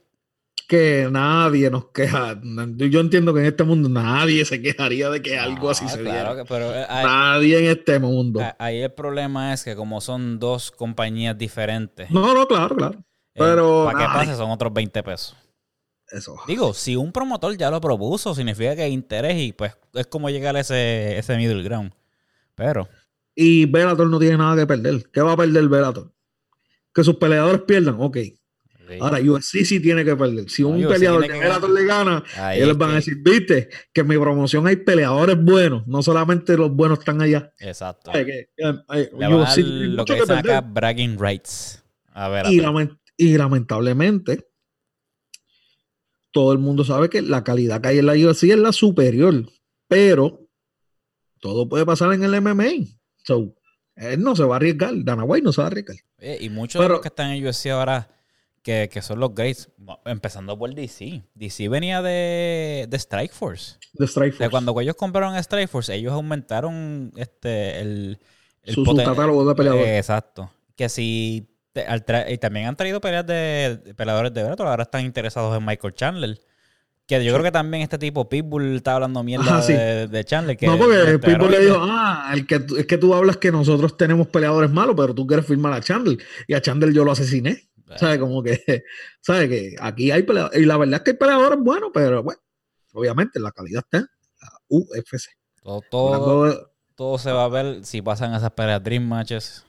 Que 0.69 1.09
nadie 1.11 1.69
nos 1.71 1.87
queja. 1.87 2.39
Yo 2.77 3.01
entiendo 3.01 3.35
que 3.35 3.41
en 3.41 3.47
este 3.47 3.65
mundo 3.65 3.89
nadie 3.89 4.45
se 4.45 4.63
quejaría 4.63 5.11
de 5.11 5.21
que 5.21 5.37
algo 5.39 5.69
así 5.71 5.89
se 5.89 6.01
claro 6.01 6.31
diera. 6.31 6.37
que, 6.37 6.49
pero 6.49 6.73
eh, 6.75 6.87
Nadie 6.89 7.59
en 7.59 7.65
este 7.77 7.99
mundo. 7.99 8.41
ahí 8.59 8.81
el 8.83 8.93
problema 8.93 9.53
es 9.53 9.65
que 9.65 9.75
como 9.75 10.01
son 10.01 10.39
dos 10.39 10.71
compañías 10.71 11.37
diferentes, 11.37 12.11
No, 12.11 12.35
no, 12.35 12.47
claro, 12.47 12.77
claro. 12.77 12.99
eh, 12.99 13.03
pero 13.35 13.85
para 13.87 13.99
que 13.99 14.05
pase 14.05 14.37
son 14.37 14.51
otros 14.51 14.73
20 14.73 15.03
pesos. 15.03 15.37
Eso. 16.13 16.37
Digo, 16.47 16.73
si 16.75 16.97
un 16.97 17.13
promotor 17.13 17.57
ya 17.57 17.71
lo 17.71 17.81
propuso, 17.81 18.35
significa 18.35 18.75
que 18.77 18.83
hay 18.83 18.93
interés 18.93 19.37
y 19.39 19.53
pues 19.53 19.77
es 19.95 20.07
como 20.07 20.29
llegar 20.31 20.57
a 20.57 20.61
ese, 20.61 21.19
ese 21.19 21.37
middle 21.37 21.63
ground. 21.63 21.93
Pero, 22.55 22.89
Y 23.35 23.67
Bellator 23.67 24.09
no 24.09 24.19
tiene 24.19 24.37
nada 24.37 24.57
que 24.57 24.67
perder. 24.67 25.09
¿Qué 25.13 25.21
va 25.21 25.33
a 25.33 25.37
perder 25.37 25.69
Bellator? 25.69 26.13
Que 26.93 27.05
sus 27.05 27.15
peleadores 27.17 27.63
pierdan, 27.63 27.97
ok. 28.01 28.17
Sí. 28.91 28.99
Ahora, 29.01 29.19
UFC 29.21 29.65
sí 29.65 29.81
tiene 29.81 30.05
que 30.05 30.15
perder. 30.17 30.49
Si 30.51 30.63
No, 30.63 30.69
un 30.69 30.85
UFC 30.85 30.93
peleador 30.95 31.23
de 31.23 31.29
que 31.29 31.39
Bellator 31.39 31.71
le 31.71 31.85
gana, 31.87 32.25
Ahí 32.37 32.61
ellos 32.63 32.77
van 32.79 32.91
a 32.91 32.93
que- 32.93 32.97
decir, 32.97 33.17
viste, 33.23 33.69
que 33.93 34.01
en 34.03 34.07
mi 34.09 34.17
promoción 34.19 34.67
hay 34.67 34.77
peleadores 34.77 35.37
buenos, 35.43 35.87
no 35.87 36.03
solamente 36.03 36.57
los 36.57 36.71
buenos 36.71 36.99
están 37.01 37.21
allá. 37.23 37.53
Exacto. 37.59 38.13
Que, 38.13 38.21
eh, 38.23 38.49
va 38.59 38.85
a 38.89 38.99
dar 38.99 39.13
lo 39.13 39.39
mucho 39.39 40.05
que 40.15 40.21
dicen 40.21 40.27
perder. 40.43 40.63
bragging 40.65 41.19
rights. 41.19 41.83
A 42.13 42.29
ver, 42.29 42.47
a 42.47 42.51
Y, 42.53 42.57
ver. 42.59 42.67
lament- 42.69 42.99
y 43.17 43.37
lamentablemente, 43.39 44.47
todo 46.33 46.53
el 46.53 46.59
mundo 46.59 46.85
sabe 46.85 47.09
que 47.11 47.23
la 47.23 47.43
calidad 47.45 47.81
que 47.81 47.89
hay 47.89 47.99
en 47.99 48.07
la 48.07 48.13
UFC 48.15 48.45
es 48.51 48.59
la 48.59 48.73
superior, 48.73 49.47
pero 49.89 50.47
todo 51.41 51.69
puede 51.69 51.85
pasar 51.87 52.13
en 52.13 52.23
el 52.23 52.35
MMA. 52.41 52.87
So, 53.25 53.55
él 53.97 54.21
no 54.23 54.37
se 54.37 54.45
va 54.45 54.55
a 54.55 54.57
arriesgar, 54.57 54.93
Dana 55.05 55.25
White 55.25 55.45
no 55.45 55.53
se 55.53 55.61
va 55.61 55.67
a 55.67 55.71
arriesgar. 55.71 55.97
Y 56.41 56.49
muchos 56.51 56.81
de 56.83 56.89
los 56.89 57.01
que 57.01 57.09
están 57.09 57.31
en 57.33 57.45
UFC 57.45 57.67
ahora, 57.71 58.09
que, 58.63 58.89
que 58.93 59.01
son 59.03 59.21
los 59.21 59.35
greats, 59.35 59.71
empezando 60.05 60.59
por 60.59 60.75
DC. 60.75 61.23
DC 61.35 61.69
venía 61.69 62.03
de, 62.03 62.87
de 62.89 62.97
Strike 62.99 63.33
Force. 63.33 63.77
De 63.95 64.07
Strike 64.07 64.35
Force. 64.35 64.51
cuando 64.51 64.79
ellos 64.81 64.97
compraron 64.97 65.37
Strike 65.37 65.69
Force, 65.69 65.95
ellos 65.95 66.13
aumentaron 66.13 67.13
este 67.17 67.81
el, 67.81 68.19
el 68.63 68.75
su, 68.75 68.85
su 68.85 68.95
catálogo 68.97 69.47
de 69.49 69.55
peleadores. 69.55 69.87
Eh, 69.87 69.99
exacto. 69.99 70.51
Que 70.77 70.89
si 70.89 71.49
te- 71.73 71.87
al 71.87 72.05
tra- 72.05 72.31
y 72.31 72.39
también 72.39 72.67
han 72.67 72.77
traído 72.77 73.01
peleas 73.01 73.27
de, 73.27 73.81
de 73.85 73.95
peleadores 73.95 74.33
de 74.35 74.43
Bellator, 74.43 74.67
ahora 74.67 74.83
están 74.83 75.05
interesados 75.05 75.57
en 75.57 75.65
Michael 75.65 75.95
Chandler. 75.95 76.39
Que 77.07 77.25
yo 77.25 77.33
creo 77.33 77.43
que 77.43 77.51
también 77.51 77.83
este 77.83 77.99
tipo 77.99 78.29
Pitbull 78.29 78.77
está 78.77 78.95
hablando 78.95 79.25
mierda 79.25 79.45
Ajá, 79.45 79.63
sí. 79.63 79.73
de, 79.73 80.07
de 80.07 80.25
Chandler. 80.25 80.57
Que 80.57 80.67
no, 80.69 80.79
porque 80.79 80.97
de 80.97 81.19
Pitbull 81.19 81.51
le 81.51 81.59
dijo, 81.65 81.79
ah, 81.81 82.31
el 82.33 82.47
que, 82.47 82.65
es 82.79 82.87
que 82.87 82.99
tú 82.99 83.13
hablas 83.15 83.37
que 83.37 83.51
nosotros 83.51 83.97
tenemos 83.97 84.29
peleadores 84.29 84.71
malos, 84.71 84.95
pero 84.97 85.13
tú 85.13 85.27
quieres 85.27 85.45
firmar 85.45 85.73
a 85.73 85.81
Chandler. 85.81 86.19
Y 86.47 86.55
a 86.55 86.61
Chandler 86.63 86.93
yo 86.93 87.05
lo 87.05 87.11
asesiné. 87.11 87.69
¿Sabes? 87.99 88.19
Como 88.19 88.43
que, 88.43 88.85
¿sabes? 89.21 89.49
Que 89.49 89.77
aquí 89.81 90.11
hay 90.11 90.23
peleadores. 90.23 90.61
Y 90.61 90.65
la 90.65 90.77
verdad 90.77 90.97
es 90.97 91.01
que 91.03 91.11
hay 91.13 91.17
peleadores 91.17 91.59
buenos, 91.59 91.91
pero 91.93 92.23
bueno, 92.23 92.41
obviamente 92.93 93.41
la 93.41 93.51
calidad 93.53 93.83
está 93.85 93.99
en 93.99 94.09
la 94.41 94.59
UFC. 94.69 95.29
Todo, 95.63 95.83
todo, 95.91 96.15
Hablando 96.15 96.45
de- 96.45 96.67
todo 96.95 97.19
se 97.19 97.33
va 97.33 97.45
a 97.45 97.49
ver 97.49 97.85
si 97.85 98.03
pasan 98.03 98.35
esas 98.35 98.51
peleas 98.53 98.83
Dream 98.83 99.07
Matches. 99.07 99.65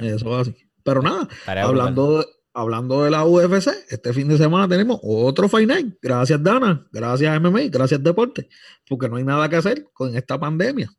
Eso 0.00 0.40
es 0.40 0.48
así. 0.48 0.56
Pero 0.82 1.02
nada, 1.02 1.28
hablando 1.68 2.18
de, 2.18 2.26
hablando 2.52 3.04
de 3.04 3.10
la 3.10 3.24
UFC, 3.24 3.68
este 3.88 4.12
fin 4.12 4.28
de 4.28 4.36
semana 4.38 4.68
tenemos 4.68 5.00
otro 5.02 5.48
Fight 5.48 5.68
Night. 5.68 5.96
Gracias, 6.00 6.42
Dana. 6.42 6.86
Gracias, 6.92 7.40
MMA. 7.40 7.68
Gracias, 7.70 8.02
Deporte. 8.02 8.48
Porque 8.88 9.08
no 9.08 9.16
hay 9.16 9.24
nada 9.24 9.48
que 9.48 9.56
hacer 9.56 9.86
con 9.92 10.14
esta 10.16 10.38
pandemia. 10.38 10.90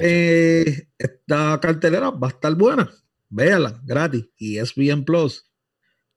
Eh, 0.00 0.88
esta 0.98 1.58
cartelera 1.60 2.10
va 2.10 2.26
a 2.28 2.30
estar 2.30 2.54
buena. 2.54 2.90
Véala, 3.34 3.80
gratis. 3.84 4.28
Y 4.36 4.58
ESPN 4.58 5.04
Plus. 5.04 5.44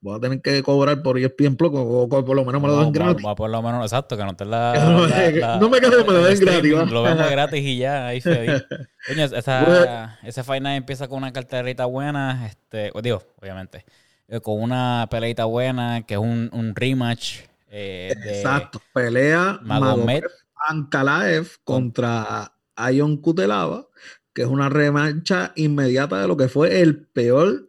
Voy 0.02 0.18
a 0.18 0.20
tener 0.20 0.42
que 0.42 0.62
cobrar 0.62 1.02
por 1.02 1.18
ESPN 1.18 1.56
Plus, 1.56 1.72
o, 1.74 2.04
o 2.04 2.10
por 2.10 2.36
lo 2.36 2.44
menos 2.46 2.62
me 2.62 2.68
lo 2.68 2.76
Vamos- 2.76 2.94
gratis. 2.94 3.16
vamos 3.24 3.32
a 3.32 3.36
por 3.36 3.50
lo 3.50 3.62
menos, 3.64 3.84
exacto, 3.86 4.16
que 4.18 4.24
no 4.24 4.36
te 4.36 4.46
la. 4.46 4.74
No, 4.86 5.08
la- 5.08 5.32
que- 5.34 5.40
la- 5.40 5.58
no 5.58 5.70
me 5.70 5.80
quedes, 5.80 6.06
me 6.06 6.14
lo 6.14 6.24
den 6.24 6.40
gratis, 6.40 6.76
va. 6.76 6.86
Lo 6.86 7.02
vemos 7.04 7.30
gratis 7.32 7.62
y 7.64 7.78
ya, 7.78 8.08
ahí 8.08 8.22
feliz. 8.22 8.64
Coño, 9.08 9.24
esa, 9.24 10.20
ese 10.24 10.44
Fight 10.44 10.62
Night 10.62 10.78
empieza 10.78 11.08
con 11.08 11.18
una 11.20 11.32
carterita 11.34 11.86
buena, 11.86 12.46
este, 12.46 12.92
digo, 13.02 13.24
obviamente, 13.42 13.86
eh, 14.28 14.42
con 14.42 14.62
una 14.62 15.08
peleita 15.10 15.46
buena, 15.46 16.04
que 16.06 16.16
es 16.16 16.20
un, 16.20 16.50
un 16.54 16.76
rematch 16.76 17.40
eh, 17.70 18.14
de 18.24 18.38
Exacto. 18.38 18.82
Pelea. 18.94 19.60
Magomed 19.64 20.24
Ankalaev 20.68 21.48
contra 21.64 22.52
Ion 22.92 23.18
Kutelava, 23.18 23.88
que 24.36 24.44
es 24.44 24.48
una 24.48 24.70
revancha 24.70 25.52
inmediata 25.56 26.22
de 26.22 26.28
lo 26.28 26.38
que 26.38 26.48
fue 26.50 26.82
el 26.82 27.08
peor 27.08 27.66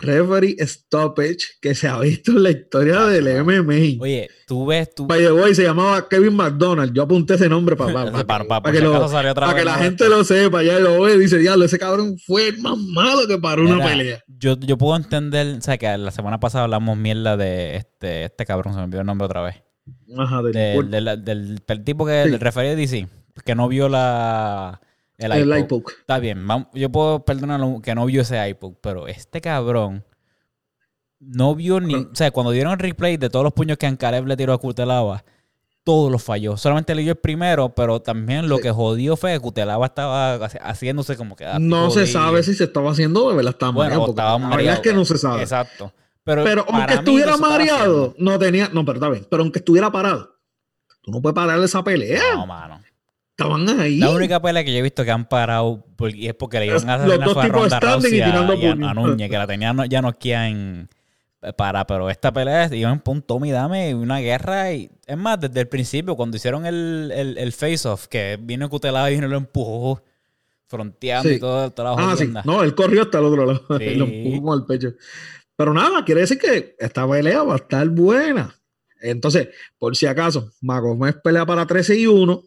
referee 0.00 0.56
stoppage 0.64 1.38
que 1.60 1.74
se 1.74 1.88
ha 1.88 1.98
visto 1.98 2.30
en 2.30 2.42
la 2.44 2.50
historia 2.50 3.00
del 3.06 3.24
MMA. 3.44 4.00
Oye, 4.00 4.28
tú 4.46 4.64
ves, 4.66 4.94
tú. 4.94 5.06
Way, 5.06 5.54
se 5.56 5.64
llamaba 5.64 6.08
Kevin 6.08 6.34
McDonald. 6.36 6.92
Yo 6.94 7.02
apunté 7.02 7.34
ese 7.34 7.48
nombre 7.48 7.74
para, 7.74 7.92
para, 7.92 8.10
Para- 8.12 8.24
para- 8.26 8.44
para 8.48 8.62
por 8.62 8.72
que, 8.72 8.80
lo- 8.80 9.64
la 9.64 9.74
gente 9.78 10.08
lo 10.08 10.22
sepa. 10.22 10.62
Ya 10.62 10.78
lo 10.78 11.00
ve 11.02 11.14
y 11.14 11.18
dice, 11.18 11.38
diablo, 11.38 11.64
ese 11.64 11.78
cabrón 11.80 12.16
fue 12.24 12.48
el 12.48 12.58
más 12.60 12.76
malo 12.78 13.26
que 13.26 13.38
paró 13.38 13.62
una 13.62 13.84
pelea. 13.84 14.22
Yo, 14.28 14.56
yo 14.60 14.78
puedo 14.78 14.94
entender, 14.96 15.56
o 15.58 15.60
sea, 15.62 15.78
que 15.78 15.98
la 15.98 16.12
semana 16.12 16.38
pasada 16.38 16.64
hablamos 16.64 16.96
mierda 16.96 17.36
de 17.36 17.76
este, 17.76 18.24
este 18.26 18.46
cabrón, 18.46 18.74
se 18.74 18.78
me 18.78 18.84
olvidó 18.84 19.00
el 19.00 19.06
nombre 19.06 19.24
otra 19.26 19.42
vez. 19.42 19.56
Ajá, 20.16 20.42
del- 20.42 20.90
Del, 20.92 21.24
del, 21.66 21.84
tipo 21.84 22.06
que, 22.06 22.22
Sí. 22.24 22.30
del 22.30 22.40
referido 22.40 22.76
de 22.76 22.80
DC, 22.82 23.08
que 23.44 23.54
no 23.56 23.66
vio 23.68 23.88
la. 23.88 24.80
El, 25.18 25.32
el 25.32 25.58
iPod. 25.58 25.82
Está 26.00 26.18
bien, 26.20 26.46
yo 26.74 26.90
puedo 26.90 27.24
perdonarlo 27.24 27.80
que 27.82 27.94
no 27.94 28.06
vio 28.06 28.22
ese 28.22 28.48
iPod, 28.48 28.74
pero 28.80 29.06
este 29.08 29.40
cabrón 29.40 30.04
no 31.20 31.54
vio 31.54 31.80
ni. 31.80 31.94
O 31.96 32.10
sea, 32.14 32.30
cuando 32.30 32.52
dieron 32.52 32.72
el 32.72 32.78
replay 32.78 33.16
de 33.16 33.28
todos 33.28 33.42
los 33.44 33.52
puños 33.52 33.76
que 33.78 33.86
Ankalev 33.86 34.26
le 34.26 34.36
tiró 34.36 34.52
a 34.52 34.58
Kutelava, 34.58 35.24
todos 35.82 36.12
los 36.12 36.22
falló. 36.22 36.56
Solamente 36.56 36.94
le 36.94 37.02
dio 37.02 37.12
el 37.12 37.18
primero, 37.18 37.70
pero 37.74 38.00
también 38.00 38.48
lo 38.48 38.56
Sí. 38.58 38.62
que 38.62 38.70
jodió 38.70 39.16
fue 39.16 39.32
que 39.32 39.40
Kutelava 39.40 39.86
estaba 39.86 40.36
haci- 40.38 40.60
haciéndose 40.62 41.16
como 41.16 41.34
que. 41.34 41.44
ah, 41.46 41.58
No 41.58 41.90
se 41.90 42.06
sabe 42.06 42.42
si 42.44 42.54
se 42.54 42.64
estaba 42.64 42.92
haciendo 42.92 43.28
de 43.30 43.36
verdad 43.36 43.50
estaba 43.54 43.72
Bueno, 43.72 43.88
mareado. 43.90 44.04
o 44.04 44.10
estaba 44.10 44.30
la 44.30 44.36
verdad 44.38 44.50
mareado. 44.50 44.76
es 44.76 44.80
que 44.82 44.92
no 44.92 45.04
se 45.04 45.18
sabe. 45.18 45.42
Exacto. 45.42 45.92
Pero, 46.22 46.64
aunque 46.68 46.94
estuviera 46.94 47.36
mareado, 47.38 48.14
no 48.18 48.38
tenía. 48.38 48.68
No, 48.72 48.84
pero 48.84 48.96
está 48.98 49.08
bien. 49.08 49.26
Pero 49.30 49.42
aunque 49.42 49.60
estuviera 49.60 49.90
parado, 49.90 50.36
tú 51.02 51.10
no 51.10 51.22
puedes 51.22 51.34
parar 51.34 51.58
esa 51.60 51.82
pelea. 51.82 52.20
No, 52.34 52.46
mano. 52.46 52.80
Estaban 53.38 53.68
ahí. 53.80 53.98
La 53.98 54.10
única 54.10 54.42
pelea 54.42 54.64
que 54.64 54.72
yo 54.72 54.78
he 54.80 54.82
visto 54.82 55.04
que 55.04 55.12
han 55.12 55.28
parado 55.28 55.84
y 56.12 56.26
es 56.26 56.34
porque 56.34 56.58
le 56.58 56.66
iban 56.66 56.90
a 56.90 56.94
hacer 56.94 57.18
una 57.18 57.28
fue 57.28 57.42
a 57.44 57.48
Ronda 57.48 57.78
Rousey 57.80 58.16
y 58.16 58.20
a, 58.20 58.26
y 58.56 58.66
a- 58.66 58.72
a 58.90 58.94
Núñez, 58.94 59.30
que 59.30 59.38
la 59.38 59.46
tenía 59.46 59.72
no- 59.72 59.84
ya 59.84 60.02
no 60.02 60.12
en 60.20 60.88
para, 61.56 61.86
pero 61.86 62.10
esta 62.10 62.32
pelea 62.32 62.68
iban 62.74 62.98
por 62.98 63.14
un 63.14 63.22
tome 63.22 63.46
y 63.46 63.50
dame, 63.52 63.94
una 63.94 64.18
guerra 64.18 64.72
y 64.72 64.90
es 65.06 65.16
más, 65.16 65.38
desde 65.40 65.60
el 65.60 65.68
principio, 65.68 66.16
cuando 66.16 66.36
hicieron 66.36 66.66
el, 66.66 67.12
el, 67.14 67.38
el 67.38 67.52
face-off, 67.52 68.08
que 68.08 68.36
vino 68.42 68.68
Cutelado 68.68 69.08
y 69.08 69.14
vino 69.14 69.28
lo 69.28 69.36
empujó 69.36 70.02
fronteando 70.66 71.28
Sí. 71.28 71.36
y 71.36 71.38
todo, 71.38 71.70
toda 71.70 71.94
la 71.94 72.10
Ah, 72.12 72.16
sí. 72.16 72.28
No, 72.44 72.64
él 72.64 72.74
corrió 72.74 73.02
hasta 73.02 73.18
el 73.20 73.24
otro 73.26 73.46
lado. 73.46 73.62
Sí. 73.78 73.94
Lo 73.94 74.06
empujó 74.06 74.54
el 74.54 74.64
pecho. 74.64 74.88
Pero 75.54 75.72
nada, 75.72 76.04
quiere 76.04 76.22
decir 76.22 76.38
que 76.38 76.74
esta 76.76 77.08
pelea 77.08 77.44
va 77.44 77.54
a 77.54 77.58
estar 77.58 77.88
buena. 77.88 78.52
Entonces, 79.00 79.48
por 79.78 79.96
si 79.96 80.06
acaso, 80.06 80.50
Magomed 80.60 81.14
pelea 81.22 81.46
para 81.46 81.66
13 81.68 81.96
y 82.00 82.06
1, 82.08 82.42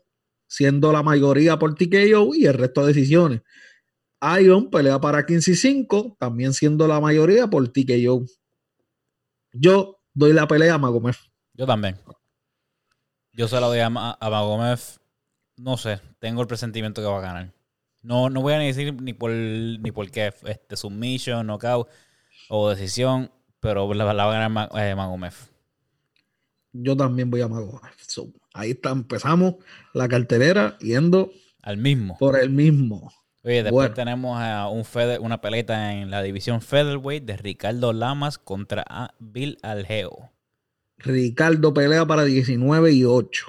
siendo 0.52 0.92
la 0.92 1.02
mayoría 1.02 1.58
por 1.58 1.76
TKO 1.76 2.36
y 2.36 2.46
el 2.46 2.54
resto 2.56 2.82
de 2.86 2.94
decisiones. 2.94 3.42
Ion 4.42 4.70
pelea 4.70 5.00
para 5.00 5.26
15 5.26 5.52
y 5.52 5.56
5, 5.56 6.18
también 6.20 6.54
siendo 6.54 6.88
la 6.90 7.00
mayoría 7.00 7.48
por 7.48 7.66
TKO. 7.70 8.26
Yo 9.54 10.02
doy 10.14 10.34
la 10.34 10.48
pelea 10.48 10.74
a 10.74 10.78
Magomed. 10.78 11.16
Yo 11.54 11.66
también. 11.66 11.98
Yo 13.32 13.48
se 13.48 13.56
la 13.62 13.68
doy 13.68 13.80
a, 13.80 13.90
Ma- 13.90 14.18
a 14.20 14.30
Magomed. 14.30 14.80
No 15.56 15.78
sé, 15.78 16.02
tengo 16.20 16.42
el 16.42 16.48
presentimiento 16.48 17.02
que 17.02 17.08
va 17.08 17.20
a 17.20 17.22
ganar. 17.22 17.54
No, 18.02 18.30
no 18.30 18.42
voy 18.42 18.54
a 18.54 18.60
ni 18.60 18.68
decir 18.68 18.94
ni 19.02 19.14
por 19.14 19.32
ni 19.32 19.92
por 19.92 20.10
qué, 20.12 20.34
este, 20.46 20.76
submission, 20.76 21.46
knockout 21.48 21.88
o 22.50 22.70
decisión, 22.70 23.32
pero 23.62 23.94
la, 23.94 24.14
la 24.14 24.26
va 24.26 24.32
a 24.32 24.34
ganar 24.34 24.50
Ma- 24.50 24.70
eh, 24.84 24.96
Magomed. 24.96 25.34
Yo 26.74 26.98
también 26.98 27.30
voy 27.32 27.40
a 27.42 27.48
Magomed. 27.48 27.92
So, 28.06 28.28
ahí 28.54 28.72
está, 28.72 28.92
empezamos 28.92 29.56
la 29.94 30.08
cartelera 30.08 30.78
yendo 30.80 31.32
Al 31.62 31.78
mismo. 31.78 32.18
por 32.20 32.40
el 32.40 32.50
mismo. 32.50 33.12
Oye, 33.44 33.64
después 33.64 33.72
Bueno. 33.90 33.94
tenemos 33.96 34.40
a 34.40 34.68
un 34.70 34.86
una 35.22 35.42
peleta 35.42 35.94
en 35.94 36.12
la 36.12 36.22
división 36.22 36.62
featherweight 36.62 37.24
de 37.26 37.38
Ricardo 37.38 37.92
Lamas 37.92 38.38
contra 38.38 38.84
a 38.88 39.16
Bill 39.20 39.58
Algeo. 39.64 40.32
Ricardo 40.98 41.74
pelea 41.74 42.06
para 42.06 42.24
19 42.24 42.92
y 42.92 43.04
8. 43.06 43.48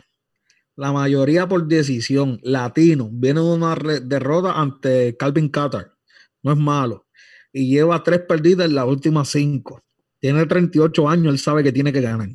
La 0.77 0.93
mayoría 0.93 1.47
por 1.47 1.67
decisión. 1.67 2.41
Latino. 2.43 3.11
Viene 3.13 3.41
de 3.41 3.47
una 3.47 3.75
derrota 4.03 4.53
ante 4.59 5.17
Calvin 5.19 5.51
Qatar. 5.51 5.93
No 6.43 6.53
es 6.53 6.59
malo. 6.59 7.07
Y 7.53 7.69
lleva 7.69 8.03
tres 8.03 8.21
perdidas 8.21 8.67
en 8.67 8.75
las 8.75 8.87
últimas 8.87 9.29
cinco. 9.29 9.83
Tiene 10.19 10.47
38 10.47 11.09
años. 11.09 11.33
Él 11.35 11.39
sabe 11.39 11.63
que 11.63 11.73
tiene 11.73 11.93
que 11.93 12.01
ganar. 12.01 12.31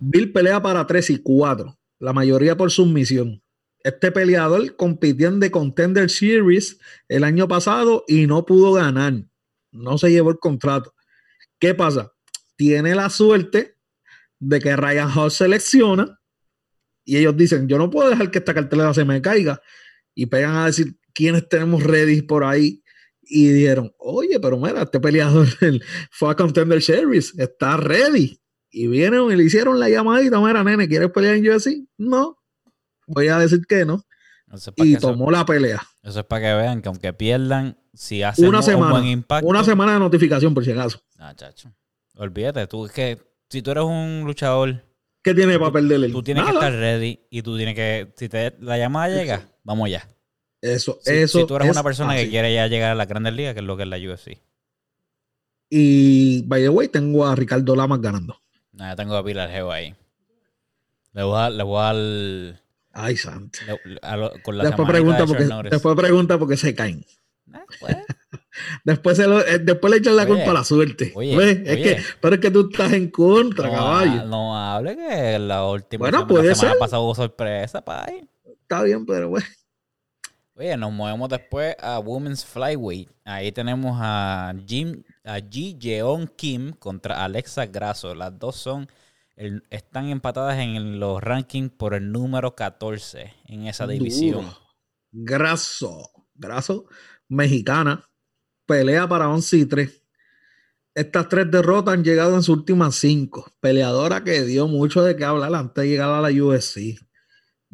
Bill 0.00 0.32
pelea 0.32 0.62
para 0.62 0.86
3 0.86 1.10
y 1.10 1.18
4. 1.18 1.78
La 2.00 2.12
mayoría 2.12 2.56
por 2.56 2.70
sumisión. 2.70 3.42
Este 3.80 4.10
peleador 4.10 4.76
compitió 4.76 5.28
en 5.28 5.40
The 5.40 5.50
Contender 5.50 6.08
Series 6.08 6.78
el 7.08 7.24
año 7.24 7.46
pasado 7.46 8.04
y 8.08 8.26
no 8.26 8.46
pudo 8.46 8.72
ganar. 8.72 9.24
No 9.72 9.98
se 9.98 10.10
llevó 10.10 10.30
el 10.30 10.38
contrato. 10.38 10.94
¿Qué 11.58 11.74
pasa? 11.74 12.12
Tiene 12.56 12.94
la 12.94 13.10
suerte 13.10 13.76
de 14.38 14.60
que 14.60 14.76
Ryan 14.76 15.10
House 15.10 15.34
selecciona 15.34 16.20
y 17.04 17.18
ellos 17.18 17.36
dicen, 17.36 17.68
yo 17.68 17.78
no 17.78 17.90
puedo 17.90 18.08
dejar 18.08 18.30
que 18.30 18.38
esta 18.38 18.54
cartelera 18.54 18.94
se 18.94 19.04
me 19.04 19.20
caiga. 19.20 19.60
Y 20.14 20.26
pegan 20.26 20.56
a 20.56 20.66
decir 20.66 20.96
quiénes 21.12 21.48
tenemos 21.48 21.82
ready 21.82 22.22
por 22.22 22.44
ahí. 22.44 22.82
Y 23.22 23.48
dijeron, 23.48 23.92
oye, 23.98 24.38
pero 24.40 24.58
mira, 24.58 24.82
este 24.82 25.00
peleador 25.00 25.46
fue 26.10 26.30
a 26.30 26.34
Contender 26.34 26.82
Series, 26.82 27.38
está 27.38 27.76
ready. 27.76 28.40
Y 28.76 28.88
vienen 28.88 29.30
y 29.30 29.36
le 29.36 29.44
hicieron 29.44 29.78
la 29.78 29.88
llamadita, 29.88 30.40
mira, 30.40 30.64
nene, 30.64 30.88
¿quieres 30.88 31.08
pelear 31.12 31.36
en 31.36 31.48
UFC? 31.48 31.86
No. 31.96 32.36
Voy 33.06 33.28
a 33.28 33.38
decir 33.38 33.64
que 33.68 33.84
no. 33.84 34.02
Es 34.52 34.68
Y 34.76 34.94
eso, 34.94 35.12
tomó 35.12 35.30
la 35.30 35.46
pelea. 35.46 35.80
eso 36.02 36.20
es 36.20 36.26
para 36.26 36.42
que 36.42 36.54
vean 36.54 36.82
que 36.82 36.88
aunque 36.88 37.12
pierdan, 37.12 37.78
si 37.92 38.24
hacen 38.24 38.48
Una 38.48 38.58
un, 38.60 38.90
buen 38.90 39.06
impacto. 39.06 39.46
Una 39.46 39.62
semana 39.62 39.92
de 39.92 40.00
notificación, 40.00 40.54
por 40.54 40.64
si 40.64 40.72
acaso. 40.72 41.00
Ah, 41.18 41.34
chacho. 41.36 41.72
Olvídate, 42.16 42.66
tú 42.66 42.86
es 42.86 42.92
que 42.92 43.18
si 43.48 43.62
tú 43.62 43.70
eres 43.70 43.84
un 43.84 44.24
luchador, 44.26 44.84
¿Qué 45.22 45.34
tiene 45.34 45.56
para 45.56 45.70
perderle? 45.70 46.08
tú 46.08 46.22
tienes 46.24 46.44
que 46.44 46.50
estar 46.50 46.72
ready 46.72 47.20
y 47.30 47.42
tú 47.42 47.56
tienes 47.56 47.76
que, 47.76 48.12
si 48.16 48.28
te, 48.28 48.56
la 48.60 48.76
llamada 48.76 49.14
llega, 49.14 49.48
vamos 49.62 49.88
ya. 49.88 50.08
Eso, 50.60 50.98
Si, 51.00 51.12
eso. 51.12 51.38
si 51.38 51.46
tú 51.46 51.54
eres 51.54 51.68
es 51.68 51.72
una 51.76 51.84
persona 51.84 52.16
que 52.16 52.28
quiere 52.28 52.52
ya 52.52 52.66
llegar 52.66 52.90
a 52.90 52.94
la 52.96 53.06
Grandes 53.06 53.34
Ligas, 53.34 53.54
que 53.54 53.60
es 53.60 53.66
lo 53.66 53.76
que 53.76 53.84
es 53.84 53.88
la 53.88 53.98
UFC. 53.98 54.40
Y, 55.70 56.42
by 56.42 56.62
the 56.62 56.68
way, 56.68 56.88
tengo 56.88 57.24
a 57.24 57.34
Ricardo 57.36 57.76
Lamas 57.76 58.00
ganando. 58.00 58.36
No, 58.74 58.88
yo 58.88 58.96
tengo 58.96 59.16
a 59.16 59.24
Pilar 59.24 59.50
Geo 59.50 59.70
ahí. 59.70 59.94
Le 61.12 61.22
voy 61.22 61.38
a 61.40 61.50
le 61.50 61.62
voy 61.62 61.80
a 61.80 61.84
dar 61.92 62.60
Ay, 62.92 63.16
santo. 63.16 63.58
le- 63.84 63.98
a 64.02 64.16
lo- 64.16 64.32
con 64.42 64.56
la 64.58 64.64
Después 64.64 64.88
pregunta, 64.88 65.18
de 65.20 65.26
porque, 65.26 65.68
después 65.70 65.96
pregunta 65.96 66.38
porque 66.38 66.56
se 66.56 66.74
caen. 66.74 67.04
Pues, 67.80 67.96
Después, 68.84 69.16
se 69.16 69.26
lo- 69.26 69.44
eh, 69.44 69.58
después 69.58 69.90
le 69.92 69.98
echan 69.98 70.14
la 70.16 70.22
Oye, 70.24 70.32
culpa 70.34 70.50
a 70.50 70.54
la 70.54 70.64
suerte. 70.64 71.12
oye. 71.16 71.50
Es 71.64 71.76
que, 71.76 72.02
pero 72.20 72.34
es 72.36 72.40
que 72.40 72.50
tú 72.52 72.68
estás 72.70 72.92
en 72.92 73.10
contra, 73.10 73.66
no, 73.68 73.74
caballo. 73.74 74.24
no 74.26 74.56
hable 74.56 74.96
que 74.96 75.38
la 75.40 75.64
última 75.66 76.02
Bueno, 76.02 76.18
semana, 76.18 76.28
puede 76.28 76.48
la 76.50 76.54
semana 76.54 76.72
ser. 76.72 76.78
pasada 76.78 77.00
hubo 77.02 77.14
sorpresa, 77.16 77.84
pay. 77.84 78.28
Está 78.62 78.82
bien, 78.84 79.04
pero 79.06 79.28
bueno. 79.30 79.46
Oye, 80.56 80.76
nos 80.76 80.92
movemos 80.92 81.28
después 81.28 81.74
a 81.80 81.98
Women's 81.98 82.44
Flyweight. 82.44 83.10
Ahí 83.24 83.50
tenemos 83.50 83.98
a 84.00 84.54
Jim, 84.66 85.02
a 85.24 85.38
Ji 85.40 85.76
Jeon 85.80 86.28
Kim 86.36 86.72
contra 86.72 87.24
Alexa 87.24 87.66
Grasso. 87.66 88.14
Las 88.14 88.38
dos 88.38 88.56
son 88.56 88.88
el- 89.36 89.62
están 89.70 90.08
empatadas 90.08 90.58
en 90.58 91.00
los 91.00 91.22
rankings 91.22 91.72
por 91.72 91.94
el 91.94 92.12
número 92.12 92.54
14 92.54 93.34
en 93.46 93.66
esa 93.66 93.86
división. 93.86 94.42
Duro. 94.44 94.58
Graso. 95.12 96.10
Graso. 96.34 96.86
Mexicana. 97.28 98.08
Pelea 98.66 99.08
para 99.08 99.28
11 99.28 99.56
y 99.58 99.66
3. 99.66 100.02
Estas 100.94 101.28
tres 101.28 101.50
derrotas 101.50 101.94
han 101.94 102.04
llegado 102.04 102.36
en 102.36 102.42
sus 102.42 102.56
últimas 102.56 102.94
cinco. 102.94 103.50
Peleadora 103.60 104.22
que 104.22 104.42
dio 104.42 104.68
mucho 104.68 105.02
de 105.02 105.16
qué 105.16 105.24
hablar 105.24 105.52
antes 105.54 105.82
de 105.82 105.88
llegar 105.88 106.10
a 106.10 106.20
la 106.20 106.28
UFC. 106.30 106.96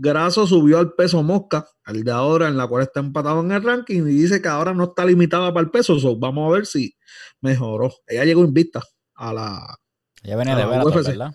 Graso 0.03 0.47
subió 0.47 0.79
al 0.79 0.95
peso 0.95 1.23
mosca, 1.23 1.69
al 1.85 2.03
de 2.03 2.11
ahora, 2.11 2.49
en 2.49 2.57
la 2.57 2.67
cual 2.67 2.85
está 2.85 3.01
empatado 3.01 3.41
en 3.41 3.53
el 3.53 3.63
ranking, 3.63 4.01
y 4.01 4.13
dice 4.13 4.41
que 4.41 4.49
ahora 4.49 4.73
no 4.73 4.85
está 4.85 5.05
limitada 5.05 5.53
para 5.53 5.65
el 5.65 5.71
peso. 5.71 5.99
so, 5.99 6.17
vamos 6.17 6.49
a 6.49 6.55
ver 6.55 6.65
si 6.65 6.97
mejoró. 7.43 7.93
Ella 8.07 8.25
llegó 8.25 8.43
invicta 8.43 8.83
a 9.15 9.35
la. 9.35 9.79
Ya 10.23 10.37
venía 10.37 10.57
de 10.57 10.63
la 10.63 10.69
Bellator. 10.71 11.05
¿verdad? 11.05 11.35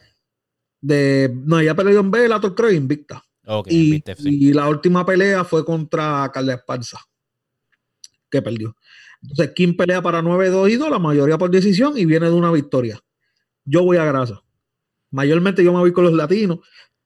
De, 0.82 1.32
no, 1.46 1.60
ella 1.60 1.76
peleó 1.76 2.00
en 2.00 2.10
Bellator, 2.10 2.56
creo, 2.56 2.72
invicta. 2.72 3.24
Ok, 3.46 3.68
Y, 3.70 4.04
sí. 4.18 4.48
y 4.48 4.54
la 4.54 4.68
última 4.68 5.06
pelea 5.06 5.44
fue 5.44 5.64
contra 5.64 6.32
Carla 6.34 6.56
Esparza, 6.56 6.98
que 8.32 8.42
perdió. 8.42 8.76
Entonces, 9.22 9.52
Kim 9.56 9.78
pelea 9.78 10.02
para 10.02 10.24
9-2 10.24 10.72
y 10.72 10.76
2, 10.78 10.90
la 10.90 10.98
mayoría 10.98 11.38
por 11.38 11.52
decisión, 11.52 11.96
y 11.98 12.06
viene 12.06 12.26
de 12.26 12.34
una 12.34 12.52
victoria. 12.52 13.00
Yo 13.64 13.84
voy 13.84 13.98
a 13.98 14.06
grasa. 14.06 14.42
Mayormente 15.12 15.64
yo 15.64 15.72
me 15.72 15.80
voy 15.80 15.94
con 15.94 16.04
los 16.04 16.14
latinos, 16.14 16.60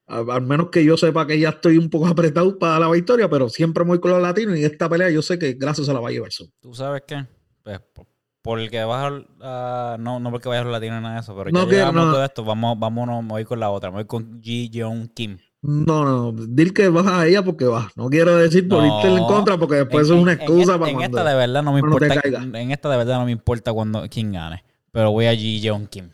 al 0.09 0.41
menos 0.41 0.69
que 0.69 0.83
yo 0.83 0.97
sepa 0.97 1.25
que 1.27 1.39
ya 1.39 1.49
estoy 1.49 1.77
un 1.77 1.89
poco 1.89 2.07
apretado 2.07 2.57
para 2.57 2.79
la 2.79 2.89
victoria, 2.89 3.29
pero 3.29 3.49
siempre 3.49 3.83
voy 3.83 3.99
con 3.99 4.11
los 4.11 4.21
latinos 4.21 4.57
y 4.57 4.63
esta 4.63 4.89
pelea 4.89 5.09
yo 5.09 5.21
sé 5.21 5.37
que 5.39 5.53
grasa 5.53 5.83
se 5.83 5.93
la 5.93 5.99
va 5.99 6.09
a 6.09 6.11
llevar. 6.11 6.29
¿Tú 6.59 6.73
sabes 6.73 7.03
qué? 7.07 7.25
Pues, 7.63 7.79
por- 7.93 8.07
porque 8.41 8.83
vas 8.85 9.11
a... 9.41 9.97
no, 9.99 10.19
no 10.19 10.31
porque 10.31 10.47
vayas 10.49 10.61
a 10.61 10.65
los 10.65 10.71
latinos 10.71 11.01
nada 11.01 11.15
de 11.15 11.19
eso, 11.21 11.35
pero 11.35 11.51
No 11.51 11.63
ya 11.63 11.67
quiero, 11.69 11.85
llegamos 11.87 12.05
no. 12.07 12.11
todo 12.13 12.23
esto, 12.23 12.43
vamos, 12.43 12.79
vámonos, 12.79 13.21
me 13.21 13.29
voy 13.29 13.45
con 13.45 13.59
la 13.59 13.69
otra. 13.69 13.91
Me 13.91 13.97
voy 13.97 14.05
con 14.05 14.41
Ji 14.41 14.69
Jeon 14.71 15.09
Kim. 15.09 15.37
No, 15.61 16.05
no, 16.05 16.31
dile 16.47 16.71
que 16.73 16.87
vas 16.87 17.05
a 17.05 17.27
ella 17.27 17.43
porque 17.43 17.65
vas. 17.65 17.87
No 17.97 18.09
quiero 18.09 18.37
decir 18.37 18.65
por 18.69 18.81
No. 18.81 18.95
irte 18.95 19.09
en 19.13 19.25
contra 19.25 19.57
porque 19.57 19.75
después 19.75 20.07
En- 20.09 20.15
es 20.15 20.21
una 20.21 20.31
excusa 20.33 20.73
en, 20.75 20.79
para 20.79 20.91
en 20.93 21.01
esta 21.01 21.23
de 21.25 21.35
verdad 21.35 21.63
no 21.63 21.73
me 21.73 21.79
importa 21.81 22.05
en 22.05 22.71
esta 22.71 22.89
de 22.89 22.97
verdad 22.97 23.19
no 23.19 23.25
me 23.25 23.31
importa 23.31 23.73
cuando 23.73 24.03
quién 24.09 24.31
gane 24.31 24.63
pero 24.93 25.11
voy 25.11 25.25
a 25.25 25.35
Ji 25.35 25.59
Jeon 25.59 25.85
Kim 25.87 26.11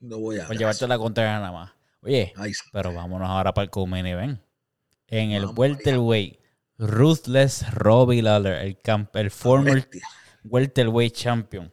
No 0.00 0.18
voy 0.18 0.38
a 0.38 0.46
por 0.46 0.56
llevarte 0.58 0.86
la 0.86 0.98
contraria 0.98 1.32
nada 1.40 1.50
más 1.50 1.70
oye 2.06 2.32
pero 2.72 2.92
vámonos 2.92 3.28
ahora 3.28 3.52
para 3.52 3.64
el 3.64 3.70
co-main 3.70 4.06
event. 4.06 4.40
En 5.08 5.30
el 5.32 5.46
welterweight 5.46 6.38
Ruthless 6.78 7.72
Robbie 7.72 8.22
Lawler 8.22 8.64
el, 8.64 8.78
camp, 8.78 9.14
el 9.16 9.30
former 9.30 9.88
welterweight 10.44 11.14
champion 11.14 11.72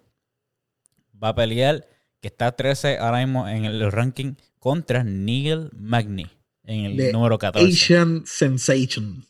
va 1.22 1.30
a 1.30 1.36
pelear 1.36 1.88
que 2.22 2.28
está 2.28 2.52
13 2.52 2.98
ahora 3.00 3.20
mismo 3.26 3.48
en 3.48 3.66
el 3.66 3.92
ranking 3.92 4.36
contra 4.60 5.04
Neil 5.04 5.70
Magny 5.74 6.30
en 6.64 6.86
el 6.86 7.12
número 7.12 7.38
14 7.38 7.68
Asian 7.68 8.24
Sensation. 8.26 9.26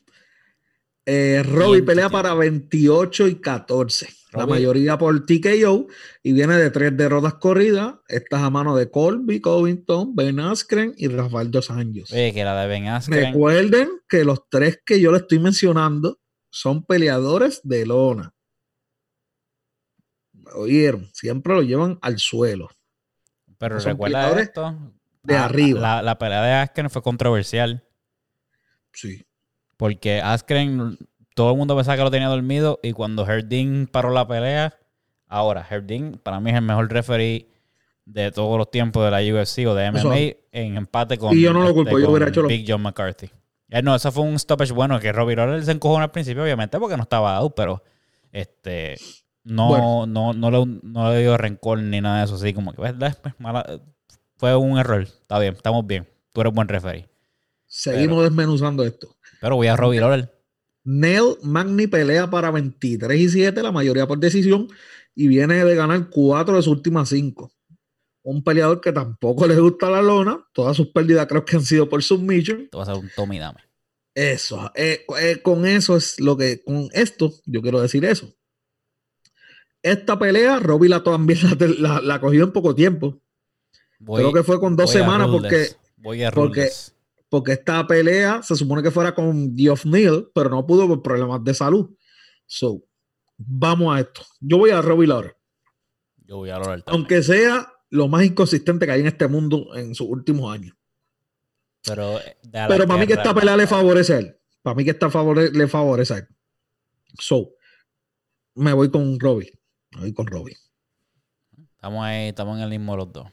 Eh, 1.06 1.44
Robbie 1.44 1.84
pelea 1.84 2.10
para 2.10 2.34
28 2.34 3.28
y 3.28 3.36
14. 3.36 4.08
La 4.34 4.48
mayoría 4.48 4.98
por 4.98 5.26
TKO 5.26 5.88
y 6.24 6.34
viene 6.34 6.56
de 6.58 6.72
tres 6.72 6.96
derrotas 6.98 7.36
corridas. 7.36 7.96
Estas 8.08 8.42
a 8.42 8.50
mano 8.50 8.76
de 8.76 8.90
Colby 8.90 9.40
Covington, 9.42 10.16
Ben 10.16 10.40
Askren 10.40 10.94
y 10.98 11.08
Rafael 11.08 11.52
Dos 11.52 11.70
Anjos. 11.72 12.12
oye 12.12 12.34
que 12.34 12.44
la 12.44 12.60
de 12.62 12.68
Ben 12.68 12.88
Askren 12.88 13.26
Recuerden 13.34 13.90
que 14.08 14.24
los 14.24 14.50
tres 14.50 14.80
que 14.86 15.00
yo 15.00 15.12
le 15.12 15.20
estoy 15.20 15.40
mencionando 15.40 16.20
son 16.50 16.84
peleadores 16.86 17.62
de 17.64 17.86
lona. 17.86 18.34
Oyeron, 20.56 21.10
siempre 21.14 21.54
lo 21.54 21.62
llevan 21.62 21.98
al 22.02 22.20
suelo. 22.20 22.70
pero 23.58 23.80
son 23.80 23.92
recuerda 23.94 24.40
esto 24.42 24.94
de 25.24 25.34
la- 25.34 25.46
arriba. 25.46 25.80
La, 25.80 26.02
la 26.02 26.18
pelea 26.18 26.42
de 26.44 26.52
Askren 26.54 26.90
fue 26.90 27.02
controversial 27.02 27.84
Sí. 28.92 29.26
porque 29.78 30.20
Askren 30.22 30.98
todo 31.36 31.52
el 31.52 31.58
mundo 31.58 31.76
pensaba 31.76 31.98
que 31.98 32.04
lo 32.04 32.12
tenía 32.12 32.28
dormido 32.28 32.80
y 32.84 32.92
cuando 32.94 33.26
Herdin 33.28 33.88
paró 33.92 34.12
la 34.12 34.28
pelea, 34.28 34.78
ahora 35.28 35.66
Herdin 35.70 36.20
para 36.22 36.40
mí 36.40 36.52
es 36.52 36.56
el 36.58 36.62
mejor 36.64 36.92
referee 36.92 37.48
de 38.06 38.32
todos 38.32 38.58
los 38.58 38.70
tiempos 38.70 39.04
de 39.06 39.12
la 39.12 39.20
UFC 39.42 39.66
o 39.68 39.74
de 39.76 39.90
MMA 39.92 40.38
en 40.52 40.78
empate 40.78 41.18
con, 41.18 41.30
este, 41.30 41.40
Y 41.40 41.44
yo 41.44 41.54
no 41.54 41.64
lo 41.64 41.74
culpo, 41.74 41.98
yo 41.98 42.06
con 42.06 42.14
hubiera 42.16 42.30
hecho 42.30 42.44
Big 42.48 42.66
John 42.68 42.82
McCarthy. 42.82 43.30
Eh, 43.70 43.82
no, 43.82 43.96
eso 43.96 44.12
fue 44.12 44.24
un 44.24 44.38
stoppage 44.38 44.74
bueno 44.74 45.00
que 45.00 45.12
Robbie 45.12 45.36
Lawler 45.36 45.64
se 45.64 45.72
encojó 45.72 45.98
al 45.98 46.12
principio, 46.12 46.44
obviamente, 46.44 46.78
porque 46.80 46.98
no 46.98 47.04
estaba 47.04 47.36
out, 47.38 47.54
pero 47.56 47.82
este 48.32 48.96
no, 49.44 49.68
Bueno. 49.70 50.06
no, 50.06 50.34
no, 50.34 50.52
le, 50.52 50.80
no 50.84 51.12
le 51.12 51.20
dio 51.22 51.36
rencor 51.38 51.80
ni 51.80 52.00
nada 52.02 52.20
de 52.20 52.26
eso, 52.26 52.36
así 52.36 52.54
como 52.54 52.72
que 52.72 52.78
pues, 52.78 52.94
pues, 52.94 53.16
mala- 53.40 53.80
fue 54.38 54.56
un 54.56 54.78
error. 54.78 55.02
Está 55.04 55.40
bien, 55.40 55.54
estamos 55.54 55.86
bien. 55.88 56.08
Tú 56.34 56.42
eres 56.42 56.54
buen 56.54 56.68
referee. 56.68 57.08
Seguimos 57.66 58.24
desmenuzando 58.24 58.84
esto. 58.84 59.16
Pero 59.42 59.56
voy 59.56 59.68
a 59.68 59.76
Robbie 59.76 60.00
Lawler. 60.00 60.32
Neil 60.84 61.36
Magny 61.44 61.88
pelea 61.88 62.30
para 62.30 62.52
23 62.52 63.20
y 63.20 63.30
7, 63.30 63.62
la 63.64 63.72
mayoría 63.72 64.08
por 64.08 64.20
decisión, 64.20 64.68
y 65.16 65.28
viene 65.28 65.64
de 65.64 65.76
ganar 65.76 66.10
4 66.10 66.56
de 66.58 66.62
sus 66.62 66.74
últimas 66.74 67.10
5. 67.10 67.52
Un 68.24 68.44
peleador 68.44 68.80
que 68.82 68.92
tampoco 68.92 69.48
le 69.48 69.60
gusta 69.60 69.90
la 69.90 70.02
lona, 70.02 70.46
todas 70.54 70.76
sus 70.78 70.88
pérdidas 70.88 71.28
creo 71.28 71.44
que 71.46 71.58
han 71.58 71.64
sido 71.64 71.90
por 71.90 72.02
submission. 72.04 72.70
Te 72.70 72.78
vas 72.78 72.88
a 72.88 72.94
hacer 72.94 73.04
un 73.04 73.12
Tommy 73.16 73.40
Dame. 73.40 73.60
Eso, 74.16 74.72
eh, 74.76 75.06
eh, 75.22 75.42
con 75.42 75.66
eso 75.66 75.98
es 75.98 76.20
lo 76.20 76.38
que, 76.38 76.62
con 76.64 76.88
esto, 76.94 77.34
yo 77.46 77.62
quiero 77.62 77.82
decir 77.82 78.06
eso. 78.06 78.34
Esta 79.82 80.18
pelea, 80.18 80.60
Robbie 80.60 80.90
la 80.90 81.04
también 81.04 81.40
la, 81.44 81.68
la- 81.80 82.02
la 82.02 82.20
cogió 82.22 82.44
en 82.46 82.52
poco 82.52 82.74
tiempo, 82.76 83.22
Voy- 84.00 84.22
creo 84.22 84.34
que 84.34 84.44
fue 84.44 84.60
con 84.60 84.76
dos 84.76 84.90
semanas 85.02 85.28
porque. 85.32 85.68
Voy 85.98 86.24
a 86.24 86.32
porque-. 86.32 86.70
Porque 87.34 87.54
esta 87.54 87.88
pelea 87.88 88.44
se 88.44 88.56
supone 88.56 88.84
que 88.84 88.92
fuera 88.92 89.16
con 89.16 89.58
Geoff 89.58 89.86
Neal, 89.88 90.30
pero 90.36 90.52
no 90.52 90.68
pudo 90.68 90.88
por 90.88 91.02
problemas 91.02 91.44
de 91.44 91.56
salud. 91.56 91.90
So, 92.46 92.84
vamos 93.38 93.96
a 93.96 94.02
esto. 94.02 94.22
Yo 94.40 94.60
voy 94.60 94.70
a 94.70 94.84
Robbie 94.84 95.08
Lawler. 95.08 95.36
Yo 96.28 96.38
voy 96.38 96.52
a 96.52 96.60
Lawler. 96.60 96.84
Aunque 96.86 97.24
sea 97.24 97.74
lo 97.90 98.08
más 98.08 98.24
inconsistente 98.24 98.86
que 98.86 98.92
hay 98.92 99.02
en 99.02 99.08
este 99.08 99.28
mundo 99.28 99.74
en 99.76 99.96
sus 99.96 100.08
últimos 100.10 100.54
años. 100.54 100.76
Pero, 101.84 102.20
eh, 102.20 102.38
Pero 102.52 102.86
para 102.86 103.00
mí 103.00 103.08
que 103.08 103.14
esta 103.14 103.34
pelea 103.34 103.58
le 103.58 103.66
favorece 103.66 104.14
a 104.14 104.20
él. 104.20 104.38
Para 104.62 104.76
mí 104.76 104.84
que 104.84 104.92
esta 104.92 105.10
favore- 105.10 105.50
le 105.52 105.68
favorece 105.68 106.14
a 106.14 106.18
él. 106.18 106.28
So, 107.18 107.50
me 108.54 108.74
voy 108.74 108.92
con 108.92 109.20
Robbie. 109.20 109.52
Me 109.96 110.02
voy 110.02 110.14
con 110.14 110.28
Robbie. 110.28 110.56
Estamos 111.74 112.06
ahí, 112.06 112.28
estamos 112.28 112.58
en 112.58 112.64
el 112.66 112.70
mismo 112.70 112.96
los 112.96 113.12
dos. 113.12 113.28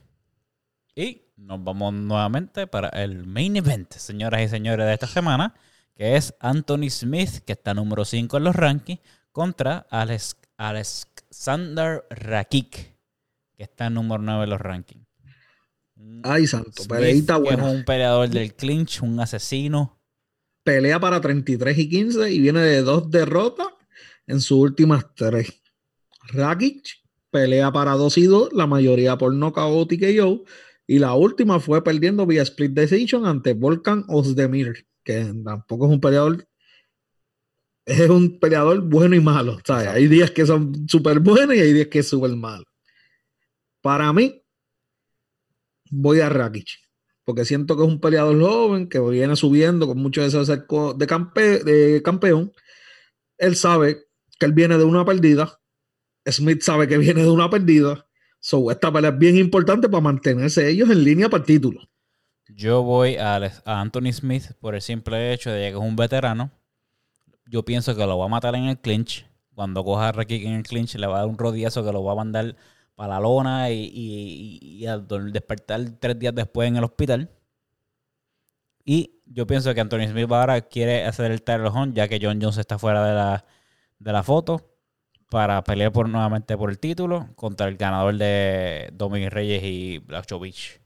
Y 0.95 1.23
nos 1.37 1.63
vamos 1.63 1.95
nuevamente 1.95 2.67
para 2.67 2.89
el 2.89 3.27
main 3.27 3.57
event, 3.57 3.93
señoras 3.93 4.43
y 4.43 4.49
señores, 4.49 4.87
de 4.87 4.95
esta 4.95 5.07
semana, 5.07 5.55
que 5.95 6.17
es 6.17 6.35
Anthony 6.41 6.91
Smith, 6.91 7.39
que 7.47 7.53
está 7.53 7.75
número 7.75 8.05
5 8.05 8.37
en 8.37 8.45
los 8.45 8.57
rankings, 8.57 9.01
contra 9.33 9.87
Alex, 9.91 10.37
Alexander 10.57 12.05
Rakik, 12.11 12.95
que 13.57 13.63
está 13.63 13.89
número 13.89 14.23
9 14.23 14.45
en 14.45 14.51
los 14.51 14.61
rankings. 14.61 15.07
Un 15.97 16.23
Ay, 16.25 16.47
santo. 16.47 16.85
Peleita 16.89 17.35
que 17.35 17.51
es 17.51 17.57
buena. 17.57 17.71
un 17.71 17.85
peleador 17.85 18.29
del 18.29 18.55
clinch, 18.55 19.03
un 19.03 19.21
asesino. 19.21 19.99
Pelea 20.65 20.99
para 20.99 21.21
33 21.21 21.79
y 21.79 21.89
15 21.89 22.33
y 22.33 22.41
viene 22.41 22.61
de 22.61 22.83
dos 22.83 23.11
derrotas 23.11 23.69
en 24.27 24.41
sus 24.41 24.59
últimas 24.59 25.07
tres. 25.15 25.63
Rakic 26.33 27.01
pelea 27.31 27.73
para 27.73 27.93
2 27.93 28.19
y 28.19 28.25
2, 28.25 28.53
la 28.53 28.67
mayoría 28.67 29.17
por 29.17 29.33
nocaut 29.33 29.91
y 29.93 29.99
KO, 29.99 30.45
Y 30.93 30.99
la 30.99 31.15
última 31.15 31.61
fue 31.61 31.85
perdiendo 31.85 32.27
vía 32.27 32.43
split 32.43 32.73
decision 32.73 33.25
ante 33.25 33.53
Volkan 33.55 34.05
Ozdemir, 34.09 34.89
que 35.05 35.33
tampoco 35.45 35.87
es 35.87 35.93
un 35.93 36.01
peleador. 36.01 36.49
Es 37.87 38.11
un 38.11 38.41
peleador 38.41 38.81
bueno 38.81 39.15
y 39.15 39.21
malo. 39.21 39.61
¿sabes? 39.65 39.87
Hay 39.87 40.09
días 40.09 40.33
que 40.33 40.45
son 40.45 40.89
súper 40.89 41.21
buenos 41.21 41.55
y 41.55 41.61
hay 41.61 41.73
días 41.73 41.87
que 41.87 42.01
es 42.01 42.09
súper 42.09 42.35
malo. 42.35 42.65
Para 43.81 44.13
mí, 44.13 44.43
voy 45.93 46.19
a 46.19 46.29
Rakic. 46.29 46.67
Porque 47.23 47.45
siento 47.45 47.77
que 47.77 47.85
es 47.85 47.89
un 47.89 48.01
peleador 48.01 48.41
joven 48.41 48.89
que 48.89 48.99
viene 48.99 49.37
subiendo 49.37 49.87
con 49.87 49.97
mucho 49.99 50.23
deseo 50.23 50.45
de 50.45 50.67
campe- 51.07 51.63
de 51.63 52.03
campeón. 52.03 52.51
Él 53.39 53.55
sabe 53.55 54.07
que 54.41 54.47
él 54.47 54.55
viene 54.55 54.77
de 54.77 54.83
una 54.83 55.05
perdida. 55.05 55.57
Smith 56.27 56.63
sabe 56.63 56.89
que 56.89 56.99
viene 56.99 57.23
de 57.23 57.31
una 57.31 57.49
perdida. 57.49 58.10
So, 58.41 58.71
esta 58.71 58.91
pelea 58.91 59.11
es 59.11 59.19
bien 59.19 59.37
importante 59.37 59.89
para 59.89 60.01
mantenerse 60.01 60.69
ellos 60.69 60.89
en 60.91 61.05
línea 61.05 61.29
para 61.29 61.43
el 61.43 61.47
título. 61.47 61.81
Yo 62.49 62.83
voy 62.83 63.17
a, 63.17 63.37
Anthony 63.65 64.13
Smith 64.13 64.53
por 64.61 64.75
el 64.75 64.83
simple 64.83 65.33
hecho 65.33 65.51
de 65.51 65.61
que 65.61 65.69
es 65.69 65.75
un 65.77 65.95
veterano. 65.95 66.51
Yo 67.47 67.65
pienso 67.65 67.95
que 67.95 68.07
lo 68.07 68.19
va 68.19 68.25
a 68.25 68.29
matar 68.29 68.55
en 68.55 68.65
el 68.65 68.79
clinch. 68.79 69.27
Cuando 69.55 69.85
coja 69.85 70.09
a 70.09 70.23
en 70.29 70.53
el 70.55 70.63
clinch, 70.63 70.95
le 70.95 71.07
va 71.07 71.17
a 71.17 71.19
dar 71.21 71.29
un 71.29 71.37
rodillazo 71.39 71.85
que 71.85 71.93
lo 71.93 72.03
va 72.03 72.13
a 72.13 72.17
mandar 72.17 72.57
para 72.95 73.15
la 73.15 73.21
lona 73.21 73.71
y, 73.71 73.91
y- 73.93 74.59
y 74.63 74.87
a 74.87 74.99
despertar 74.99 75.81
tres 76.01 76.19
días 76.19 76.35
después 76.35 76.67
en 76.69 76.77
el 76.77 76.85
hospital. 76.85 77.31
Y 78.85 79.21
yo 79.27 79.47
pienso 79.47 79.75
que 79.75 79.81
Anthony 79.81 80.09
Smith 80.11 80.31
ahora 80.33 80.61
quiere 80.63 81.05
hacer 81.05 81.31
el 81.31 81.43
hunt, 81.69 81.95
ya 81.95 82.09
que 82.09 82.19
John 82.21 82.41
Jones 82.41 82.59
está 82.59 82.79
fuera 82.79 83.07
de 83.07 83.15
la, 83.15 83.45
de 83.99 84.13
la 84.13 84.23
foto, 84.23 84.71
para 85.31 85.63
pelear 85.65 85.93
por, 85.93 86.09
nuevamente 86.09 86.57
por 86.59 86.69
el 86.71 86.79
título 86.79 87.29
contra 87.37 87.69
el 87.69 87.77
ganador 87.77 88.17
de 88.19 88.91
Dominic 88.93 89.31
Reyes 89.33 89.63
y 89.65 89.99
Blachowicz. 89.99 90.81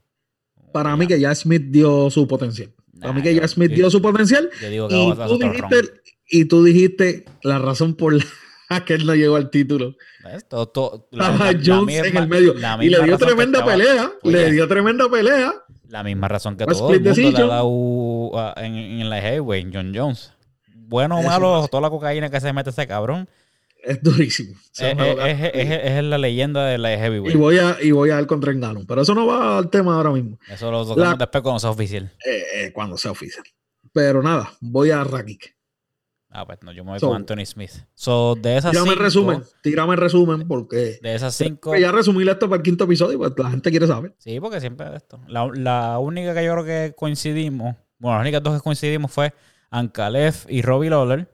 Para 0.71 0.95
mí 0.95 1.07
que 1.07 1.19
ya 1.19 1.33
Smith 1.35 1.63
dio 1.69 2.09
su 2.09 2.27
potencial. 2.27 2.71
Para 3.01 3.11
mí 3.13 3.21
que 3.21 3.33
yo- 3.35 3.41
ya 3.41 3.47
Smith 3.47 3.71
yo- 3.71 3.75
dio 3.75 3.89
su 3.91 4.01
potencial. 4.01 4.49
Yo 4.61 4.69
digo 4.69 4.87
que 4.87 4.95
Y 4.95 5.11
a 5.11 5.15
tú, 5.27 5.37
dijiste, 5.39 5.77
y 6.29 6.45
tú 6.45 6.63
dijiste 6.63 7.25
la 7.43 7.59
razón 7.59 7.95
por 7.95 8.13
la 8.13 8.23
que 8.85 8.93
él 8.93 9.05
no 9.05 9.15
llegó 9.15 9.35
al 9.35 9.49
título. 9.49 9.95
¿Ves? 10.23 10.47
Todo- 10.47 10.67
todo- 10.67 11.07
la- 11.11 11.25
Estaba 11.31 11.45
la- 11.45 11.51
la 11.57 11.63
Jones 11.65 11.97
en 12.05 12.17
el 12.17 12.27
medio. 12.27 12.53
Y 12.81 12.89
le 12.89 13.03
dio 13.03 13.17
tremenda 13.17 13.59
estaba- 13.59 13.77
pelea. 13.77 14.11
Oye, 14.23 14.37
Le 14.37 14.51
dio 14.51 14.67
tremenda 14.67 15.09
pelea. 15.09 15.53
La 15.89 16.03
misma 16.03 16.27
razón 16.27 16.55
que 16.57 16.65
todo 16.65 16.91
el 16.93 17.01
mundo 17.01 17.15
le 17.31 17.37
ha 17.43 17.47
dado 17.47 18.31
a- 18.39 18.53
en, 18.57 18.75
en 18.75 19.09
la 19.09 19.21
heavyweight, 19.21 19.69
John 19.73 19.91
Jones. 19.95 20.31
Bueno 20.87 21.17
o 21.19 21.23
malo, 21.23 21.67
toda 21.69 21.81
la 21.81 21.89
cocaína 21.89 22.29
que 22.29 22.39
se 22.39 22.53
mete 22.53 22.69
ese 22.69 22.85
cabrón. 22.85 23.27
Es 23.85 24.01
durísimo. 24.01 24.53
Eso 24.73 24.85
Es, 24.85 24.97
es- 24.97 25.51
es- 25.53 25.69
es- 25.71 25.91
es 25.97 26.03
la 26.03 26.17
leyenda 26.17 26.65
de 26.65 26.77
la 26.77 26.93
y 26.93 26.97
heavyweight. 26.97 27.37
voy 27.37 27.59
a 27.59 27.77
y 27.81 27.91
voy 27.91 28.09
a 28.09 28.15
dar 28.15 28.25
contra 28.27 28.51
Engano. 28.51 28.81
Pero 28.87 29.01
eso 29.01 29.13
no 29.13 29.25
va 29.27 29.57
al 29.59 29.69
tema 29.69 29.95
ahora 29.95 30.11
mismo. 30.11 30.39
Eso 30.49 30.71
lo 30.71 30.83
tocamos 30.85 30.97
la- 31.11 31.15
después 31.15 31.41
cuando 31.43 31.59
sea 31.59 31.69
oficial. 31.69 32.11
eh, 32.25 32.43
eh, 32.55 32.71
cuando 32.73 32.97
sea 32.97 33.11
oficial. 33.11 33.43
Pero 33.93 34.21
nada, 34.23 34.51
voy 34.59 34.91
a 34.91 35.03
Rakic. 35.03 35.55
Ah, 36.37 36.45
pues 36.45 36.59
no, 36.63 36.73
yo 36.73 36.83
me 36.83 36.91
voy 36.91 36.99
So- 36.99 37.07
con 37.07 37.15
Anthony 37.15 37.45
Smith. 37.45 37.71
So, 37.93 38.35
de 38.35 38.57
esas 38.57 38.71
Tírame 38.71 38.89
el 38.89 38.93
cinco, 38.95 39.03
resumen. 39.03 39.43
Tírame 39.63 39.93
el 39.93 39.99
resumen 40.01 40.47
porque 40.47 40.99
de 41.01 41.15
esas 41.15 41.33
cinco, 41.33 41.73
ya 41.77 41.93
resumí 41.93 42.27
esto 42.27 42.49
para 42.49 42.57
el 42.57 42.63
quinto 42.63 42.83
episodio, 42.83 43.17
pues 43.19 43.31
la 43.37 43.51
gente 43.51 43.69
quiere 43.71 43.87
saber. 43.87 44.13
Sí, 44.17 44.37
porque 44.41 44.59
siempre 44.59 44.87
es 44.87 44.95
esto. 44.95 45.21
La, 45.29 45.49
la 45.53 45.97
única 45.99 46.33
que 46.33 46.43
yo 46.43 46.51
creo 46.53 46.65
que 46.65 46.93
coincidimos, 46.97 47.75
bueno, 47.99 48.17
las 48.17 48.23
únicas 48.23 48.43
dos 48.43 48.55
que 48.55 48.61
coincidimos 48.61 49.11
fue 49.13 49.33
Ankalev 49.69 50.33
y 50.49 50.61
Robbie 50.61 50.89
Lawler, 50.89 51.31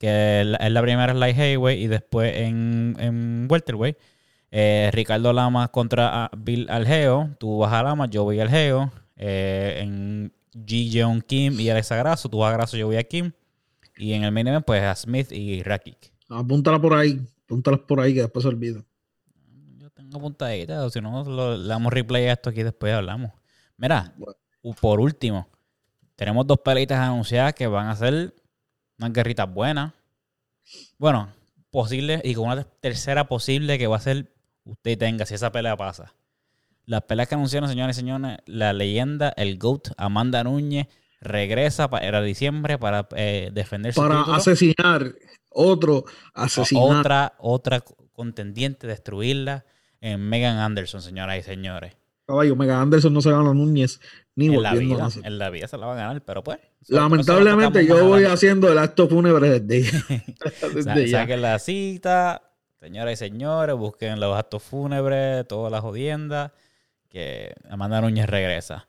que 0.00 0.40
es 0.40 0.46
la, 0.72 0.80
primera 0.82 1.12
en 1.12 1.20
light 1.20 1.36
heavyweight 1.36 1.78
y 1.80 1.86
después 1.86 2.34
en, 2.34 2.96
en 2.98 3.46
welterweight. 3.50 3.96
Eh, 4.50 4.90
Ricardo 4.92 5.32
Lama 5.32 5.68
contra 5.68 6.24
ah, 6.24 6.30
Bill 6.36 6.66
Algeo, 6.70 7.36
tú 7.38 7.58
vas 7.58 7.72
a 7.72 7.82
Lama, 7.82 8.06
yo 8.08 8.24
voy 8.24 8.40
a 8.40 8.44
Algeo. 8.44 8.90
Eh, 9.16 9.80
en 9.82 10.32
Ji 10.66 10.90
Jeon 10.90 11.20
Kim 11.20 11.60
y 11.60 11.68
Alexa 11.68 11.96
Grasso, 11.96 12.30
tú 12.30 12.38
vas 12.38 12.50
a 12.50 12.56
Grasso, 12.56 12.76
yo 12.78 12.86
voy 12.86 12.96
a 12.96 13.04
Kim. 13.04 13.30
Y 13.98 14.14
en 14.14 14.24
el 14.24 14.32
main 14.32 14.48
event, 14.48 14.64
pues 14.64 14.82
a 14.82 14.94
Smith 14.96 15.30
y 15.30 15.62
Rakic. 15.62 16.10
Apúntala 16.30 16.80
por 16.80 16.94
ahí. 16.94 17.20
Apúntalas 17.44 17.80
por 17.80 18.00
ahí 18.00 18.14
que 18.14 18.22
después 18.22 18.42
se 18.42 18.48
olvida. 18.48 18.82
Yo 19.76 19.90
tengo 19.90 20.16
apuntadita, 20.16 20.82
o 20.84 20.88
si 20.88 21.00
no, 21.02 21.22
lo- 21.24 21.58
le 21.58 21.68
damos 21.68 21.92
replay 21.92 22.26
a 22.26 22.32
esto 22.32 22.48
aquí 22.48 22.62
después 22.62 22.94
hablamos. 22.94 23.32
Mira, 23.76 24.14
Bueno. 24.16 24.34
por 24.80 25.00
último, 25.00 25.46
tenemos 26.16 26.46
dos 26.46 26.58
peleitas 26.64 26.98
anunciadas 26.98 27.52
que 27.52 27.66
van 27.66 27.88
a 27.88 27.96
ser 27.96 28.34
unas 29.00 29.12
guerritas 29.12 29.52
buenas. 29.52 29.92
Bueno, 30.98 31.32
posible 31.70 32.20
y 32.22 32.34
con 32.34 32.48
una 32.48 32.62
tercera 32.64 33.26
posible 33.28 33.78
que 33.78 33.86
va 33.86 33.96
a 33.96 34.00
ser 34.00 34.32
usted 34.64 34.98
tenga 34.98 35.24
si 35.26 35.34
esa 35.34 35.50
pelea 35.50 35.76
pasa. 35.76 36.14
Las 36.84 37.02
peleas 37.02 37.28
que 37.28 37.34
anunciaron, 37.34 37.68
señores 37.68 37.96
y 37.96 38.00
señores, 38.00 38.38
la 38.46 38.72
leyenda, 38.72 39.32
el 39.36 39.58
GOAT, 39.58 39.88
Amanda 39.96 40.44
Núñez, 40.44 40.88
regresa 41.20 41.88
para 41.88 42.20
diciembre 42.22 42.78
para 42.78 43.08
eh, 43.16 43.50
defender 43.52 43.94
su 43.94 44.00
Para 44.00 44.18
título. 44.18 44.36
asesinar 44.36 45.14
otro 45.50 46.04
asesinar. 46.34 46.82
Otra, 46.98 47.34
otra 47.38 47.80
contendiente, 48.12 48.86
destruirla 48.86 49.64
en 50.00 50.20
Megan 50.20 50.58
Anderson, 50.58 51.02
señoras 51.02 51.38
y 51.38 51.42
señores. 51.42 51.96
Caballo, 52.30 52.56
Mega 52.56 52.80
Anderson 52.80 53.12
no 53.12 53.20
se 53.20 53.30
gana 53.30 53.50
a 53.50 53.54
Núñez 53.54 54.00
ni 54.36 54.46
En 54.46 54.62
la, 54.62 54.70
a 54.70 54.74
vida, 54.74 55.08
en 55.22 55.38
la 55.38 55.50
vida 55.50 55.68
se 55.68 55.76
la 55.76 55.86
va 55.86 55.92
a 55.92 55.96
ganar, 55.96 56.22
pero 56.22 56.42
pues. 56.42 56.58
Lamentablemente 56.88 57.84
yo 57.84 58.06
voy 58.06 58.24
haciendo 58.24 58.70
el 58.70 58.78
acto 58.78 59.08
fúnebre 59.08 59.60
desde 59.60 59.90
Desde 60.74 61.08
ya. 61.08 61.20
Saquen 61.20 61.42
la 61.42 61.58
cita, 61.58 62.42
señoras 62.78 63.14
y 63.14 63.16
señores, 63.16 63.76
busquen 63.76 64.18
los 64.20 64.36
actos 64.38 64.62
fúnebres, 64.62 65.46
todas 65.46 65.70
las 65.70 65.82
jodiendas, 65.82 66.52
que 67.08 67.54
Amanda 67.68 68.00
Núñez 68.00 68.26
regresa. 68.26 68.86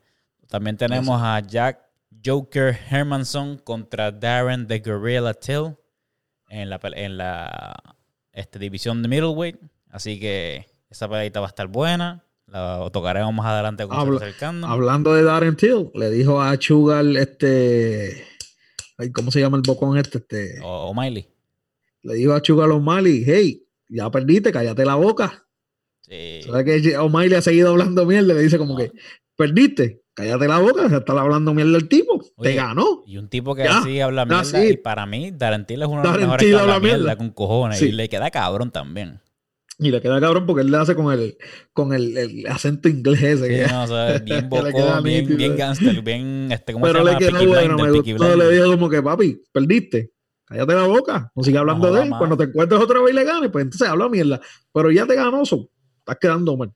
También 0.48 0.76
tenemos 0.76 1.20
a 1.22 1.40
Jack 1.40 1.80
Joker 2.24 2.78
Hermanson 2.90 3.58
contra 3.58 4.10
Darren 4.12 4.66
the 4.66 4.78
Gorilla 4.78 5.34
Till 5.34 5.76
en 6.48 6.70
la, 6.70 6.80
en 6.82 7.16
la 7.16 7.96
este, 8.32 8.58
división 8.58 9.02
de 9.02 9.08
middleweight. 9.08 9.56
Así 9.90 10.20
que 10.20 10.66
esa 10.88 11.08
peleita 11.08 11.40
va 11.40 11.46
a 11.46 11.48
estar 11.48 11.66
buena. 11.66 12.24
La 12.52 12.90
tocaremos 12.92 13.32
más 13.32 13.46
adelante 13.46 13.86
con 13.86 13.96
Habla- 13.96 14.16
acercando. 14.18 14.66
Hablando 14.66 15.14
de 15.14 15.22
Darren 15.22 15.56
Till, 15.56 15.90
le 15.94 16.10
dijo 16.10 16.40
a 16.42 16.56
Chugal 16.58 17.16
este. 17.16 18.24
¿Cómo 19.14 19.30
se 19.30 19.40
llama 19.40 19.56
el 19.56 19.62
bocón 19.66 19.96
este? 19.96 20.18
este 20.18 20.60
O, 20.62 20.90
o 20.90 20.94
Miley. 20.94 21.26
Le 22.02 22.14
dijo 22.14 22.34
a 22.34 22.42
Chugal 22.42 22.70
O'Malley, 22.72 23.22
hey, 23.24 23.64
ya 23.88 24.10
perdiste, 24.10 24.52
cállate 24.52 24.84
la 24.84 24.96
boca. 24.96 25.46
Sí. 26.02 26.42
¿Sabes 26.44 26.82
que 26.82 26.98
O'Malley 26.98 27.34
ha 27.34 27.42
seguido 27.42 27.70
hablando 27.70 28.04
mierda? 28.04 28.34
Le 28.34 28.42
dice 28.42 28.58
como 28.58 28.76
que, 28.76 28.92
perdiste, 29.36 30.02
cállate 30.12 30.46
la 30.48 30.58
boca, 30.58 30.88
se 30.88 30.96
está 30.96 31.12
hablando 31.12 31.54
mierda 31.54 31.76
el 31.78 31.88
tipo, 31.88 32.14
Oye, 32.36 32.50
te 32.50 32.54
ganó. 32.56 33.02
Y 33.06 33.16
un 33.18 33.28
tipo 33.28 33.54
que 33.54 33.64
Ya, 33.64 33.78
así 33.78 34.00
habla 34.00 34.24
mierda. 34.26 34.64
Y 34.66 34.76
para 34.76 35.06
mí, 35.06 35.30
Darren 35.32 35.64
Till 35.64 35.80
es 35.80 35.88
uno 35.88 35.98
de 35.98 36.02
los 36.02 36.12
Darren 36.12 36.26
mejores 36.26 36.44
Till 36.44 36.54
que 36.54 36.60
habla 36.60 36.74
habla 36.74 36.84
mierda, 36.84 36.98
mierda. 37.04 37.16
con 37.16 37.30
cojones. 37.30 37.78
Sí. 37.78 37.86
Y 37.86 37.92
le 37.92 38.08
queda 38.08 38.30
cabrón 38.30 38.70
también. 38.72 39.20
Y 39.78 39.90
le 39.90 40.00
queda 40.00 40.20
cabrón 40.20 40.46
porque 40.46 40.62
él 40.62 40.70
le 40.70 40.76
hace 40.76 40.94
con 40.94 41.12
el, 41.12 41.36
con 41.72 41.92
el, 41.94 42.16
el 42.16 42.46
acento 42.46 42.88
inglés 42.88 43.22
ese. 43.22 43.46
Sí, 43.48 43.54
que- 43.54 43.66
no, 43.72 43.84
o 43.84 43.86
sea, 43.86 44.18
bien 44.24 44.42
le 44.42 44.48
bocón, 44.48 45.02
bien, 45.02 45.20
nítido. 45.22 45.36
bien 45.38 45.56
gangster, 45.56 46.02
bien, 46.02 46.48
este, 46.52 46.72
¿cómo 46.72 46.84
Pero 46.86 46.98
se 46.98 47.04
le 47.04 47.10
llama? 47.10 47.18
quedó 47.18 47.30
Peaky 47.38 47.46
bueno, 47.46 47.76
me 47.78 47.90
gustó, 47.90 48.36
le 48.36 48.50
dijo 48.50 48.70
como 48.72 48.88
que, 48.90 49.02
papi, 49.02 49.42
perdiste, 49.50 50.12
cállate 50.44 50.74
la 50.74 50.86
boca, 50.86 51.32
no 51.34 51.42
sigas 51.42 51.60
hablando 51.60 51.88
No 51.88 51.94
de 51.94 52.02
él. 52.02 52.10
Cuando 52.18 52.36
te 52.36 52.44
encuentres 52.44 52.80
otra 52.80 53.00
vez 53.00 53.12
y 53.12 53.16
le 53.16 53.24
ganes, 53.24 53.50
pues 53.50 53.64
entonces 53.64 53.88
habla 53.88 54.08
mierda. 54.08 54.40
Pero 54.72 54.90
ya 54.90 55.06
te 55.06 55.16
ganó, 55.16 55.44
so, 55.44 55.68
estás 55.98 56.18
quedando 56.20 56.56
mal. 56.56 56.72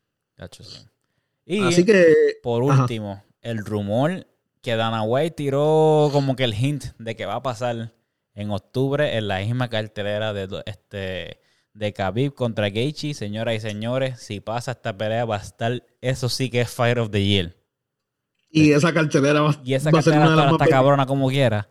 Y 1.44 1.62
Así 1.62 1.84
que, 1.84 2.14
por 2.42 2.70
ajá. 2.70 2.82
último, 2.82 3.22
el 3.40 3.58
rumor 3.64 4.26
que 4.62 4.74
Dana 4.74 5.02
White 5.02 5.36
tiró 5.36 6.08
como 6.12 6.34
que 6.34 6.44
el 6.44 6.54
hint 6.54 6.86
de 6.98 7.14
que 7.14 7.24
va 7.26 7.36
a 7.36 7.42
pasar 7.42 7.92
en 8.34 8.50
octubre 8.50 9.16
en 9.16 9.28
la 9.28 9.38
misma 9.38 9.68
cartelera 9.70 10.32
de 10.32 10.48
este 10.66 11.40
de 11.76 11.92
Khabib 11.92 12.34
contra 12.34 12.70
Gaethje, 12.70 13.14
señoras 13.14 13.54
y 13.56 13.60
señores, 13.60 14.20
si 14.20 14.40
pasa 14.40 14.72
esta 14.72 14.96
pelea 14.96 15.24
va 15.24 15.36
a 15.36 15.42
estar, 15.42 15.84
eso 16.00 16.28
sí 16.28 16.50
que 16.50 16.62
es 16.62 16.70
Fire 16.70 16.98
of 16.98 17.10
the 17.10 17.24
Year. 17.24 17.56
y 18.50 18.72
esa 18.72 18.92
cartelera 18.92 19.42
va, 19.42 19.60
Y 19.64 19.74
esa 19.74 19.90
va 19.90 19.98
a 19.98 20.02
ser 20.02 20.14
cartelera 20.14 20.52
una 20.52 20.66
cabrona 20.66 21.06
como 21.06 21.28
quiera. 21.28 21.68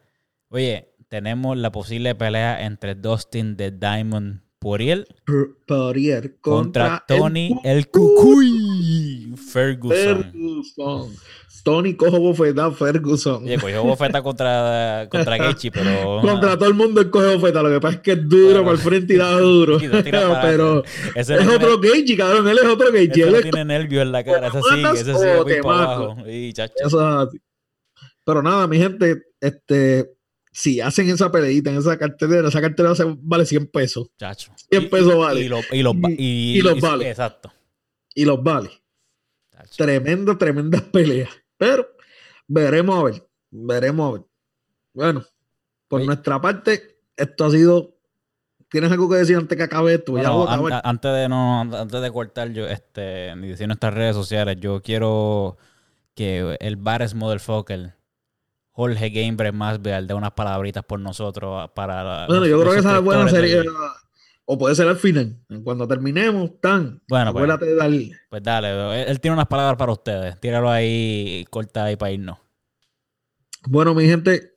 Oye, 0.50 0.94
tenemos 1.10 1.58
la 1.58 1.72
posible 1.72 2.14
pelea 2.14 2.66
entre 2.66 2.94
Dustin 2.96 3.58
de 3.58 3.72
Diamond 3.72 4.45
Poirier 4.66 5.06
Poirier 5.68 6.38
contra, 6.42 7.06
Tony 7.08 7.56
el 7.64 7.88
Cucuy 7.88 9.36
Ferguson. 9.38 10.24
Ferguson. 10.34 11.16
Tony 11.64 11.94
cojo 11.94 12.20
bofeta 12.20 12.72
Ferguson. 12.72 13.44
Oye, 13.44 13.60
cogió 13.60 13.84
bofeta 13.84 14.24
contra, 14.24 15.08
contra 15.12 15.38
Gaethje, 15.38 15.70
pero... 15.70 16.20
Contra 16.20 16.58
todo 16.58 16.68
el 16.68 16.74
mundo 16.74 17.00
el 17.00 17.12
coge 17.12 17.36
bofeta. 17.36 17.62
Lo 17.62 17.70
que 17.70 17.80
pasa 17.80 17.98
es 17.98 18.02
que 18.02 18.14
es 18.14 18.28
duro 18.28 18.64
para 18.64 18.72
el 18.72 18.80
frente 18.80 19.14
y 19.14 19.18
da 19.18 19.32
duro. 19.40 19.80
Y 19.80 19.86
no 19.88 20.04
tira 20.04 20.28
para 20.30 20.42
Pero 20.42 20.84
es 21.14 21.30
otro 21.30 21.80
Gaethje, 21.80 22.18
cabrón. 22.18 22.48
Él 22.48 22.58
es 22.58 22.66
otro 22.66 22.92
Gaethje. 22.92 23.22
Él 23.22 23.32
no 23.34 23.38
es 23.38 23.44
tiene 23.44 23.66
nervio 23.66 24.02
en 24.02 24.12
la 24.12 24.24
cara. 24.24 24.48
Ese 24.48 24.58
¿O 24.58 24.64
sí, 24.64 24.84
ese 24.96 25.14
sí 25.14 25.62
para 25.62 25.84
abajo. 25.84 26.28
Y, 26.28 26.52
chacho. 26.54 26.74
Eso 26.78 27.00
es 27.00 27.28
así. 27.28 27.40
Pero 28.24 28.42
nada, 28.42 28.66
mi 28.66 28.80
gente, 28.80 29.26
este, 29.40 30.15
si 30.58 30.80
hacen 30.80 31.10
esa 31.10 31.30
peleita 31.32 31.70
en 31.70 31.78
esa 31.78 31.98
cartelera, 31.98 32.48
esa 32.48 32.62
cartelera 32.62 32.96
vale 33.20 33.46
100 33.46 33.68
pesos. 33.68 34.08
chacho. 34.18 34.54
100 34.70 34.84
Y- 34.84 34.86
pesos 34.88 35.18
vale. 35.18 35.42
Y, 35.42 35.50
lo- 35.50 35.60
y 35.72 35.82
los 35.84 35.96
y- 36.18 36.62
los 36.62 36.80
vale. 36.80 37.10
Exacto. 37.10 37.52
Y 38.14 38.24
los 38.24 38.42
vale. 38.42 38.70
Tremenda, 39.78 40.38
tremenda 40.38 40.80
pelea. 40.92 41.30
Pero 41.58 41.88
veremos 42.48 42.98
a 43.00 43.04
ver. 43.04 43.28
Veremos 43.52 44.10
a 44.10 44.14
ver. 44.14 44.22
Bueno, 44.94 45.26
por 45.88 46.04
nuestra 46.06 46.40
parte, 46.42 47.00
esto 47.18 47.46
ha 47.46 47.52
sido. 47.52 47.92
¿Tienes 48.70 48.92
algo 48.92 49.10
que 49.10 49.18
decir 49.18 49.38
antes 49.38 49.58
que 49.58 49.64
acabe 49.64 49.94
esto? 49.96 50.18
ya 50.18 50.30
a 50.30 50.82
antes 50.90 51.14
de 51.14 51.30
no, 51.30 51.62
antes 51.62 52.02
de 52.02 52.12
cortar, 52.12 52.52
yo, 52.52 52.66
este, 52.68 53.32
y 53.32 53.48
decir 53.48 53.68
nuestras 53.68 53.94
redes 53.94 54.16
sociales, 54.16 54.58
yo 54.60 54.82
quiero 54.82 55.58
que 56.16 56.58
el 56.60 56.76
Bares 56.78 57.14
Motherfucker, 57.14 57.94
Jorge 58.76 59.10
Gamer 59.10 59.54
más 59.54 59.82
de 59.82 60.14
unas 60.14 60.32
palabritas 60.32 60.84
por 60.84 61.00
nosotros 61.00 61.70
para 61.74 62.04
la- 62.04 62.26
Bueno, 62.28 62.42
los- 62.42 62.50
yo 62.50 62.60
creo 62.60 62.74
que 62.74 62.80
esa 62.80 62.98
es 62.98 63.04
buena 63.04 63.32
del- 63.32 63.70
O 64.48 64.58
puede 64.60 64.76
ser 64.76 64.88
al 64.88 64.98
final. 64.98 65.40
Cuando 65.64 65.88
terminemos, 65.88 66.60
tan. 66.62 67.02
Bueno, 67.08 67.32
pues. 67.34 67.60
de 67.62 67.76
darle. 67.76 68.12
Pues 68.30 68.44
dale, 68.44 69.02
él, 69.02 69.08
él 69.08 69.20
tiene 69.20 69.34
unas 69.34 69.48
palabras 69.48 69.78
para 69.78 69.92
ustedes. 69.94 70.40
Tíralo 70.40 70.70
ahí, 70.70 71.46
corta 71.50 71.86
ahí 71.86 71.96
para 71.96 72.12
irnos. 72.12 72.38
Bueno, 73.68 73.96
mi 73.96 74.06
gente, 74.06 74.54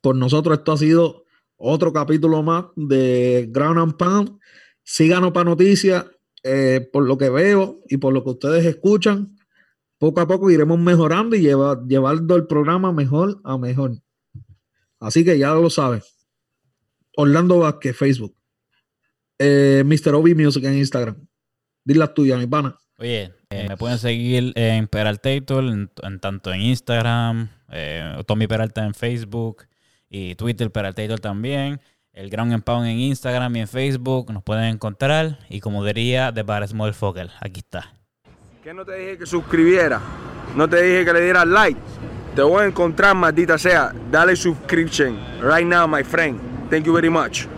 por 0.00 0.16
nosotros 0.16 0.58
esto 0.58 0.72
ha 0.72 0.76
sido 0.76 1.24
otro 1.56 1.92
capítulo 1.92 2.42
más 2.42 2.66
de 2.76 3.46
Ground 3.50 3.78
and 3.78 3.96
Pound. 3.96 4.38
Síganos 4.82 5.32
para 5.32 5.44
noticias. 5.44 6.04
eh, 6.42 6.88
por 6.90 7.06
lo 7.06 7.18
que 7.18 7.28
veo 7.28 7.80
y 7.90 7.98
por 7.98 8.14
lo 8.14 8.24
que 8.24 8.30
ustedes 8.30 8.64
escuchan, 8.64 9.36
poco 10.00 10.20
a 10.22 10.26
poco 10.26 10.50
iremos 10.50 10.78
mejorando 10.78 11.36
y 11.36 11.42
lleva- 11.42 11.78
llevando 11.86 12.34
el 12.34 12.46
programa 12.46 12.90
mejor 12.92 13.38
a 13.44 13.58
mejor. 13.58 13.92
Así 14.98 15.24
que 15.24 15.38
ya 15.38 15.52
lo 15.54 15.68
saben. 15.70 16.00
Orlando 17.16 17.58
Vázquez, 17.58 17.94
Facebook. 17.96 18.34
Eh, 19.38 19.82
Mr. 19.84 20.14
Obi 20.14 20.34
Music 20.34 20.64
en 20.64 20.78
Instagram. 20.78 21.16
Dile 21.84 22.00
las 22.00 22.14
tuyas, 22.14 22.38
mi 22.38 22.46
pana. 22.46 22.76
Oye, 22.98 23.32
eh, 23.50 23.66
me 23.68 23.76
pueden 23.76 23.98
seguir 23.98 24.52
en 24.56 24.86
Peraltator, 24.88 25.64
en, 25.64 25.90
tanto 26.20 26.52
en 26.52 26.60
Instagram, 26.62 27.48
eh, 27.70 28.22
Tommy 28.26 28.46
Peralta 28.46 28.84
en 28.84 28.94
Facebook 28.94 29.64
y 30.08 30.34
Twitter 30.34 30.70
Peraltator 30.70 31.20
también. 31.20 31.80
El 32.12 32.28
Ground 32.28 32.52
and 32.52 32.64
Pound 32.64 32.86
en 32.88 32.98
Instagram 32.98 33.54
y 33.56 33.60
en 33.60 33.68
Facebook 33.68 34.32
nos 34.32 34.42
pueden 34.42 34.64
encontrar. 34.64 35.38
Y 35.48 35.60
como 35.60 35.84
diría 35.84 36.32
The 36.32 36.42
Bares 36.42 36.74
Motherfucker, 36.74 37.30
aquí 37.40 37.60
está. 37.60 37.96
Que 38.62 38.74
no 38.74 38.84
te 38.84 38.94
dije 38.94 39.16
que 39.16 39.24
suscribiera, 39.24 39.98
no 40.54 40.68
te 40.68 40.82
dije 40.82 41.02
que 41.06 41.14
le 41.14 41.22
dieras 41.22 41.46
like. 41.46 41.80
Te 42.36 42.42
voy 42.42 42.64
a 42.64 42.66
encontrar, 42.66 43.16
maldita 43.16 43.56
sea. 43.56 43.90
Dale 44.10 44.36
subscription 44.36 45.18
right 45.40 45.66
now, 45.66 45.88
my 45.88 46.04
friend. 46.04 46.38
Thank 46.68 46.84
you 46.84 46.92
very 46.92 47.08
much. 47.08 47.48